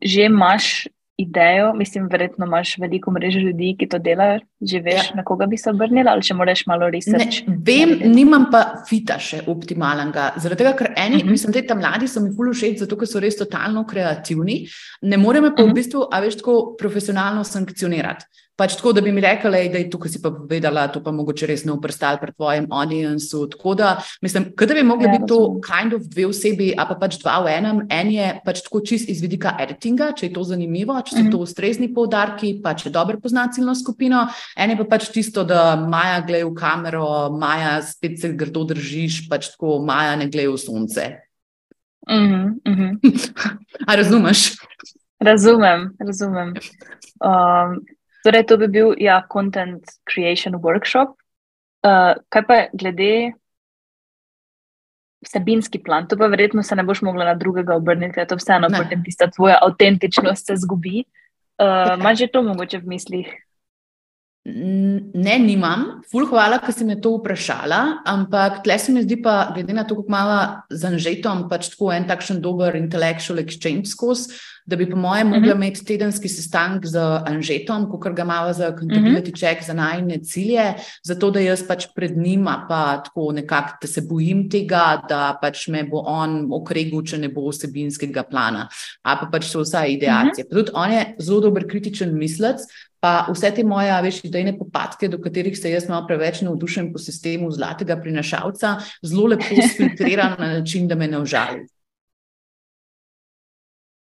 Že 0.00 0.22
imaš 0.22 0.88
idejo, 1.18 1.72
mislim, 1.74 2.08
verjetno 2.10 2.46
imaš 2.46 2.76
veliko 2.78 3.10
mreže 3.10 3.40
ljudi, 3.40 3.72
ki 3.78 3.88
to 3.90 3.98
delajo, 3.98 4.38
že 4.60 4.80
veš, 4.80 5.10
ja. 5.10 5.16
na 5.18 5.24
koga 5.26 5.46
bi 5.46 5.58
se 5.58 5.70
obrnila, 5.70 6.12
ali 6.14 6.22
če 6.22 6.34
moraš 6.38 6.62
malo 6.70 6.90
research. 6.94 7.42
Vem, 7.66 7.96
nimam 8.14 8.46
pa 8.52 8.62
fita 8.88 9.16
še 9.18 9.40
optimalnega. 9.50 10.28
Zaradi 10.38 10.62
tega, 10.62 10.74
ker 10.78 10.92
eni, 10.94 11.16
uh 11.16 11.18
mhm. 11.18 11.26
-huh. 11.26 11.30
mislim, 11.34 11.52
da 11.52 11.62
tam 11.66 11.82
mladi 11.82 12.08
so 12.08 12.22
mi 12.22 12.30
fulu 12.36 12.54
všeč, 12.54 12.78
zato 12.84 12.96
ker 12.96 13.10
so 13.10 13.20
res 13.20 13.36
totalno 13.36 13.84
kreativni, 13.86 14.60
ne 15.02 15.16
morem 15.16 15.42
pa 15.42 15.48
uh 15.48 15.54
-huh. 15.54 15.64
v 15.64 15.66
mhm. 15.66 15.74
bistvu, 15.74 16.06
a 16.12 16.20
veš, 16.20 16.36
tako 16.36 16.76
profesionalno 16.78 17.44
sankcionirati. 17.44 18.24
Pač 18.58 18.74
tako, 18.74 18.90
da 18.92 19.02
bi 19.04 19.12
mi 19.14 19.22
rekli, 19.22 19.68
da 19.70 19.78
je 19.78 19.86
tukaj 19.90 20.10
si 20.10 20.18
pa 20.18 20.32
povedala, 20.34 20.88
to 20.90 20.98
pa 20.98 21.12
mogoče 21.14 21.46
res 21.46 21.62
ne 21.62 21.70
uprstali 21.76 22.18
pred 22.18 22.34
tvojim 22.34 22.64
audiencem. 22.74 23.44
Tako 23.52 23.74
da, 23.78 23.90
mislim, 24.22 24.48
da 24.58 24.74
bi 24.74 24.82
mogli 24.82 25.06
ja, 25.06 25.12
biti 25.14 25.28
to 25.30 25.60
kind 25.62 25.94
of 25.94 26.08
dve 26.10 26.26
osebi, 26.26 26.72
a 26.74 26.86
pa 26.88 26.96
pač 26.98 27.20
dva 27.22 27.36
v 27.44 27.52
enem. 27.54 27.84
En 27.94 28.10
je 28.10 28.32
pač 28.42 28.64
tako 28.66 28.80
čist 28.82 29.12
iz 29.12 29.20
vidika 29.22 29.52
editinga, 29.62 30.10
če 30.18 30.26
je 30.26 30.32
to 30.34 30.42
zanimivo, 30.42 30.96
če 30.98 31.14
so 31.14 31.22
-hmm. 31.22 31.30
to 31.30 31.38
ustrezni 31.38 31.92
poudarki, 31.94 32.58
pa 32.62 32.74
če 32.74 32.90
dobro 32.90 33.20
pozna 33.22 33.46
ciljno 33.52 33.74
skupino. 33.74 34.26
En 34.56 34.70
je 34.70 34.76
pa 34.76 34.84
pač 34.84 35.08
tisto, 35.14 35.44
da 35.44 35.76
Maja 35.76 36.20
gleda 36.26 36.46
v 36.46 36.54
kamero, 36.54 37.30
Maja 37.30 37.82
spet 37.82 38.20
se 38.20 38.32
grdo 38.32 38.64
držiš, 38.64 39.28
pač 39.28 39.52
tako 39.54 39.78
Maja 39.78 40.16
ne 40.16 40.26
gleda 40.26 40.50
v 40.50 40.58
sonce. 40.58 41.20
Mm 42.10 42.58
-hmm. 42.64 42.98
a 43.88 43.94
razumeš? 43.96 44.56
Razumem, 45.20 45.94
razumem. 45.98 46.54
Um, 47.20 47.86
Torej, 48.26 48.46
to 48.50 48.58
bi 48.58 48.68
bil 48.68 48.94
ja, 48.98 49.20
content 49.32 49.84
creation 50.10 50.58
workshop. 50.62 51.14
Uh, 51.86 52.18
kaj 52.34 52.42
pa 52.48 52.56
glede 52.74 53.34
vsebinski 55.22 55.78
plan, 55.82 56.06
to 56.08 56.18
pa 56.18 56.26
verjetno 56.30 56.62
se 56.62 56.76
ne 56.76 56.82
boš 56.86 57.02
mogla 57.06 57.24
na 57.24 57.34
drugega 57.34 57.76
obrniti, 57.78 58.22
to 58.28 58.38
vseeno, 58.38 58.70
potem 58.70 59.02
tista 59.04 59.30
tvoja 59.30 59.58
avtentičnost 59.62 60.46
se 60.46 60.56
zgubi. 60.56 61.04
Uh, 61.58 61.94
Imaš 61.98 62.18
že 62.18 62.30
to 62.32 62.42
mogoče 62.42 62.78
v 62.78 62.94
mislih? 62.94 63.30
Ne, 64.48 65.38
nimam. 65.38 66.00
Ful, 66.08 66.24
hvala, 66.30 66.56
ker 66.62 66.72
si 66.72 66.86
me 66.88 66.96
to 67.02 67.18
vprašala, 67.18 68.00
ampak 68.08 68.62
tle 68.64 68.78
se 68.80 68.92
mi 68.94 69.02
zdi 69.04 69.18
pa, 69.20 69.50
glede 69.52 69.74
na 69.76 69.84
to, 69.84 69.98
kako 69.98 70.12
malo 70.12 70.38
z 70.72 70.88
Anžetom, 70.88 71.48
pač 71.50 71.68
tako 71.74 71.92
en 71.92 72.08
takšen 72.08 72.40
dober 72.40 72.78
intellectual 72.78 73.42
exchange 73.42 73.90
skozi, 73.92 74.38
da 74.68 74.76
bi, 74.76 74.84
po 74.88 74.96
mojem, 75.00 75.28
mogla 75.28 75.38
uh 75.38 75.56
mhm. 75.56 75.62
-huh. 75.62 75.66
imeti 75.68 75.84
tedenski 75.84 76.28
sestanek 76.28 76.86
z 76.86 76.96
Anžetom, 77.26 77.88
kot 77.90 78.12
ga 78.16 78.22
imamo 78.22 78.52
za 78.52 78.68
accountability 78.68 79.30
uh 79.30 79.36
-huh. 79.36 79.40
check, 79.40 79.66
za 79.66 79.74
najne 79.74 80.18
cilje, 80.24 80.74
zato 81.04 81.30
da 81.30 81.40
jaz 81.40 81.62
pač 81.68 81.86
pred 81.94 82.16
njim, 82.16 82.44
pa 82.44 83.02
tako 83.04 83.32
nekako, 83.32 83.78
da 83.82 83.88
se 83.88 84.00
bojim 84.00 84.50
tega, 84.50 85.02
da 85.08 85.38
pač 85.42 85.68
me 85.68 85.84
bo 85.84 86.02
on 86.06 86.48
okregul, 86.52 87.02
če 87.02 87.18
ne 87.18 87.28
bo 87.28 87.48
vsebinskega 87.48 88.22
plana. 88.22 88.68
A 89.02 89.16
pa 89.16 89.28
pač 89.32 89.44
so 89.44 89.60
vsa 89.60 89.86
ideacije. 89.86 90.44
Uh 90.44 90.50
-huh. 90.50 90.56
Tudi 90.56 90.70
on 90.74 90.92
je 90.92 91.14
zelo 91.18 91.40
dober 91.40 91.68
kritičen 91.68 92.18
mislec. 92.18 92.60
Pa 93.00 93.28
vse 93.30 93.52
te 93.54 93.62
moje, 93.64 93.94
veš, 94.02 94.24
idejne 94.26 94.56
popadke, 94.58 95.08
do 95.08 95.20
katerih 95.22 95.54
se 95.58 95.70
jaz 95.70 95.86
malo 95.88 96.06
preveč 96.06 96.40
navdušujem 96.42 96.92
po 96.92 96.98
sistemu 96.98 97.50
zlatega 97.54 97.96
prinašalca, 98.02 98.74
zelo 99.06 99.28
lepo 99.34 99.62
filtriran 99.76 100.34
na 100.38 100.48
način, 100.58 100.88
da 100.88 100.98
me 100.98 101.06
ne 101.08 101.20
užali. 101.22 101.66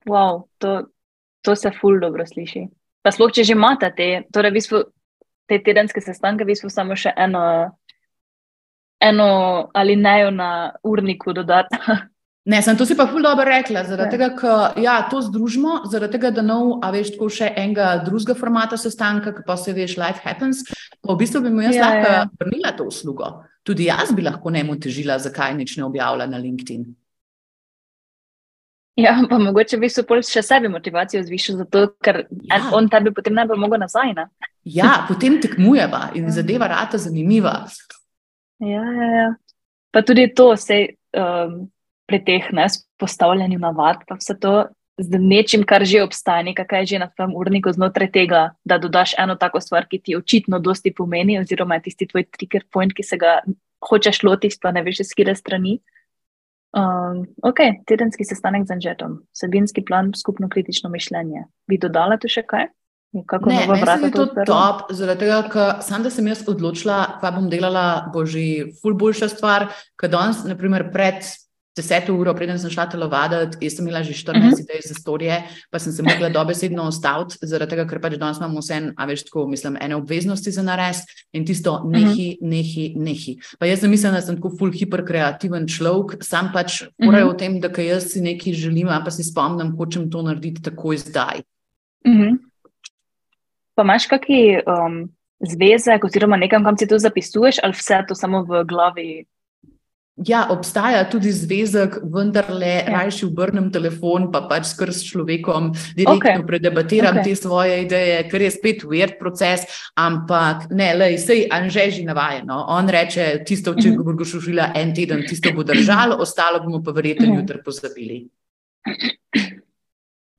Wow, 0.08 0.46
to, 0.58 0.86
to 1.42 1.56
se 1.56 1.72
ful 1.82 2.00
dobro 2.00 2.26
sliši. 2.26 2.68
Pa 3.04 3.12
sploh, 3.12 3.34
če 3.34 3.44
že 3.44 3.54
imate 3.54 3.92
te, 3.98 4.10
torej 4.34 4.54
v 4.54 4.58
bistvu, 4.62 4.84
te 5.50 5.60
tedenske 5.62 6.02
sestanke, 6.02 6.46
v 6.46 6.54
bistvu 6.54 6.72
samo 6.72 6.96
še 6.96 7.12
eno, 7.18 7.42
eno 9.02 9.30
ali 9.74 9.96
nejo 10.00 10.32
na 10.32 10.50
urniku 10.84 11.34
dodati. 11.34 11.78
Ne, 12.46 12.60
sem 12.62 12.78
to 12.78 12.86
si 12.86 12.94
pa 12.94 13.08
ful 13.10 13.24
dobro 13.26 13.44
rekla, 13.50 13.82
zaradi 13.90 14.14
tega, 14.14 14.28
ker 14.38 14.76
ja, 14.78 15.00
to 15.10 15.18
združimo, 15.26 15.80
zaradi 15.90 16.14
tega, 16.14 16.30
da 16.30 16.44
nov, 16.46 16.76
a 16.86 16.92
veš, 16.94 17.16
tako 17.16 17.30
še 17.34 17.48
enega 17.58 17.88
drugega 18.06 18.36
formata 18.38 18.78
sestanka, 18.78 19.34
ki 19.34 19.42
pa 19.48 19.56
se 19.58 19.74
veš, 19.74 19.96
life 19.98 20.22
happens, 20.22 20.62
pa 21.02 21.16
v 21.16 21.18
bistvu 21.24 21.42
bi 21.48 21.54
mu 21.56 21.66
jaz 21.66 21.80
ja, 21.80 21.88
lahko 21.88 22.14
ja. 22.14 22.22
vrnila 22.44 22.76
to 22.78 22.86
uslugo. 22.92 23.32
Tudi 23.66 23.90
jaz 23.90 24.14
bi 24.14 24.28
lahko 24.28 24.54
njemu 24.54 24.78
težila, 24.78 25.18
zakaj 25.18 25.58
nič 25.58 25.74
ne 25.80 25.88
objavlja 25.90 26.30
na 26.30 26.38
LinkedIn. 26.38 26.86
Ja, 29.02 29.18
pa 29.30 29.42
mogoče 29.42 29.82
bi 29.82 29.90
se 29.90 30.06
pol 30.06 30.22
še 30.22 30.46
sebi 30.46 30.70
motivacijo 30.70 31.26
zvišal, 31.26 31.64
zato, 31.66 31.88
ker 32.06 32.28
ja. 32.30 32.62
on 32.78 32.94
tebi 32.94 33.10
potem 33.16 33.34
ne 33.42 33.50
bi 33.50 33.58
mogel 33.58 33.82
nazaj. 33.82 34.14
Ne? 34.22 34.30
Ja, 34.70 35.00
potem 35.10 35.42
tekmujeva 35.42 36.12
in 36.14 36.30
zadeva 36.32 36.70
rata 36.70 37.02
zanimiva. 37.02 37.64
Ja, 38.62 38.86
ja, 38.86 39.14
ja. 39.18 39.30
Pa 39.90 40.06
tudi 40.06 40.30
to 40.38 40.54
se 40.60 40.84
um, 41.18 41.64
pri 42.06 42.22
teh 42.26 42.50
ne 42.54 42.68
postavljanju 43.02 43.60
navad, 43.60 44.04
pa 44.08 44.18
vse 44.20 44.38
to 44.40 44.56
z 44.98 45.20
nečim, 45.20 45.66
kar 45.68 45.84
že 45.84 46.04
obstaja, 46.04 46.54
kaj 46.56 46.80
je 46.80 46.96
že 46.96 47.00
na 47.00 47.08
tvojem 47.12 47.36
urniku 47.36 47.72
znotraj 47.72 48.12
tega, 48.12 48.56
da 48.64 48.78
dodaš 48.80 49.16
eno 49.20 49.36
tako 49.36 49.60
stvar, 49.60 49.88
ki 49.88 50.00
ti 50.00 50.16
očitno 50.16 50.60
dosti 50.60 50.94
pomeni, 50.96 51.40
oziroma 51.40 51.76
je 51.76 51.92
tisti 51.92 52.08
tvoj 52.08 52.24
trigger 52.32 52.64
point, 52.72 52.94
ki 52.94 53.04
se 53.04 53.18
ga 53.18 53.42
hočeš 53.84 54.24
lotiti, 54.24 54.58
pa 54.62 54.72
ne 54.72 54.84
veš, 54.84 55.04
z 55.04 55.14
kire 55.14 55.36
strani. 55.36 55.82
Um, 56.76 57.28
ok, 57.44 57.88
tedenski 57.88 58.28
sestanek 58.28 58.68
z 58.68 58.76
Anžetom, 58.76 59.24
sabinski 59.32 59.84
plan, 59.84 60.12
skupno 60.16 60.50
kritično 60.52 60.90
mišljenje. 60.92 61.46
Bi 61.68 61.80
dodala 61.80 62.18
tu 62.20 62.32
še 62.32 62.44
kaj? 62.44 62.68
Kako 63.16 63.48
ne, 63.48 63.64
meni 63.64 64.10
je 64.10 64.12
to 64.12 64.26
top, 64.44 64.90
zaradi 64.92 65.24
tega, 65.24 65.38
ker 65.48 65.80
sem, 65.86 66.04
da 66.04 66.12
sem 66.12 66.28
jaz 66.28 66.42
odločila, 66.52 66.98
kaj 67.22 67.32
bom 67.32 67.48
delala, 67.48 68.10
bo 68.12 68.26
že 68.28 68.76
ful 68.82 68.96
boljša 69.00 69.30
stvar, 69.32 69.70
ker 69.96 70.12
danes, 70.12 70.44
naprimer, 70.44 70.90
pred 70.92 71.24
deseto 71.76 72.16
uro, 72.16 72.34
preden 72.34 72.60
sem 72.60 72.72
šla 72.72 72.86
telovaditi, 72.92 73.60
jaz 73.66 73.76
sem 73.76 73.86
imela 73.86 74.04
že 74.04 74.14
14 74.14 74.40
uh 74.40 74.44
-huh. 74.44 74.60
idej 74.62 74.82
za 74.86 74.94
storije, 74.94 75.44
pa 75.72 75.80
sem 75.80 75.94
se 75.94 76.04
mogla 76.04 76.30
dobesedno 76.30 76.84
ostaviti, 76.84 77.38
zaradi 77.42 77.70
tega, 77.70 77.88
ker 77.88 78.00
pač 78.02 78.16
danes 78.18 78.38
imamo 78.38 78.60
vse, 78.60 78.94
a 78.98 79.06
veš, 79.06 79.24
tako, 79.24 79.48
mislim, 79.48 79.78
ene 79.82 79.96
obveznosti 79.96 80.52
za 80.52 80.64
nares 80.64 80.98
in 81.34 81.46
tisto 81.46 81.84
nehi, 81.86 82.38
nehi, 82.42 82.94
nehi. 82.96 83.38
Pa 83.60 83.66
jaz 83.66 83.80
sem 83.80 83.90
mislila, 83.90 84.14
da 84.14 84.22
sem 84.22 84.36
tako 84.36 84.56
full 84.60 84.72
hiperkreativen 84.72 85.68
človek, 85.68 86.24
sam 86.24 86.52
pač 86.54 86.84
morajo 86.98 87.26
uh 87.26 87.32
-huh. 87.32 87.36
o 87.36 87.38
tem, 87.38 87.60
da 87.60 87.70
kaj 87.70 87.88
jaz 87.88 88.12
si 88.12 88.22
nekaj 88.22 88.54
želim, 88.54 88.88
pa 89.06 89.12
si 89.12 89.24
spomnim, 89.24 89.76
hočem 89.78 90.12
to 90.12 90.22
narediti 90.22 90.62
takoj 90.62 90.98
zdaj. 90.98 91.42
Uh 92.08 92.14
-huh. 92.14 92.38
Pa 93.76 93.84
imaš 93.84 94.08
kakšen 94.08 94.62
um, 94.68 95.10
zvezek, 95.40 96.04
oziroma 96.04 96.38
nekam, 96.38 96.64
kam 96.64 96.78
si 96.78 96.88
to 96.88 97.00
zapisuješ, 97.00 97.56
ali 97.64 97.74
vse 97.74 98.04
to 98.08 98.16
samo 98.16 98.44
v 98.44 98.64
glavi 98.64 99.26
Ja, 100.16 100.46
obstaja 100.50 101.02
tudi 101.12 101.28
zvezek, 101.36 101.98
vendar 102.08 102.48
le 102.48 102.70
ja. 102.78 102.84
rajši 102.94 103.26
obrnem 103.28 103.66
telefon, 103.72 104.30
pa 104.32 104.46
pač 104.48 104.70
skrb 104.70 104.96
s 104.96 105.04
človekom, 105.10 105.74
direktno 105.98 106.38
okay. 106.40 106.46
predebatiram 106.48 107.20
okay. 107.20 107.28
te 107.28 107.36
svoje 107.36 107.82
ideje, 107.84 108.22
ker 108.32 108.46
je 108.46 108.52
spet 108.56 108.86
uvert 108.88 109.18
proces. 109.20 109.68
Ampak 110.00 110.70
ne, 110.72 110.94
le, 110.96 111.10
sej 111.20 111.50
Anžeži 111.52 112.06
navajeno. 112.08 112.62
On 112.78 112.88
reče, 112.88 113.28
tisto, 113.44 113.76
če 113.76 113.92
bo 114.00 114.16
šušila 114.16 114.72
en 114.80 114.96
teden, 114.96 115.28
tisto 115.28 115.52
bo 115.52 115.68
držalo, 115.68 116.16
ostalo 116.24 116.64
bomo 116.64 116.80
pa 116.80 116.96
verjetno 116.96 117.28
mhm. 117.28 117.42
jutri 117.42 117.60
pozabili. 117.66 118.24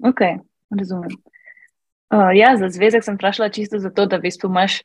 Ok, 0.09 0.25
razumem. 0.73 1.21
Uh, 2.09 2.33
ja, 2.33 2.57
za 2.57 2.73
zvezek 2.73 3.05
sem 3.05 3.21
vprašala 3.21 3.53
čisto 3.53 3.77
zato, 3.83 4.09
da 4.09 4.17
veš, 4.23 4.41
pomaš 4.41 4.81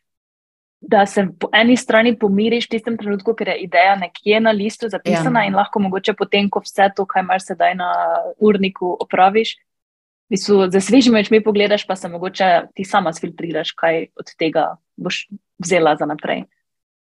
da 0.82 1.06
se 1.06 1.28
po 1.40 1.50
eni 1.54 1.78
strani 1.78 2.16
pomiriš 2.20 2.66
v 2.66 2.74
tistem 2.76 2.98
trenutku, 2.98 3.36
ker 3.38 3.54
je 3.54 3.58
ideja 3.68 3.96
nekje 3.96 4.40
na 4.42 4.52
listu 4.52 4.90
zapisana 4.90 5.44
ja. 5.44 5.50
in 5.50 5.56
lahko 5.56 5.80
mogoče 5.80 6.16
potem, 6.18 6.50
ko 6.50 6.64
vse 6.66 6.90
to, 6.96 7.06
kar 7.06 7.22
imaš 7.24 7.52
sedaj 7.52 7.76
na 7.78 7.92
urniku, 8.42 8.96
opraviš. 9.00 9.60
Za 10.32 10.80
svežimi 10.80 11.20
očmi 11.20 11.44
pogledaš, 11.44 11.86
pa 11.88 11.96
se 11.96 12.10
mogoče 12.10 12.50
ti 12.76 12.86
sama 12.88 13.14
sfiltriraš, 13.14 13.76
kaj 13.78 14.08
od 14.16 14.34
tega 14.40 14.72
boš 14.98 15.28
vzela 15.60 15.96
za 16.00 16.08
naprej. 16.10 16.46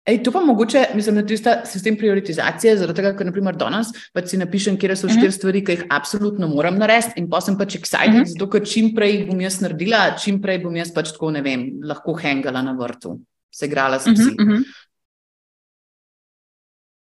Ej, 0.05 0.19
to 0.27 0.33
pa 0.35 0.41
mogoče, 0.43 0.85
mislim, 0.99 1.21
da 1.23 1.35
je 1.35 1.43
to 1.43 1.53
sistem 1.71 1.97
prioritizacije, 1.97 2.75
zaradi 2.77 2.99
tega, 2.99 3.15
ker 3.17 3.29
naprimer 3.31 3.57
danes 3.57 3.93
pač 4.13 4.33
si 4.35 4.41
napišem, 4.41 4.77
kje 4.77 4.97
so 4.97 5.07
mhm. 5.07 5.15
štiri 5.15 5.29
uh 5.29 5.33
-huh. 5.33 5.39
stvari, 5.39 5.65
ki 5.65 5.73
jih 5.73 5.85
absolutno 5.91 6.49
moram 6.49 6.77
narediti, 6.77 7.21
in 7.23 7.31
pa 7.31 7.41
sem 7.41 7.57
pač 7.59 7.77
excited, 7.79 8.09
uh 8.09 8.15
mhm. 8.15 8.23
-huh. 8.23 8.33
zato 8.33 8.51
ker 8.51 8.67
čim 8.67 8.95
prej 8.95 9.27
bom 9.27 9.41
jaz 9.41 9.61
naredila, 9.61 10.17
čim 10.19 10.43
prej 10.43 10.59
bom 10.59 10.77
jaz 10.77 10.93
pač 10.95 11.13
tako, 11.13 11.31
ne 11.31 11.43
vem, 11.43 11.71
lahko 11.85 12.15
hengala 12.15 12.63
na 12.63 12.73
vrtu 12.73 13.21
se 13.53 13.67
igrala 13.67 13.99
s 13.99 14.05
psi. 14.05 14.11
Uh 14.11 14.17
-huh, 14.19 14.43
uh 14.43 14.49
-huh. 14.49 14.65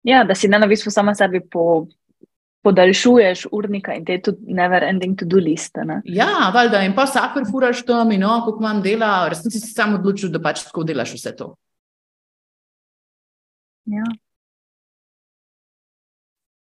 Ja, 0.03 0.23
da 0.23 0.35
si 0.35 0.47
ne 0.47 0.59
na 0.59 0.67
bistvu 0.67 0.91
sama 0.91 1.15
sebi 1.15 1.41
po, 1.51 1.87
podaljšuješ 2.67 3.45
urnika 3.51 3.93
in 3.95 4.05
te 4.05 4.17
je 4.17 4.21
tudi 4.21 4.53
never 4.53 4.83
ending 4.83 5.19
to 5.19 5.25
do 5.25 5.37
liste. 5.37 5.83
Ne? 5.85 6.01
Ja, 6.05 6.51
valjda 6.53 6.81
in 6.83 6.95
pa 6.95 7.05
vsaker 7.07 7.45
furaš 7.51 7.85
tam 7.85 8.11
in 8.11 8.21
no, 8.25 8.41
kako 8.45 8.59
imam 8.59 8.81
dela, 8.81 9.29
resnici 9.29 9.59
si 9.59 9.73
sam 9.73 9.95
odločil, 9.99 10.31
da 10.33 10.41
pač 10.43 10.63
tako 10.67 10.83
delaš 10.83 11.13
vse 11.15 11.35
to. 11.35 11.53
Ja. 13.87 14.03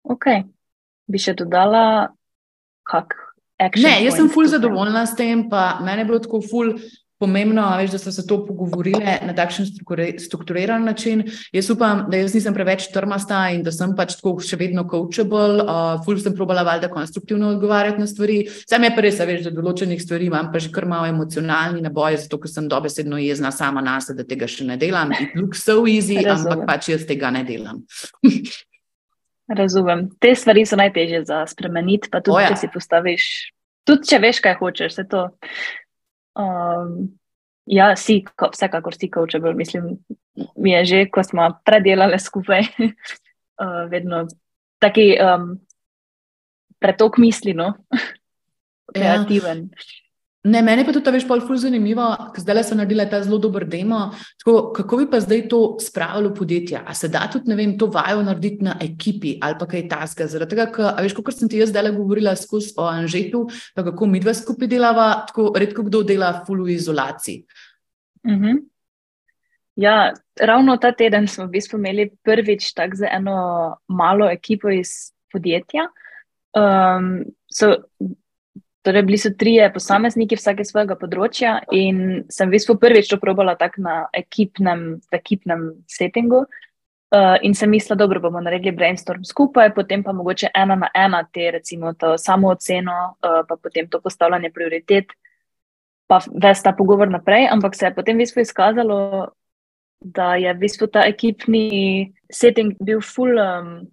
Ok, 0.10 0.26
bi 1.10 1.22
še 1.22 1.34
dodala 1.38 1.84
kak. 2.90 3.18
Ne, 3.76 3.98
jaz 4.06 4.16
sem 4.16 4.30
ful 4.32 4.48
zadovoljna 4.48 5.04
s 5.06 5.18
tem, 5.20 5.50
pa 5.52 5.82
meni 5.84 6.06
je 6.06 6.06
bilo 6.08 6.20
tako 6.24 6.40
ful 6.42 6.70
pomembno, 7.20 7.66
veš, 7.78 7.92
da 7.92 8.00
so 8.00 8.12
se 8.12 8.24
to 8.28 8.40
pogovorili 8.46 9.04
na 9.28 9.34
takšen 9.36 9.68
strukturiran 10.20 10.84
način. 10.84 11.24
Jaz 11.52 11.70
upam, 11.70 12.06
da 12.12 12.18
jaz 12.18 12.34
nisem 12.34 12.54
preveč 12.56 12.88
trmasta 12.94 13.42
in 13.54 13.64
da 13.64 13.74
sem 13.76 13.92
pač 13.98 14.16
tako 14.20 14.38
še 14.44 14.58
vedno 14.60 14.86
coachable, 14.90 15.66
uh, 15.66 16.00
ful 16.06 16.20
sem 16.22 16.36
probala 16.36 16.64
valjda 16.68 16.90
konstruktivno 16.94 17.52
odgovarjati 17.56 18.00
na 18.00 18.08
stvari. 18.08 18.40
Sam 18.70 18.88
je 18.88 18.94
pa 18.96 19.04
res, 19.04 19.20
veš, 19.20 19.44
da 19.50 19.54
določenih 19.56 20.00
stvari 20.02 20.30
imam 20.32 20.52
pa 20.54 20.64
že 20.64 20.72
kar 20.74 20.88
malo 20.90 21.10
emocionalni 21.12 21.84
naboj, 21.84 22.18
zato 22.24 22.40
ker 22.40 22.52
sem 22.52 22.72
dobesedno 22.72 23.20
jezna 23.20 23.52
sama 23.52 23.84
na 23.84 24.00
sebe, 24.04 24.24
da 24.24 24.30
tega 24.30 24.48
še 24.48 24.68
ne 24.68 24.80
delam. 24.80 25.12
It 25.20 25.36
looks 25.36 25.64
so 25.68 25.84
easy, 25.88 26.22
Razumem. 26.24 26.64
ampak 26.64 26.68
pač 26.72 26.92
jaz 26.94 27.06
tega 27.10 27.34
ne 27.36 27.44
delam. 27.48 27.84
Razumem. 29.60 30.08
Te 30.22 30.36
stvari 30.38 30.66
so 30.66 30.78
najtežje 30.80 31.24
za 31.26 31.44
spremeniti, 31.50 32.10
pa 32.12 32.22
tudi, 32.22 32.44
ja. 32.46 32.54
če 32.54 32.64
si 32.64 32.72
postaviš, 32.74 33.30
tudi 33.88 34.12
če 34.12 34.20
veš, 34.22 34.42
kaj 34.46 34.60
hočeš, 34.62 35.00
se 35.02 35.08
to. 35.10 35.28
Um, 36.40 37.20
Ja, 37.70 37.94
si, 37.94 38.24
ko, 38.26 38.50
vsekakor 38.50 38.96
si 38.98 39.12
coachable. 39.14 39.54
Mislim, 39.54 40.00
mi 40.58 40.72
je 40.72 40.86
že, 40.86 41.00
ko 41.14 41.22
smo 41.24 41.46
predelali 41.66 42.18
skupaj, 42.20 42.66
uh, 42.82 43.86
vedno 43.94 44.26
taki 44.82 45.14
um, 45.22 45.60
pretok 46.80 47.22
misli, 47.22 47.54
no? 47.54 47.74
Ja. 48.90 49.22
kreativen. 49.22 49.68
Ja. 49.70 49.99
Ne, 50.48 50.62
meni 50.64 50.86
pa 50.88 50.94
tudi 50.96 51.04
ta 51.04 51.12
veš, 51.12 51.26
pol 51.28 51.42
ful 51.44 51.58
zanimivo, 51.60 52.06
ker 52.32 52.40
zdaj 52.40 52.62
so 52.70 52.76
naredili 52.80 53.04
ta 53.12 53.18
zelo 53.26 53.42
dober 53.44 53.66
demo. 53.68 54.06
Tako, 54.40 54.54
kako 54.78 55.00
bi 55.02 55.08
pa 55.12 55.20
zdaj 55.20 55.42
to 55.52 55.60
spravilo 55.84 56.32
podjetje? 56.36 56.80
A 56.80 56.96
se 56.96 57.10
da 57.12 57.26
tudi, 57.32 57.52
ne 57.52 57.58
vem, 57.60 57.74
to 57.78 57.90
vajo 57.92 58.22
narediti 58.24 58.64
na 58.64 58.78
ekipi 58.80 59.36
ali 59.44 59.60
pa 59.60 59.68
kaj 59.68 59.84
tasga? 59.92 60.30
Zaradi 60.32 60.56
tega, 60.56 60.70
ker, 60.72 60.94
veš, 61.04 61.18
kot 61.18 61.36
sem 61.36 61.52
ti 61.52 61.60
jaz 61.60 61.74
zdaj 61.74 61.92
govorila 61.92 62.38
skozi 62.40 62.72
o 62.80 62.88
Anžetu, 62.88 63.50
pa 63.76 63.84
kako 63.90 64.08
mi 64.08 64.24
dva 64.24 64.34
skupaj 64.34 64.72
delava, 64.72 65.10
tako 65.28 65.52
redko 65.60 65.84
kdo 65.90 66.06
dela 66.08 66.32
ful 66.48 66.64
v 66.64 66.78
izolaciji. 66.78 67.44
Mhm. 68.24 68.44
-huh. 68.44 68.66
Ja, 69.80 70.14
ravno 70.40 70.78
ta 70.78 70.92
teden 70.92 71.28
smo 71.28 71.46
v 71.46 71.50
bistvu 71.50 71.78
imeli 71.80 72.10
prvič 72.24 72.74
tako 72.74 72.96
za 72.96 73.08
eno 73.12 73.36
malo 73.88 74.30
ekipo 74.30 74.70
iz 74.70 75.14
podjetja. 75.32 75.88
Um, 76.52 77.24
so, 77.48 77.76
Torej, 78.90 79.04
bili 79.06 79.18
so 79.22 79.30
trije 79.38 79.68
posamezniki, 79.74 80.34
vsake 80.40 80.64
svojega 80.66 80.96
področja, 80.98 81.60
in 81.78 82.24
sem 82.34 82.50
v 82.50 82.56
bistvu 82.56 82.74
prvič 82.82 83.12
to 83.12 83.20
probala 83.22 83.54
tako 83.54 83.84
na 83.86 83.98
ekipnem, 84.18 84.80
ekipnem 85.14 85.68
settingu. 85.86 86.40
Uh, 87.14 87.36
in 87.46 87.54
sem 87.54 87.70
mislila, 87.70 88.00
da 88.02 88.08
bomo 88.24 88.42
naredili 88.42 88.74
brainstorm 88.74 89.22
skupaj, 89.30 89.76
potem 89.78 90.02
pa 90.02 90.10
mogoče 90.14 90.50
ena 90.58 90.80
na 90.82 90.90
ena 90.98 91.20
te, 91.30 91.52
recimo, 91.54 91.94
to 91.94 92.16
samo 92.18 92.50
oceno, 92.56 92.98
uh, 93.22 93.44
pa 93.46 93.60
potem 93.62 93.86
to 93.94 94.02
postavljanje 94.02 94.50
prioritet, 94.58 95.14
pa 96.10 96.18
ves 96.34 96.66
ta 96.66 96.74
pogovor 96.74 97.14
naprej. 97.14 97.46
Ampak 97.54 97.78
se 97.78 97.86
je 97.86 97.94
potem 97.94 98.18
v 98.18 98.26
bistvu 98.26 98.42
izkazalo, 98.42 99.00
da 100.02 100.34
je 100.42 100.50
v 100.50 100.64
bistvu 100.66 100.90
ta 100.90 101.06
ekipni 101.06 102.10
setting 102.34 102.74
bil 102.82 103.06
full. 103.06 103.38
Um, 103.38 103.86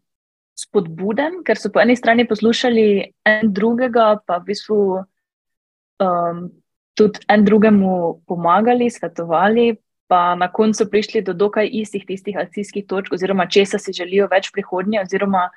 spodbuden, 0.56 1.42
ker 1.44 1.58
so 1.60 1.70
po 1.72 1.82
eni 1.82 1.96
strani 1.96 2.26
poslušali 2.28 2.86
en 3.28 3.52
drugega, 3.52 4.16
pa 4.26 4.38
v 4.40 4.52
bistvu 4.52 4.78
um, 6.00 6.46
tudi 6.96 7.20
en 7.28 7.44
drugemu 7.44 7.92
pomagali, 8.26 8.88
svetovali, 8.90 9.74
pa 10.08 10.34
na 10.38 10.48
koncu 10.52 10.86
prišli 10.90 11.22
do 11.22 11.34
dokaj 11.34 11.68
istih 11.72 12.06
tistih 12.06 12.38
akcijskih 12.38 12.86
točk, 12.86 13.12
oziroma 13.12 13.48
česa 13.50 13.78
si 13.78 13.92
želijo 13.92 14.30
več 14.30 14.50
prihodnje, 14.54 15.02
oziroma 15.02 15.50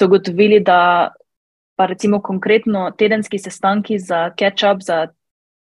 so 0.00 0.08
gotovili, 0.08 0.60
da 0.60 1.12
pa 1.76 1.86
recimo 1.86 2.20
konkretno 2.20 2.90
tedenski 2.90 3.38
sestanki 3.38 3.98
za 3.98 4.30
catch-up, 4.36 4.82
za 4.82 5.06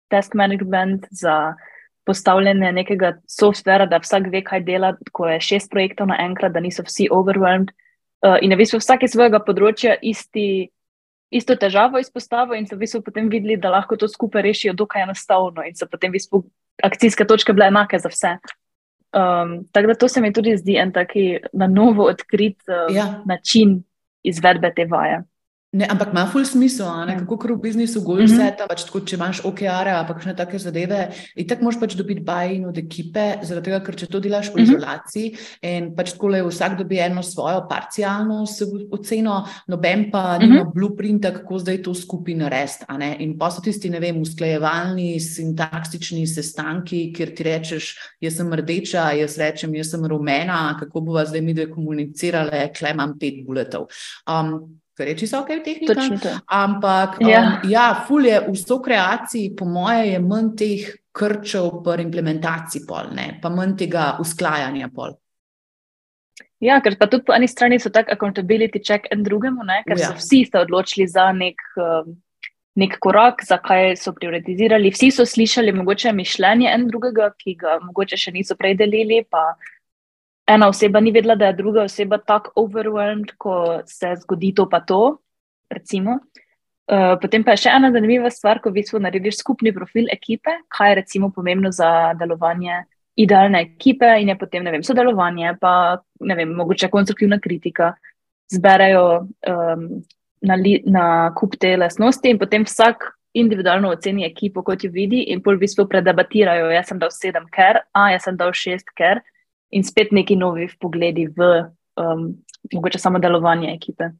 task 0.09 0.35
management, 0.35 1.07
za 1.11 1.55
postavljanje 2.05 2.72
nekega 2.72 3.14
softvera, 3.27 3.87
da 3.87 4.01
vsak 4.03 4.29
ve, 4.33 4.43
kaj 4.45 4.61
dela, 4.61 4.93
ko 5.12 5.29
je 5.29 5.41
šest 5.41 5.70
projektov 5.70 6.11
naenkrat, 6.12 6.53
da 6.53 6.61
niso 6.61 6.85
vsi 6.85 7.09
overwhelmed. 7.11 7.72
Uh, 8.25 8.39
in 8.41 8.51
je 8.51 8.57
v 8.57 8.62
bistvu 8.64 8.81
vsak 8.81 9.05
iz 9.05 9.12
svojega 9.12 9.39
področja 9.45 9.99
isti, 10.01 10.70
isto 11.29 11.57
težavo 11.61 12.01
izpostavil, 12.01 12.57
in 12.57 12.64
so 12.64 12.79
v 12.79 12.87
bistvu 12.87 13.03
potem 13.05 13.29
videli, 13.29 13.59
da 13.61 13.72
lahko 13.75 13.99
to 14.01 14.09
skupaj 14.09 14.45
rešijo 14.47 14.72
dokaj 14.72 15.05
enostavno, 15.05 15.64
in 15.68 15.77
so 15.77 15.85
potem 15.91 16.09
v 16.09 16.16
bistvu 16.16 16.41
akcijske 16.83 17.27
točke 17.29 17.53
bile 17.53 17.68
enake 17.68 18.01
za 18.01 18.09
vse. 18.09 18.39
Um, 19.14 19.68
tako 19.77 19.93
da 19.93 19.95
to 19.95 20.09
se 20.09 20.20
mi 20.25 20.33
tudi 20.33 20.57
zdi 20.57 20.79
en 20.81 20.91
taki 20.93 21.39
na 21.53 21.68
novo 21.70 22.09
odkrit 22.11 22.59
uh, 22.66 22.89
ja. 22.91 23.22
način 23.29 23.85
izvedbe 24.27 24.72
te 24.75 24.89
vaje. 24.91 25.20
Ne, 25.75 25.89
ampak 25.91 26.12
ima 26.12 26.22
ful 26.31 26.45
smisel, 26.47 26.87
ja. 26.87 27.16
kako 27.18 27.37
kar 27.43 27.53
v 27.57 27.59
biznisu 27.64 27.99
vse, 27.99 28.35
mm 28.35 28.39
-hmm. 28.39 28.68
pač 28.68 28.85
tako, 28.87 29.01
če 29.01 29.16
imaš 29.16 29.41
OKR-e 29.45 29.91
ali 29.91 30.07
kakšne 30.07 30.35
take 30.37 30.59
zadeve, 30.59 31.09
in 31.37 31.49
tako 31.49 31.64
moš 31.64 31.81
pač 31.81 31.97
dobiti 31.99 32.22
bajin 32.22 32.66
od 32.66 32.79
ekipe, 32.79 33.25
zaradi 33.43 33.64
tega, 33.64 33.81
ker 33.83 33.97
če 33.97 34.07
to 34.07 34.20
delaš 34.20 34.53
v 34.53 34.55
mm 34.55 34.59
-hmm. 34.59 34.62
izolaciji 34.62 35.37
in 35.62 35.95
pač 35.97 36.12
tako 36.12 36.29
le 36.29 36.43
vsak 36.43 36.79
dobi 36.79 36.99
eno 36.99 37.22
svojo 37.22 37.66
parcialno 37.68 38.45
oceno, 38.91 39.45
noben 39.66 40.11
pa 40.11 40.39
nima 40.39 40.55
mm 40.55 40.66
-hmm. 40.66 40.75
blueprinta, 40.75 41.33
kako 41.33 41.59
zdaj 41.59 41.83
to 41.83 41.95
skupaj 41.95 42.35
narediti. 42.35 42.85
In 43.18 43.39
pa 43.39 43.51
so 43.51 43.61
tisti, 43.61 43.91
ne 43.91 44.01
vem, 44.01 44.20
usklajevalni, 44.20 45.20
sintaksični 45.20 46.27
sestanki, 46.27 47.12
kjer 47.12 47.35
ti 47.35 47.43
rečeš, 47.43 47.99
jaz 48.20 48.37
sem 48.37 48.53
rdeča, 48.53 49.11
jaz 49.12 49.39
rečem, 49.39 49.75
jaz 49.75 49.91
sem 49.91 50.07
rumena, 50.07 50.77
kako 50.81 51.01
bova 51.01 51.25
zdaj 51.25 51.41
mi 51.41 51.55
dve 51.55 51.70
komunicirale, 51.70 52.72
klej 52.79 52.93
imam 52.93 53.18
pet 53.18 53.35
buletov. 53.47 53.87
Um, 54.31 54.79
ker 54.95 55.11
je 55.11 55.16
čisto 55.18 55.42
ok 55.42 55.51
v 55.59 55.62
tehniki. 55.64 56.34
Ampak, 56.47 57.18
ja, 57.24 57.42
um, 57.42 57.70
ja 57.70 57.86
ful 58.07 58.26
je 58.26 58.38
v 58.47 58.55
so 58.59 58.78
kreaciji, 58.82 59.55
po 59.59 59.66
moje, 59.66 60.14
je 60.14 60.20
manj 60.22 60.55
teh 60.59 60.86
krčev 61.14 61.82
pri 61.82 62.07
implementaciji 62.07 62.86
pol, 62.86 63.12
ne? 63.14 63.38
pa 63.42 63.51
manj 63.51 63.76
tega 63.84 64.14
usklajanja 64.22 64.90
pol. 64.95 65.14
Ja, 66.62 66.78
ker 66.80 66.97
pa 66.97 67.07
tudi 67.11 67.26
po 67.26 67.34
eni 67.36 67.47
strani 67.51 67.76
so 67.82 67.90
tako 67.92 68.14
accountability 68.14 68.80
check 68.80 69.11
en 69.12 69.22
drugemu, 69.26 69.66
ne? 69.66 69.82
ker 69.86 69.99
ja. 69.99 70.11
so 70.11 70.18
vsi 70.18 70.45
sta 70.49 70.62
odločili 70.64 71.07
za 71.11 71.28
nek, 71.36 71.61
um, 71.76 72.14
nek 72.80 72.97
korak, 73.03 73.45
zakaj 73.47 73.99
so 74.01 74.14
prioritizirali. 74.16 74.95
Vsi 74.95 75.11
so 75.14 75.26
slišali 75.28 75.74
mogoče 75.74 76.14
mišljenje 76.14 76.70
en 76.72 76.88
drugega, 76.88 77.32
ki 77.38 77.59
ga 77.61 77.78
mogoče 77.84 78.18
še 78.18 78.34
niso 78.34 78.57
prej 78.59 78.78
delili, 78.80 79.22
pa 79.28 79.53
ena 80.47 80.68
oseba 80.68 81.01
ni 81.01 81.11
vedela, 81.11 81.34
da 81.34 81.47
je 81.47 81.59
druga 81.59 81.82
oseba 81.82 82.18
tako 82.18 82.53
overwhelmed, 82.57 83.32
ko 83.38 83.80
se 83.86 84.14
zgodi 84.22 84.55
to 84.55 84.68
pa 84.68 84.80
to. 84.80 85.18
Uh, 85.72 87.14
potem 87.20 87.45
pa 87.45 87.55
je 87.55 87.64
še 87.64 87.72
ena 87.72 87.88
zanimiva 87.92 88.30
stvar, 88.30 88.61
ko 88.61 88.70
v 88.70 88.82
bistvu 88.82 89.01
narediš 89.01 89.40
skupni 89.40 89.72
profil 89.72 90.11
ekipe, 90.12 90.53
kaj 90.68 90.90
je 90.90 90.99
recimo 91.01 91.30
pomembno 91.32 91.72
za 91.72 92.12
delovanje 92.20 92.82
idealne 93.16 93.62
ekipe 93.62 94.11
in 94.20 94.28
je 94.28 94.36
potem, 94.38 94.64
ne 94.66 94.74
vem, 94.74 94.82
sodelovanje, 94.84 95.55
pa 95.61 96.03
ne 96.20 96.36
vem, 96.36 96.53
mogoče 96.53 96.90
konstruktivna 96.92 97.38
kritika, 97.40 97.95
zberajo 98.53 99.05
um, 99.22 99.84
na, 100.45 100.57
li, 100.61 100.80
na 100.84 101.07
kup 101.38 101.57
te 101.57 101.72
lasnosti 101.78 102.28
in 102.28 102.38
potem 102.38 102.66
vsak 102.68 103.07
individualno 103.34 103.95
oceni 103.95 104.26
ekipo, 104.26 104.62
kot 104.66 104.84
jo 104.84 104.90
vidi 104.92 105.24
in 105.32 105.40
pol 105.42 105.57
v 105.57 105.64
bistvu 105.64 105.86
predebatirajo, 105.90 106.68
jaz 106.74 106.90
sem 106.90 107.01
dal 107.01 107.14
sedem 107.14 107.47
ker, 107.55 107.80
a 107.97 108.11
jaz 108.12 108.28
sem 108.28 108.36
dal 108.36 108.53
šest 108.53 108.92
ker 108.99 109.22
in 109.75 109.85
spet 109.85 110.12
neki 110.14 110.37
novi 110.39 110.68
pogledi 110.81 111.27
v 111.37 111.51
um, 112.01 112.29
mogoče 112.72 112.99
samo 112.99 113.18
delovanje 113.18 113.75
ekipe. 113.75 114.14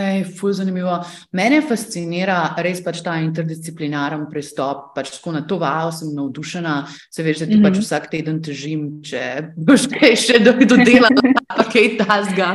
Ej, 0.00 0.22
ful, 0.38 0.52
zanimivo. 0.54 0.92
Mene 1.34 1.58
fascinira 1.66 2.54
res 2.62 2.78
pač 2.84 3.00
ta 3.02 3.16
interdisciplinaren 3.18 4.28
pristop. 4.30 4.92
Pač 4.94 5.10
tako 5.16 5.32
na 5.34 5.40
to 5.42 5.58
vajo 5.58 5.90
sem 5.92 6.12
navdušena. 6.14 6.74
Se 7.10 7.24
veš, 7.26 7.40
da 7.42 7.46
ti 7.46 7.56
mm 7.56 7.58
-hmm. 7.58 7.64
pač 7.66 7.74
mhm. 7.74 7.82
vsak 7.82 8.10
teden 8.10 8.38
težim, 8.42 9.02
če 9.02 9.50
boš 9.56 9.88
kaj 9.90 10.14
še 10.16 10.38
dodelal, 10.38 11.10
pa 11.58 11.64
kaj 11.66 11.98
tasga. 11.98 12.50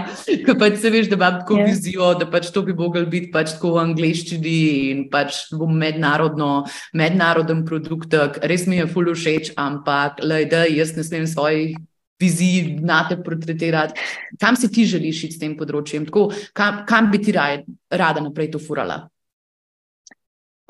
Ker 0.45 0.55
pač 0.57 0.79
se 0.79 0.89
veš, 0.89 1.09
da 1.09 1.15
imam 1.15 1.39
tako 1.39 1.53
yeah. 1.55 1.59
Ja. 1.59 1.65
vizijo, 1.65 2.13
da 2.13 2.25
pač 2.25 2.51
to 2.51 2.61
bi 2.61 2.73
mogel 2.73 3.05
biti 3.05 3.31
pač 3.31 3.51
tako 3.51 3.73
v 3.75 3.83
angliščini 3.83 4.91
in 4.91 5.09
pač 5.09 5.51
bom 5.51 5.75
mednarodno, 5.75 6.65
mednaroden 6.93 7.65
produkt. 7.65 8.15
Res 8.43 8.65
mi 8.65 8.77
je 8.77 8.87
ful 8.87 9.11
všeč, 9.11 9.51
ampak 9.57 10.23
le, 10.23 10.45
da 10.45 10.63
jaz 10.65 10.95
ne 10.95 11.03
smem 11.03 11.27
svojih 11.27 11.75
viziji, 12.19 12.77
znate 12.79 13.17
portretirati. 13.23 13.99
Kam 14.39 14.55
si 14.55 14.71
ti 14.71 14.85
želiš 14.85 15.23
iti 15.23 15.35
s 15.35 15.41
tem 15.41 15.57
področjem? 15.57 16.07
Tako, 16.07 16.29
kam, 16.53 16.83
kam 16.87 17.11
bi 17.11 17.21
ti 17.21 17.35
raj, 17.35 17.63
rada 17.91 18.23
naprej 18.23 18.53
to 18.55 18.61
furala? 18.61 19.05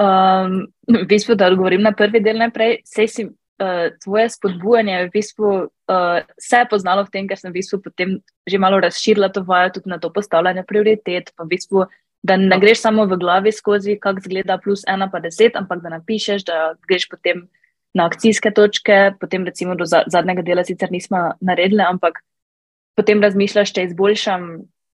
Um, 0.01 0.65
v 0.91 1.05
bistvu, 1.07 1.37
da 1.39 1.47
odgovorim 1.47 1.85
na 1.85 1.93
prvi 1.95 2.19
del 2.19 2.41
najprej, 2.41 2.81
sej 2.89 3.07
si 3.07 3.27
uh, 3.29 3.91
tvoje 4.03 4.27
spodbujanje 4.33 5.05
v 5.05 5.11
bistvu 5.13 5.51
uh, 5.63 6.17
se 6.37 6.59
je 6.59 6.69
poznalo 6.71 7.05
v 7.05 7.13
tem, 7.13 7.29
ker 7.29 7.39
sem 7.39 7.53
v 7.53 7.61
bistvu 7.61 7.79
potem 7.85 8.17
že 8.43 8.59
malo 8.59 8.81
razširila 8.83 9.31
to 9.31 9.45
vajo 9.47 9.77
tudi 9.77 9.89
na 9.89 9.99
to 10.01 10.11
postavljanje 10.11 10.65
prioritet, 10.67 11.31
pa 11.37 11.45
v 11.47 11.55
bistvu, 11.55 11.85
da 12.25 12.35
ne 12.41 12.57
greš 12.59 12.81
samo 12.83 13.05
v 13.05 13.17
glavi 13.21 13.53
skozi, 13.55 13.95
kak 14.01 14.19
zgleda 14.19 14.57
plus 14.57 14.83
ena 14.89 15.07
pa 15.07 15.21
deset, 15.23 15.55
ampak 15.55 15.79
da 15.81 15.93
napišeš, 15.95 16.43
da 16.43 16.73
greš 16.89 17.07
potem 17.09 17.47
na 17.95 18.05
akcijske 18.05 18.51
točke, 18.51 19.15
potem 19.19 19.45
recimo 19.47 19.75
do 19.75 19.85
zadnjega 19.87 20.43
dela 20.43 20.63
sicer 20.67 20.91
nismo 20.91 21.31
naredili, 21.41 21.83
ampak 21.87 22.19
potem 22.95 23.21
razmišljaš, 23.23 23.71
če 23.75 23.85
izboljšam 23.89 24.49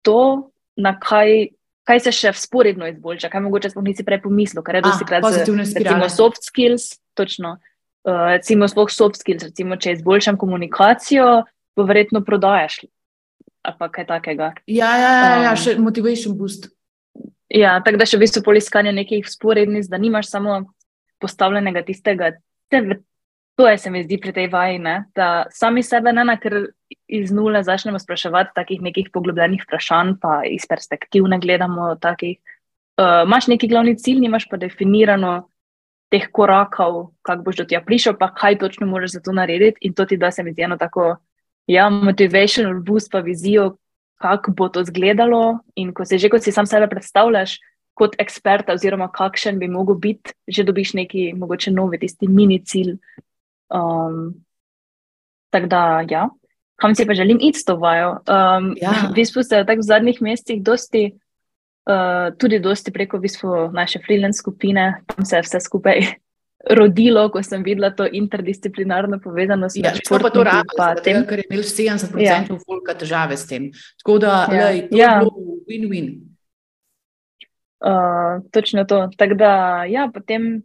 to, 0.06 0.50
na 0.78 0.94
kaj, 1.00 1.54
kaj 1.88 2.04
se 2.08 2.14
še 2.14 2.34
sporedno 2.38 2.90
izboljša, 2.90 3.30
kaj 3.34 3.44
mogoče 3.46 3.72
sploh 3.74 3.86
nisi 3.86 4.06
prej 4.06 4.22
pomislil, 4.26 4.64
kar 4.66 4.80
je 4.80 4.86
dosti 4.86 5.08
krat 5.10 5.26
recimo 5.26 6.10
soft 6.14 6.46
skills, 6.46 6.96
točno, 7.18 7.58
uh, 8.08 8.24
recimo 8.34 8.70
sploh 8.70 8.90
soft 8.94 9.22
skills, 9.22 9.46
recimo 9.50 9.78
če 9.78 9.98
izboljšam 9.98 10.40
komunikacijo, 10.42 11.44
bo 11.78 11.86
verjetno 11.86 12.24
prodajaš. 12.26 12.84
Pa 13.78 13.90
kaj 13.92 14.06
takega. 14.08 14.54
Ja, 14.72 14.94
ja, 14.96 15.12
ja, 15.12 15.32
ja 15.44 15.54
um, 15.54 15.60
še 15.60 15.76
motivation 15.82 16.38
boost. 16.40 16.70
Ja, 17.52 17.78
tako 17.84 18.00
da 18.00 18.08
še 18.08 18.18
v 18.18 18.24
bistvu 18.24 18.42
poliskanje 18.46 18.94
nekih 18.96 19.28
sporednic, 19.28 19.90
da 19.92 20.00
nimaš 20.00 20.32
samo 20.32 20.62
postavljenega 21.20 21.84
tistega 21.84 22.32
To 23.58 23.68
je, 23.68 23.78
se 23.78 23.90
mi 23.90 24.04
zdi, 24.04 24.20
pri 24.22 24.34
tej 24.34 24.48
vaji, 24.54 24.78
ne? 24.80 25.08
da 25.18 25.48
sami 25.50 25.82
sebe 25.84 26.12
ne, 26.14 26.24
ker 26.38 26.68
iz 27.10 27.32
nule 27.34 27.64
začnemo 27.64 27.98
spraševati 28.00 28.54
takih 28.56 28.82
nekih 28.86 29.10
poglobljenih 29.14 29.64
vprašanj, 29.66 30.20
pa 30.22 30.44
iz 30.46 30.68
perspektiv 30.70 31.26
ne 31.26 31.40
gledamo 31.42 31.96
takih. 31.96 32.38
Uh, 32.98 33.24
imaš 33.26 33.48
neki 33.48 33.68
glavni 33.68 33.96
cilj, 33.98 34.26
imaš 34.26 34.46
pa 34.50 34.58
definirano, 34.62 35.50
teh 36.14 36.28
korakov, 36.32 37.12
kako 37.26 37.44
boš 37.44 37.58
do 37.62 37.66
tega 37.68 37.82
prišel, 37.86 38.16
pa 38.20 38.30
kaj 38.34 38.60
točno 38.62 38.88
moraš 38.88 39.18
za 39.18 39.22
to 39.26 39.34
narediti. 39.34 39.82
In 39.90 39.94
to 39.94 40.06
ti 40.06 40.18
da 40.18 40.32
se 40.32 40.44
mi 40.44 40.54
zdi 40.54 40.68
eno 40.70 40.78
tako, 40.78 41.16
ja, 41.68 41.90
motivational 41.90 42.80
boost, 42.86 43.12
pa 43.12 43.20
vizijo, 43.20 43.76
kako 44.22 44.52
bo 44.52 44.70
to 44.70 44.86
izgledalo. 44.86 45.60
In 45.76 45.94
ko 45.94 46.06
se 46.06 46.18
že, 46.18 46.30
ko 46.30 46.40
si 46.40 46.52
sam 46.52 46.66
sebe 46.66 46.88
predstavljaš 46.88 47.58
kot 47.98 48.16
eksperta, 48.22 48.76
oziroma 48.78 49.10
kakšen 49.14 49.58
bi 49.60 49.70
mogel 49.72 49.98
biti, 50.02 50.36
že 50.48 50.66
dobiš 50.68 50.94
neki, 51.00 51.32
mogoče 51.38 51.74
novi, 51.74 52.00
tisti 52.02 52.30
mini 52.30 52.60
cilj. 52.66 52.98
Um, 53.74 54.36
tako 55.54 55.72
da, 55.72 55.84
ja. 56.10 56.28
Kam 56.78 56.94
si 56.96 57.08
pa 57.10 57.16
želim 57.18 57.40
iti 57.42 57.60
s 57.60 57.66
to 57.66 57.76
vajo? 57.82 58.20
Um, 58.30 58.76
ja. 58.78 58.94
V 59.10 59.16
bistvu 59.16 59.44
se 59.44 59.64
v 59.64 59.82
zadnjih 59.82 60.22
mesecih 60.22 60.62
dosti 60.64 61.10
uh, 61.90 62.38
tudi 62.38 62.60
dosti 62.60 62.92
preko 62.92 63.18
bistvu, 63.20 63.72
naše 63.74 64.00
freelance 64.06 64.38
skupine, 64.38 65.02
tam 65.08 65.26
se 65.26 65.36
je 65.36 65.42
vse 65.42 65.60
skupaj 65.60 66.06
rodilo, 66.80 67.30
ko 67.32 67.44
sem 67.44 67.64
videla 67.64 67.90
to 67.96 68.08
interdisciplinarno 68.12 69.20
povezanost. 69.24 69.78
Ja, 69.78 69.94
to 70.10 70.20
pa 70.20 70.30
to 70.30 70.44
rabi, 70.44 70.70
ker 71.04 71.40
je 71.40 71.50
imel 71.50 71.64
70% 71.64 72.22
ja. 72.22 72.44
folka 72.66 72.94
težave 72.94 73.38
s 73.38 73.48
tem. 73.48 73.72
Tako 74.04 74.20
da 74.20 74.34
ja. 74.52 74.66
lej, 74.66 74.88
to 74.90 74.98
ja. 74.98 75.12
je 75.12 75.20
bilo 75.26 75.62
win-win. 75.70 76.27
Uh, 77.78 78.42
točno 78.52 78.86
to. 78.90 79.10
Tako 79.18 79.36
da, 79.38 79.86
ja, 79.86 80.08
potem 80.14 80.64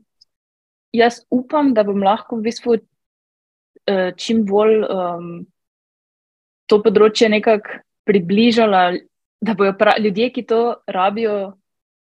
jaz 0.93 1.21
upam, 1.31 1.75
da 1.75 1.85
bom 1.85 2.01
lahko 2.03 2.39
v 2.39 2.49
bistvu 2.49 2.77
uh, 2.79 4.11
čim 4.17 4.47
bolj 4.49 4.81
um, 4.89 5.33
to 6.67 6.81
področje 6.81 7.29
nekako 7.29 7.83
približala 8.09 8.93
da 9.43 9.55
bodo 9.55 9.75
ljudje, 9.99 10.31
ki 10.31 10.43
to 10.47 10.75
rabijo, 10.87 11.53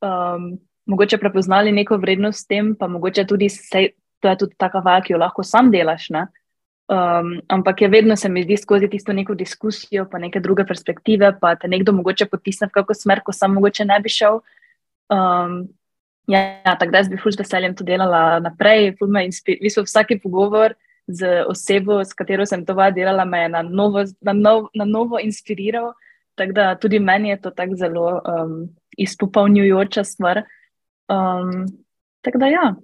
um, 0.01 0.59
mogoče 0.86 1.18
prepoznali 1.18 1.72
neko 1.72 1.96
vrednost 1.96 2.44
s 2.44 2.46
tem, 2.46 2.74
pa 2.74 2.88
mogoče 2.88 3.26
tudi 3.26 3.49
se, 3.49 3.88
to 4.20 4.28
je 4.28 4.38
tudi 4.38 4.55
taka 4.57 4.78
vaja, 4.78 5.03
ki 5.03 5.12
jo 5.12 5.18
lahko 5.18 5.42
sam 5.42 5.70
delaš. 5.70 6.09
Um, 6.11 7.40
ampak 7.49 7.82
je 7.82 7.88
vedno 7.88 8.16
se 8.16 8.28
mi 8.28 8.42
zdi 8.42 8.57
skozi 8.57 8.88
tisto 8.88 9.12
neko 9.12 9.34
diskusijo, 9.34 10.07
pa 10.11 10.18
neke 10.18 10.40
druge 10.40 10.64
perspektive, 10.64 11.34
pa 11.40 11.55
te 11.57 11.68
nekdo 11.68 11.92
mogoče 11.92 12.26
potisne 12.26 12.66
v 12.66 12.70
kako 12.70 12.94
smer, 12.94 13.20
ko 13.20 13.32
sam 13.32 13.55
mogoče 13.55 13.84
ne 13.84 14.01
bi 14.01 14.09
šel. 14.09 14.40
Um, 15.09 15.68
ja, 16.26 16.76
tako 16.78 16.92
da 16.92 17.02
jaz 17.02 17.09
bi 17.09 17.20
fulž 17.20 17.38
veseljem 17.38 17.74
to 17.76 17.84
delala 17.84 18.40
naprej. 18.44 18.94
Mislim, 19.00 19.86
vsaki 19.86 20.20
pogovor 20.22 20.74
z 21.09 21.44
osebo, 21.48 22.02
s 22.04 22.12
katero 22.12 22.46
sem 22.46 22.66
to 22.66 22.76
delala, 22.94 23.24
me 23.24 23.42
je 23.42 23.48
na 23.48 23.62
novo, 23.62 24.04
na 24.20 24.32
nov, 24.32 24.68
na 24.74 24.84
novo 24.84 25.18
inspiriral. 25.20 25.92
Tako 26.34 26.52
da 26.52 26.74
tudi 26.74 26.98
meni 26.98 27.28
je 27.28 27.40
to 27.40 27.50
tako 27.50 27.76
zelo 27.76 28.20
um, 28.22 28.68
izpopolnjujoča 28.96 30.04
stvar. 30.04 30.42
Um, 31.09 31.66
tako 32.22 32.38
da 32.38 32.46
ja. 32.46 32.74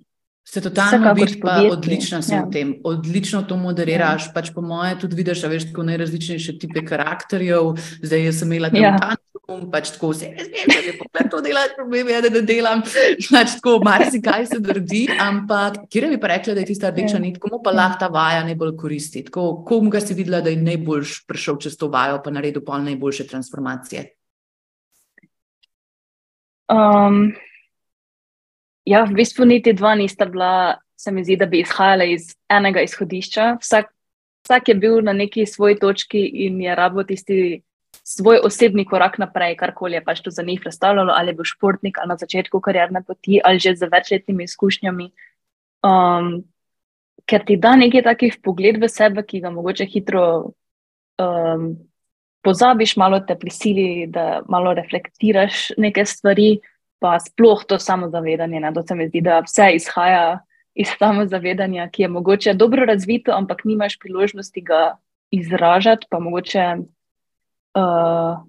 Se 0.45 0.61
totalno 0.61 1.14
vidiš, 1.14 1.38
pa 1.40 1.62
odlična 1.72 2.20
si 2.22 2.34
ja. 2.34 2.42
v 2.45 2.51
tem, 2.53 2.72
odlično 2.84 3.42
to 3.49 3.57
moderiraš. 3.57 4.26
Ja. 4.28 4.32
Pač 4.34 4.51
po 4.53 4.61
moje 4.61 4.99
tudi 5.01 5.16
vidiš, 5.16 5.40
da 5.40 5.49
veš 5.49 5.70
tako 5.70 5.86
najrazličnejše 5.88 6.59
tipe 6.61 6.82
karakterjev. 6.84 7.70
Zdaj 8.03 8.26
jaz 8.26 8.42
sem 8.42 8.53
imela 8.53 8.68
tam 8.70 8.82
ja. 8.82 8.90
tančkom, 9.01 9.62
pač 9.72 9.95
tako 9.95 10.11
vse, 10.12 10.28
ne 10.36 10.66
vem, 10.68 10.68
da 10.74 10.82
je 10.84 10.92
pogled 10.99 11.30
to 11.32 11.40
delati, 11.47 11.76
problem 11.78 12.11
je, 12.12 12.18
da 12.26 12.32
ne 12.34 12.42
delam. 12.51 12.84
Pač 13.30 13.55
tako 13.57 13.78
marsikaj 13.88 14.47
se 14.53 14.61
drdi, 14.61 15.01
ampak 15.26 15.80
kjer 15.88 16.11
bi 16.12 16.20
pa 16.20 16.34
rekla, 16.34 16.59
da 16.59 16.62
je 16.62 16.70
tista 16.74 16.92
rdeča 16.92 17.16
ja. 17.16 17.22
nit, 17.24 17.40
komu 17.40 17.62
pa 17.64 17.72
lahko 17.72 18.03
ta 18.05 18.11
vaja 18.12 18.45
najbolj 18.45 18.76
koristi? 18.84 19.24
Tako, 19.30 19.47
komu 19.64 19.95
ga 19.97 20.05
si 20.05 20.18
videla, 20.18 20.42
da 20.45 20.53
je 20.53 20.61
najboljš 20.61 21.22
prišel 21.24 21.57
čez 21.64 21.80
to 21.80 21.88
vajo, 21.88 22.20
pa 22.20 22.34
naredil 22.36 22.62
pol 22.68 22.84
najboljše 22.84 23.26
transformacije? 23.32 24.05
Um, 26.68 27.32
Ja, 28.85 29.05
v 29.09 29.16
bistvu 29.16 29.47
niti 29.49 29.72
dva 29.72 29.95
nista 29.97 30.26
bila, 30.28 30.78
se 30.97 31.12
mi 31.12 31.24
zdi, 31.24 31.39
da 31.41 31.47
bi 31.47 31.62
izhajala 31.64 32.05
iz 32.05 32.35
enega 32.53 32.82
izhodišča. 32.85 33.57
Vsak, 33.61 33.89
vsak 34.45 34.68
je 34.68 34.74
bil 34.74 35.01
na 35.05 35.12
neki 35.16 35.47
svoji 35.47 35.78
točki 35.80 36.20
in 36.47 36.61
je 36.61 36.74
rabo 36.74 37.05
tisti 37.05 37.62
svoj 38.05 38.41
osebni 38.45 38.85
korak 38.85 39.18
naprej, 39.18 39.57
karkoli 39.57 39.97
je 39.97 40.05
pač 40.05 40.20
to 40.20 40.30
za 40.30 40.43
njih 40.43 40.61
predstavljalo, 40.61 41.12
ali 41.16 41.32
je 41.32 41.39
bil 41.39 41.47
športnik 41.49 41.99
ali 41.99 42.09
na 42.09 42.16
začetku 42.16 42.61
karierne 42.61 43.03
poti 43.07 43.41
ali 43.45 43.59
že 43.59 43.76
z 43.76 43.89
večletnimi 43.93 44.45
izkušnjami. 44.45 45.11
Um, 45.85 46.45
ker 47.24 47.45
ti 47.45 47.57
da 47.57 47.76
nekaj 47.76 48.03
takih 48.03 48.37
pogled 48.43 48.76
v 48.82 48.89
sebe, 48.89 49.24
ki 49.24 49.41
ga 49.41 49.51
mogoče 49.51 49.87
hitro 49.89 50.53
um, 51.16 51.64
pozabiš, 52.45 52.97
malo 53.01 53.20
te 53.20 53.39
prisili, 53.39 54.07
da 54.07 54.43
malo 54.49 54.74
reflektiraš 54.74 55.70
neke 55.80 56.05
stvari 56.05 56.59
pa 57.05 57.20
sploh 57.20 57.61
to 57.68 57.76
samozavedanje. 57.76 58.61
Ne? 58.64 58.72
To 58.72 58.80
se 58.80 58.96
mi 58.96 59.05
zdi, 59.09 59.20
da 59.20 59.42
vse 59.44 59.74
izhaja 59.76 60.40
iz 60.74 60.88
samozavedanja, 60.98 61.90
ki 61.92 62.02
je 62.02 62.09
mogoče 62.09 62.55
dobro 62.57 62.86
razvito, 62.88 63.32
ampak 63.36 63.66
nimaš 63.68 63.98
priložnosti 64.00 64.61
ga 64.64 64.96
izražati, 65.30 66.07
pa 66.11 66.18
mogoče 66.18 66.64
uh, 66.80 68.40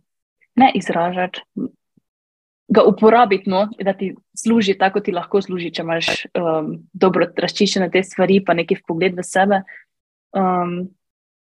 ne 0.55 0.71
izražati. 0.75 1.43
Ga 2.67 2.81
uporabiti, 2.87 3.49
no, 3.49 3.67
da 3.75 3.93
ti 3.93 4.15
služi 4.33 4.77
tako, 4.79 5.01
kot 5.01 5.05
ti 5.05 5.11
lahko 5.11 5.41
služi, 5.41 5.73
če 5.75 5.83
imaš 5.83 6.07
um, 6.31 6.71
dobro 6.93 7.27
razčiščene 7.37 7.91
te 7.91 8.01
stvari, 8.07 8.39
pa 8.45 8.55
neki 8.55 8.79
pogled 8.87 9.19
v 9.19 9.25
sebe. 9.27 9.59
Um, 10.31 10.95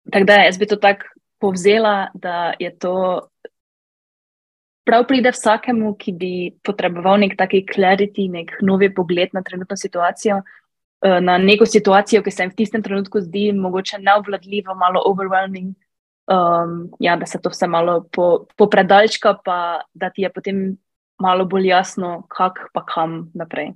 tako 0.10 0.28
da 0.34 0.42
jaz 0.48 0.58
bi 0.58 0.68
to 0.68 0.82
tako 0.82 1.14
povzela, 1.40 2.10
da 2.14 2.56
je 2.60 2.74
to 2.74 2.98
prav 4.86 5.06
pride 5.08 5.32
vsakemu, 5.32 5.94
ki 6.00 6.14
bi 6.20 6.34
potreboval 6.64 7.22
nek 7.24 7.38
taki 7.40 7.64
clarity, 7.68 8.28
nek 8.32 8.58
novi 8.62 8.90
pogled 8.94 9.34
na 9.34 9.42
trenutno 9.42 9.78
situacijo, 9.80 10.42
eh, 11.06 11.20
na 11.22 11.38
neko 11.38 11.66
situacijo, 11.66 12.24
ki 12.24 12.32
se 12.32 12.44
jim 12.44 12.52
v 12.52 12.56
tistem 12.56 12.84
trenutku 12.84 13.22
zdi 13.22 13.52
mogoče 13.54 14.00
neobvladljiva, 14.00 14.74
malo 14.74 15.04
overwhelming. 15.06 15.76
Um, 16.24 16.88
ja, 17.04 17.18
da 17.20 17.26
se 17.26 17.42
to 17.42 17.50
vse 17.52 17.68
malo 17.68 18.06
po, 18.12 18.46
popredalčka, 18.56 19.34
pa 19.44 19.82
da 19.94 20.10
ti 20.10 20.24
je 20.24 20.30
potem 20.32 20.78
malo 21.20 21.46
bolj 21.46 21.68
jasno, 21.68 22.24
kako 22.32 22.70
pa 22.74 22.86
kam 22.86 23.32
naprej. 23.34 23.74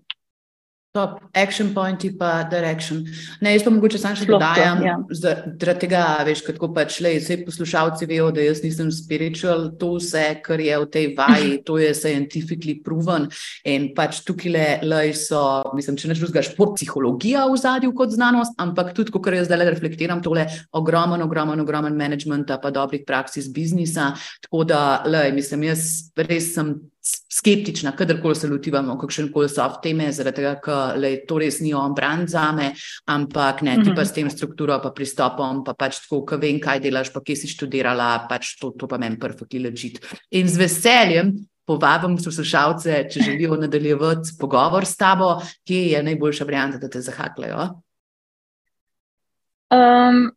Top, 0.98 1.20
action 1.36 1.76
point 1.76 2.04
in 2.06 2.18
pa 2.18 2.42
direction. 2.50 3.06
Ne, 3.42 3.52
jaz 3.54 3.62
pa 3.62 3.70
mogoče 3.70 4.00
samo 4.02 4.18
še 4.18 4.26
dodajam, 4.26 4.80
ja. 4.82 4.96
zaradi 5.14 5.76
tega, 5.84 6.00
veš, 6.26 6.42
kako 6.48 6.72
pač 6.74 6.98
le, 7.06 7.12
vse 7.20 7.38
poslušalci 7.46 8.08
vejo, 8.10 8.32
da 8.34 8.42
jaz 8.42 8.64
nisem 8.66 8.90
spiritual, 8.90 9.68
to 9.78 9.92
vse, 10.00 10.24
kar 10.42 10.64
je 10.64 10.80
v 10.82 10.90
tej 10.96 11.06
vaji, 11.20 11.54
to 11.68 11.78
je 11.78 11.92
scientifically 11.94 12.80
proven 12.82 13.30
in 13.62 13.92
pač 13.94 14.24
tukaj 14.26 14.56
le, 14.56 14.66
le 14.90 15.04
so, 15.14 15.44
mislim, 15.78 16.02
če 16.02 16.10
neč 16.10 16.24
drugega, 16.24 16.48
šport, 16.50 16.80
psihologija 16.82 17.46
v 17.46 17.62
zadju 17.62 17.94
kot 17.94 18.18
znanost, 18.18 18.58
ampak 18.58 18.96
tudi, 18.98 19.14
ko 19.14 19.22
jaz 19.38 19.52
zdaj 19.52 19.62
le 19.62 19.70
reflektiram, 19.70 20.26
tole 20.26 20.50
ogromen, 20.82 21.22
ogromen, 21.30 21.62
ogromen 21.62 21.94
managementa 21.94 22.58
pa 22.58 22.74
dobrih 22.74 23.06
praks 23.06 23.38
iz 23.38 23.54
biznisa, 23.54 24.16
tako 24.50 24.66
da, 24.66 25.04
le, 25.06 25.28
mislim, 25.38 25.70
jaz 25.70 26.10
res 26.26 26.56
sem 26.58 26.80
skeptična, 27.34 27.94
kadarkoli 27.98 28.36
se 28.36 28.50
lotevamo, 28.50 28.98
kakšen 29.00 29.32
koli 29.34 29.50
soft 29.50 29.82
teme, 29.84 30.10
zaradi 30.14 30.42
tega, 30.42 30.54
ker 30.64 31.06
to 31.28 31.40
res 31.42 31.60
ni 31.64 31.74
on 31.78 31.96
brand 31.98 32.30
za 32.32 32.48
me, 32.56 32.72
ampak 33.14 33.64
ne, 33.68 33.78
ti 33.82 33.92
pa 33.92 34.02
mhm. 34.02 34.08
s 34.10 34.16
tem 34.16 34.32
strukturo, 34.34 34.80
pa 34.84 34.94
pristopom, 34.96 35.64
pa 35.66 35.76
pač 35.78 36.02
tako, 36.06 36.24
ki 36.28 36.42
vem, 36.42 36.62
kaj 36.64 36.82
delaš, 36.84 37.12
pa 37.14 37.24
kje 37.26 37.38
si 37.44 37.52
študirala, 37.52 38.28
pač 38.30 38.56
to, 38.62 38.74
to 38.78 38.90
pa 38.90 39.00
meni 39.02 39.20
perfektno 39.22 39.68
ležit. 39.68 40.02
In 40.32 40.50
z 40.50 40.64
veseljem. 40.66 41.38
Povabim 41.68 42.14
poslušalce, 42.16 43.02
če 43.12 43.26
želijo 43.26 43.58
nadaljevati 43.60 44.38
pogovor 44.40 44.86
s 44.88 44.96
tabo, 44.96 45.34
kje 45.68 45.82
je 45.90 46.04
najboljša 46.08 46.46
varianta, 46.48 46.80
da 46.80 46.88
te 46.88 47.02
zahakljajo. 47.04 47.66
Um, 49.76 50.30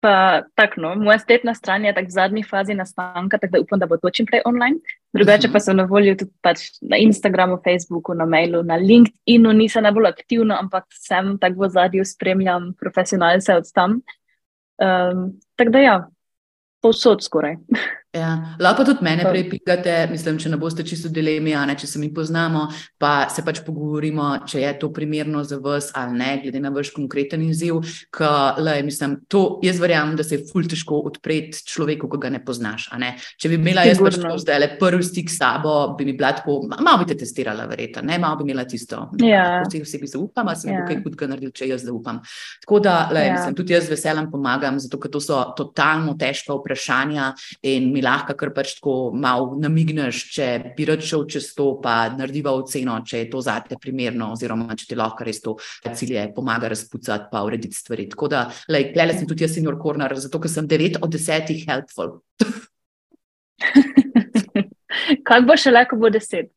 Pa 0.00 0.42
tako, 0.54 0.80
no, 0.80 0.92
moja 0.94 1.18
spletna 1.18 1.54
stran 1.54 1.84
je 1.84 1.92
v 1.92 2.10
zadnji 2.14 2.44
fazi 2.46 2.74
nastanka, 2.74 3.38
tako 3.38 3.52
da 3.52 3.60
upam, 3.60 3.78
da 3.78 3.86
bo 3.86 3.96
to 3.98 4.10
čim 4.14 4.26
prej 4.26 4.44
online. 4.46 4.78
Drugače 5.12 5.50
pa 5.52 5.58
sem 5.60 5.76
na 5.76 5.88
voljo 5.90 6.14
tudi 6.14 6.30
pač 6.40 6.60
na 6.80 7.00
Instagramu, 7.02 7.58
Facebooku, 7.64 8.14
na 8.14 8.26
mailu, 8.26 8.62
na 8.62 8.76
LinkedIn-u, 8.78 9.52
nisem 9.52 9.82
najbolj 9.82 10.06
aktivna, 10.06 10.60
ampak 10.62 10.86
sem 10.94 11.34
tako 11.42 11.66
v 11.66 11.70
zadju 11.74 12.04
spremljam 12.06 12.70
profesionalce 12.78 13.58
od 13.58 13.72
tam. 13.74 13.98
Um, 14.78 15.32
tako 15.58 15.74
da 15.74 15.82
ja, 15.82 15.96
povsod 16.80 17.24
skoraj. 17.26 17.58
Ja, 18.16 18.56
lahko 18.56 18.86
tudi 18.88 19.04
mene 19.04 19.24
prepikate, 19.28 19.92
mislim, 20.08 20.38
če 20.40 20.48
ne 20.48 20.56
boste 20.56 20.80
čisto 20.86 21.10
dilemi, 21.12 21.52
ne, 21.52 21.74
če 21.76 21.84
se 21.90 22.00
mi 22.00 22.08
poznamo, 22.14 22.62
pa 22.96 23.26
se 23.28 23.42
pač 23.44 23.60
pogovorimo, 23.66 24.30
če 24.48 24.62
je 24.62 24.70
to 24.80 24.88
primerno 24.96 25.42
za 25.44 25.58
vas 25.60 25.90
ali 25.98 26.16
ne, 26.16 26.30
glede 26.40 26.62
na 26.64 26.72
vaš 26.72 26.88
konkreten 26.96 27.44
izziv. 27.44 27.82
Ka, 28.14 28.30
le, 28.64 28.78
mislim, 28.86 29.18
to, 29.28 29.58
jaz 29.60 29.76
verjamem, 29.82 30.14
da 30.16 30.24
se 30.24 30.38
je 30.38 30.46
ful 30.48 30.64
težko 30.64 31.02
odpreti 31.10 31.60
človeku, 31.68 32.08
ki 32.08 32.20
ga 32.22 32.30
ne 32.32 32.40
poznaš. 32.44 32.86
Ne. 32.96 33.10
Če 33.36 33.50
bi 33.52 33.58
imela 33.60 33.84
jaz 33.84 34.00
pač 34.00 34.16
zdaj 34.40 34.62
le 34.62 34.70
prvi 34.80 35.04
stik 35.04 35.28
s 35.28 35.36
sabo, 35.42 35.76
bi 35.98 36.08
mi 36.08 36.16
bila 36.16 36.32
tako, 36.38 36.62
malo 36.72 37.02
bi 37.02 37.10
te 37.12 37.18
testirala, 37.20 37.68
verjetno, 37.68 38.06
ne, 38.08 38.16
malo 38.24 38.40
bi 38.40 38.48
imela 38.48 38.64
tisto. 38.64 39.04
Ja. 39.20 39.60
Vsi 39.66 39.82
vsi 39.84 40.00
bi 40.00 40.08
zaupala, 40.08 40.56
sem 40.56 40.72
ja. 40.72 40.86
kaj 40.88 41.02
hudega 41.04 41.28
naredil, 41.34 41.52
če 41.52 41.68
jaz 41.74 41.84
zaupam. 41.84 42.22
Tako 42.64 42.80
da, 42.88 42.96
le, 43.12 43.28
ja. 43.28 43.36
mislim, 43.36 43.60
tudi 43.60 43.76
jaz 43.76 43.92
veselam 43.92 44.32
pomagam, 44.32 44.80
zato 44.80 44.96
ker 44.96 45.12
to 45.12 45.20
so 45.20 45.44
totalno 45.60 46.16
težka 46.16 46.56
vprašanja 46.56 47.30
in 47.68 47.92
mi 47.92 48.02
lahko 48.08 48.34
kar 48.38 48.52
pač 48.56 48.74
tako 48.78 48.94
malo 49.14 49.56
namigneš, 49.60 50.22
če 50.34 50.48
bi 50.76 50.86
rad 50.88 51.04
šel 51.04 51.26
čez 51.30 51.50
to, 51.56 51.68
pa 51.82 52.08
narediva 52.14 52.54
oceno, 52.56 52.98
če 53.06 53.24
je 53.24 53.28
to 53.32 53.42
zate 53.44 53.78
primerno, 53.80 54.32
oziroma 54.36 54.76
če 54.78 54.90
ti 54.90 54.98
lahko 54.98 55.26
res 55.28 55.42
to 55.44 55.56
cilje 55.86 56.24
pomaga 56.36 56.70
razpucati, 56.72 57.28
pa 57.32 57.44
urediti 57.46 57.76
stvari. 57.76 58.08
Tako 58.12 58.30
da, 58.32 58.46
lej, 58.72 58.92
klele 58.94 59.16
sem 59.16 59.28
tudi 59.28 59.44
jaz, 59.46 59.54
senior 59.56 59.78
corner, 59.82 60.14
zato 60.18 60.40
ker 60.42 60.52
sem 60.52 60.68
9 60.68 61.00
od 61.04 61.10
10 61.18 61.54
helpful. 61.68 62.18
Kaj 65.28 65.44
bo 65.46 65.56
še 65.58 65.72
lahko 65.74 65.98
bo 66.00 66.10
10? 66.12 66.48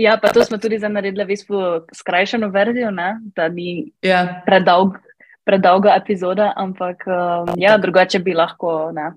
Ja, 0.00 0.16
pa 0.22 0.30
to 0.32 0.44
smo 0.46 0.58
tudi 0.62 0.78
za 0.78 0.88
naredili, 0.88 1.36
v 1.48 1.80
skrajšano 1.94 2.48
verzijo, 2.54 2.90
ne? 2.94 3.18
da 3.36 3.48
ni 3.48 3.92
ja. 4.06 4.42
predolg, 4.46 4.96
predolga 5.44 5.96
epizoda, 5.98 6.52
ampak 6.56 7.04
um, 7.06 7.52
ja, 7.60 7.76
drugače 7.78 8.22
bi 8.24 8.36
lahko 8.36 8.92
ne? 8.96 9.10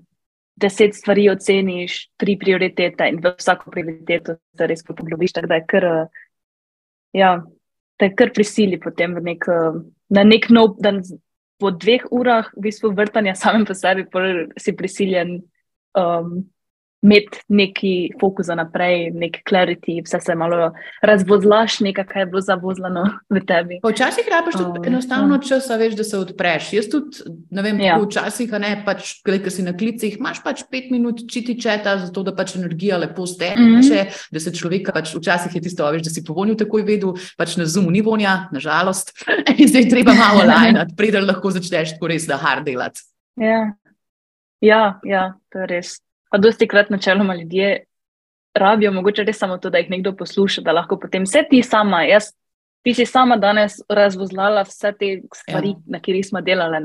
Deset 0.56 0.94
stvari 0.94 1.28
oceniš, 1.30 1.98
tri 2.16 2.36
prioritete 2.38 3.08
in 3.10 3.18
v 3.22 3.34
vsako 3.38 3.72
prioriteto 3.74 4.36
se 4.56 4.68
res 4.70 4.84
poglobiš, 4.86 5.34
tako 5.34 5.50
da 5.50 5.58
je 5.58 5.66
kar, 5.68 5.86
ja, 7.12 7.30
te 7.98 8.10
kar 8.14 8.32
prisili 8.34 8.78
potem 8.80 9.16
v 9.18 9.24
nek, 9.32 9.46
na 10.14 10.24
nek 10.24 10.50
nov 10.50 10.76
dan. 10.82 11.02
Po 11.62 11.70
dveh 11.70 12.08
urah 12.10 12.48
v 12.56 12.64
bistvu 12.66 12.90
vrtanja 12.98 13.36
samem 13.38 13.62
po 13.64 13.76
sebi 13.78 14.02
si 14.58 14.72
prisiljen 14.74 15.36
um, 15.94 16.42
imeti 17.04 17.38
neki 17.48 18.10
fokus 18.20 18.46
za 18.46 18.54
naprej, 18.56 19.10
nek 19.12 19.36
clarity, 19.50 19.98
vse 20.04 20.20
se 20.20 20.34
malo 20.34 20.70
razvozlaš, 21.02 21.80
nekaj, 21.84 22.06
kar 22.08 22.22
je 22.22 22.26
bilo 22.26 22.40
zavozlano 22.40 23.04
v 23.30 23.42
tebi. 23.44 23.78
Včasih 23.84 24.28
rabiš 24.30 24.56
tudi 24.56 24.80
um, 24.80 24.86
enostavno 24.88 25.36
um. 25.36 25.42
čas, 25.42 25.68
veš, 25.68 25.96
da 25.98 26.04
se 26.04 26.18
odpreš. 26.18 26.72
Jaz 26.72 26.88
tudi, 26.88 27.36
ne 27.50 27.64
vem, 27.66 27.80
ja. 27.84 27.98
včasih, 28.00 28.52
ne, 28.60 28.72
pač, 28.86 29.18
ki 29.24 29.52
si 29.52 29.66
na 29.66 29.74
klicih, 29.76 30.16
imaš 30.16 30.40
pač 30.44 30.64
pet 30.70 30.88
minut 30.94 31.20
čiti 31.30 31.58
četa, 31.60 31.98
zato 32.06 32.24
da 32.24 32.32
pač 32.36 32.56
energija 32.56 32.96
lepo 33.02 33.26
steče, 33.26 33.60
mm 33.60 33.80
-hmm. 33.80 34.24
da 34.32 34.40
se 34.40 34.54
človeka 34.54 34.92
pač 34.92 35.14
včasih 35.14 35.54
je 35.54 35.60
tisto, 35.60 35.90
veš, 35.92 36.02
da 36.08 36.10
si 36.10 36.24
povonil 36.24 36.56
takoj 36.56 36.82
vedel, 36.82 37.12
pač 37.36 37.56
na 37.56 37.66
zumu 37.66 37.90
ni 37.90 38.00
vonja, 38.00 38.48
nažalost, 38.52 39.12
in 39.60 39.68
zdaj 39.68 39.88
treba 39.90 40.14
malo 40.14 40.40
lajnati, 40.52 40.96
preden 40.96 41.26
lahko 41.26 41.50
začneš 41.50 41.92
tako 41.92 42.06
res 42.06 42.26
da 42.26 42.36
hard 42.36 42.64
delati. 42.64 43.00
Ja. 43.36 43.76
Ja, 44.60 45.00
ja, 45.04 45.34
to 45.52 45.58
je 45.58 45.66
res. 45.66 46.00
Pa 46.34 46.38
dosti 46.38 46.66
krat 46.68 46.88
načeloma 46.90 47.34
ljudje 47.34 47.84
rabijo, 48.58 48.90
mogoče 48.92 49.22
res 49.22 49.38
samo 49.38 49.58
to, 49.58 49.70
da 49.70 49.78
jih 49.78 49.90
nekdo 49.90 50.10
posluša, 50.18 50.64
da 50.66 50.72
lahko 50.74 50.96
potem 50.98 51.22
vse 51.22 51.44
ti 51.50 51.60
sama, 51.62 52.00
jaz, 52.02 52.32
ti 52.82 52.94
si 52.94 53.06
sama 53.06 53.36
danes 53.36 53.76
razvozlala 53.88 54.64
vse 54.66 54.90
te 54.98 55.10
stvari, 55.34 55.68
ja. 55.68 55.82
na 55.94 56.00
kateri 56.02 56.22
smo 56.26 56.40
delali. 56.42 56.80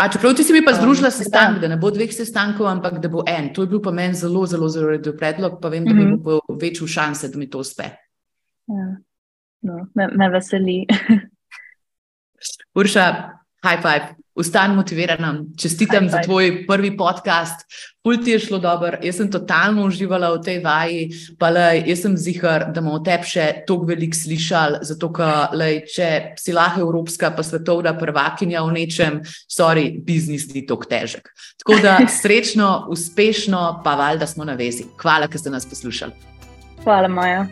A 0.00 0.08
čeprav 0.12 0.34
ti 0.36 0.44
si 0.44 0.52
mi 0.52 0.60
pa 0.64 0.74
združila 0.76 1.08
um, 1.08 1.16
sestanek, 1.16 1.62
da 1.62 1.70
ne 1.72 1.78
bo 1.80 1.90
dveh 1.90 2.12
sestankov, 2.12 2.68
ampak 2.68 2.98
da 3.00 3.08
bo 3.08 3.24
en. 3.28 3.48
To 3.56 3.64
je 3.64 3.70
bil 3.72 3.80
pa 3.80 3.90
meni 3.90 4.20
zelo, 4.20 4.44
zelo, 4.46 4.68
zelo 4.68 4.92
redo 4.92 5.16
predlog, 5.16 5.56
pa 5.62 5.72
vem, 5.72 5.88
da 5.88 5.94
mm 5.94 5.98
-hmm. 5.98 6.16
bi 6.18 6.22
bil 6.28 6.58
večji 6.60 6.88
šanse, 6.88 7.28
da 7.28 7.38
mi 7.38 7.48
to 7.50 7.64
uspe. 7.64 7.88
Ja. 8.66 8.86
No, 9.62 9.86
me, 9.94 10.08
me 10.12 10.28
veseli. 10.28 10.84
Urša, 12.78 13.06
high 13.64 13.80
five. 13.80 14.23
Ustan 14.34 14.74
motivirana, 14.74 15.44
čestitam 15.56 16.08
za 16.10 16.22
tvoj 16.22 16.66
prvi 16.66 16.96
podcast. 16.96 17.66
Pult 18.02 18.26
je 18.26 18.38
šlo 18.38 18.58
dobro, 18.58 18.98
jaz 19.02 19.16
sem 19.16 19.30
totalno 19.30 19.84
uživala 19.86 20.32
v 20.34 20.40
tej 20.42 20.58
vaji, 20.64 21.04
pa 21.38 21.52
le, 21.54 21.82
jaz 21.86 22.02
sem 22.02 22.16
zihar, 22.18 22.66
da 22.74 22.82
bomo 22.82 22.98
o 22.98 23.02
tebi 23.06 23.30
še 23.30 23.46
toliko 23.68 23.86
veliko 23.92 24.18
slišali, 24.18 24.80
zato 24.90 25.12
ker 25.14 25.54
če 25.94 26.08
si 26.40 26.52
lahko 26.52 26.82
evropska, 26.82 27.30
pa 27.30 27.44
svetovna 27.46 27.94
prvakinja 27.98 28.64
v 28.66 28.74
nečem, 28.74 29.20
sorry, 29.46 29.92
biznis 30.04 30.48
ni 30.50 30.64
tako 30.66 30.90
težek. 30.90 31.30
Tako 31.62 31.78
da 31.84 32.00
srečno, 32.20 32.88
uspešno, 32.90 33.62
pa 33.84 33.94
valjda 34.02 34.26
smo 34.26 34.44
na 34.44 34.58
vezi. 34.58 34.90
Hvala, 34.98 35.30
ker 35.30 35.40
ste 35.40 35.54
nas 35.54 35.70
poslušali. 35.70 36.34
Hvala, 36.82 37.08
Maja. 37.08 37.46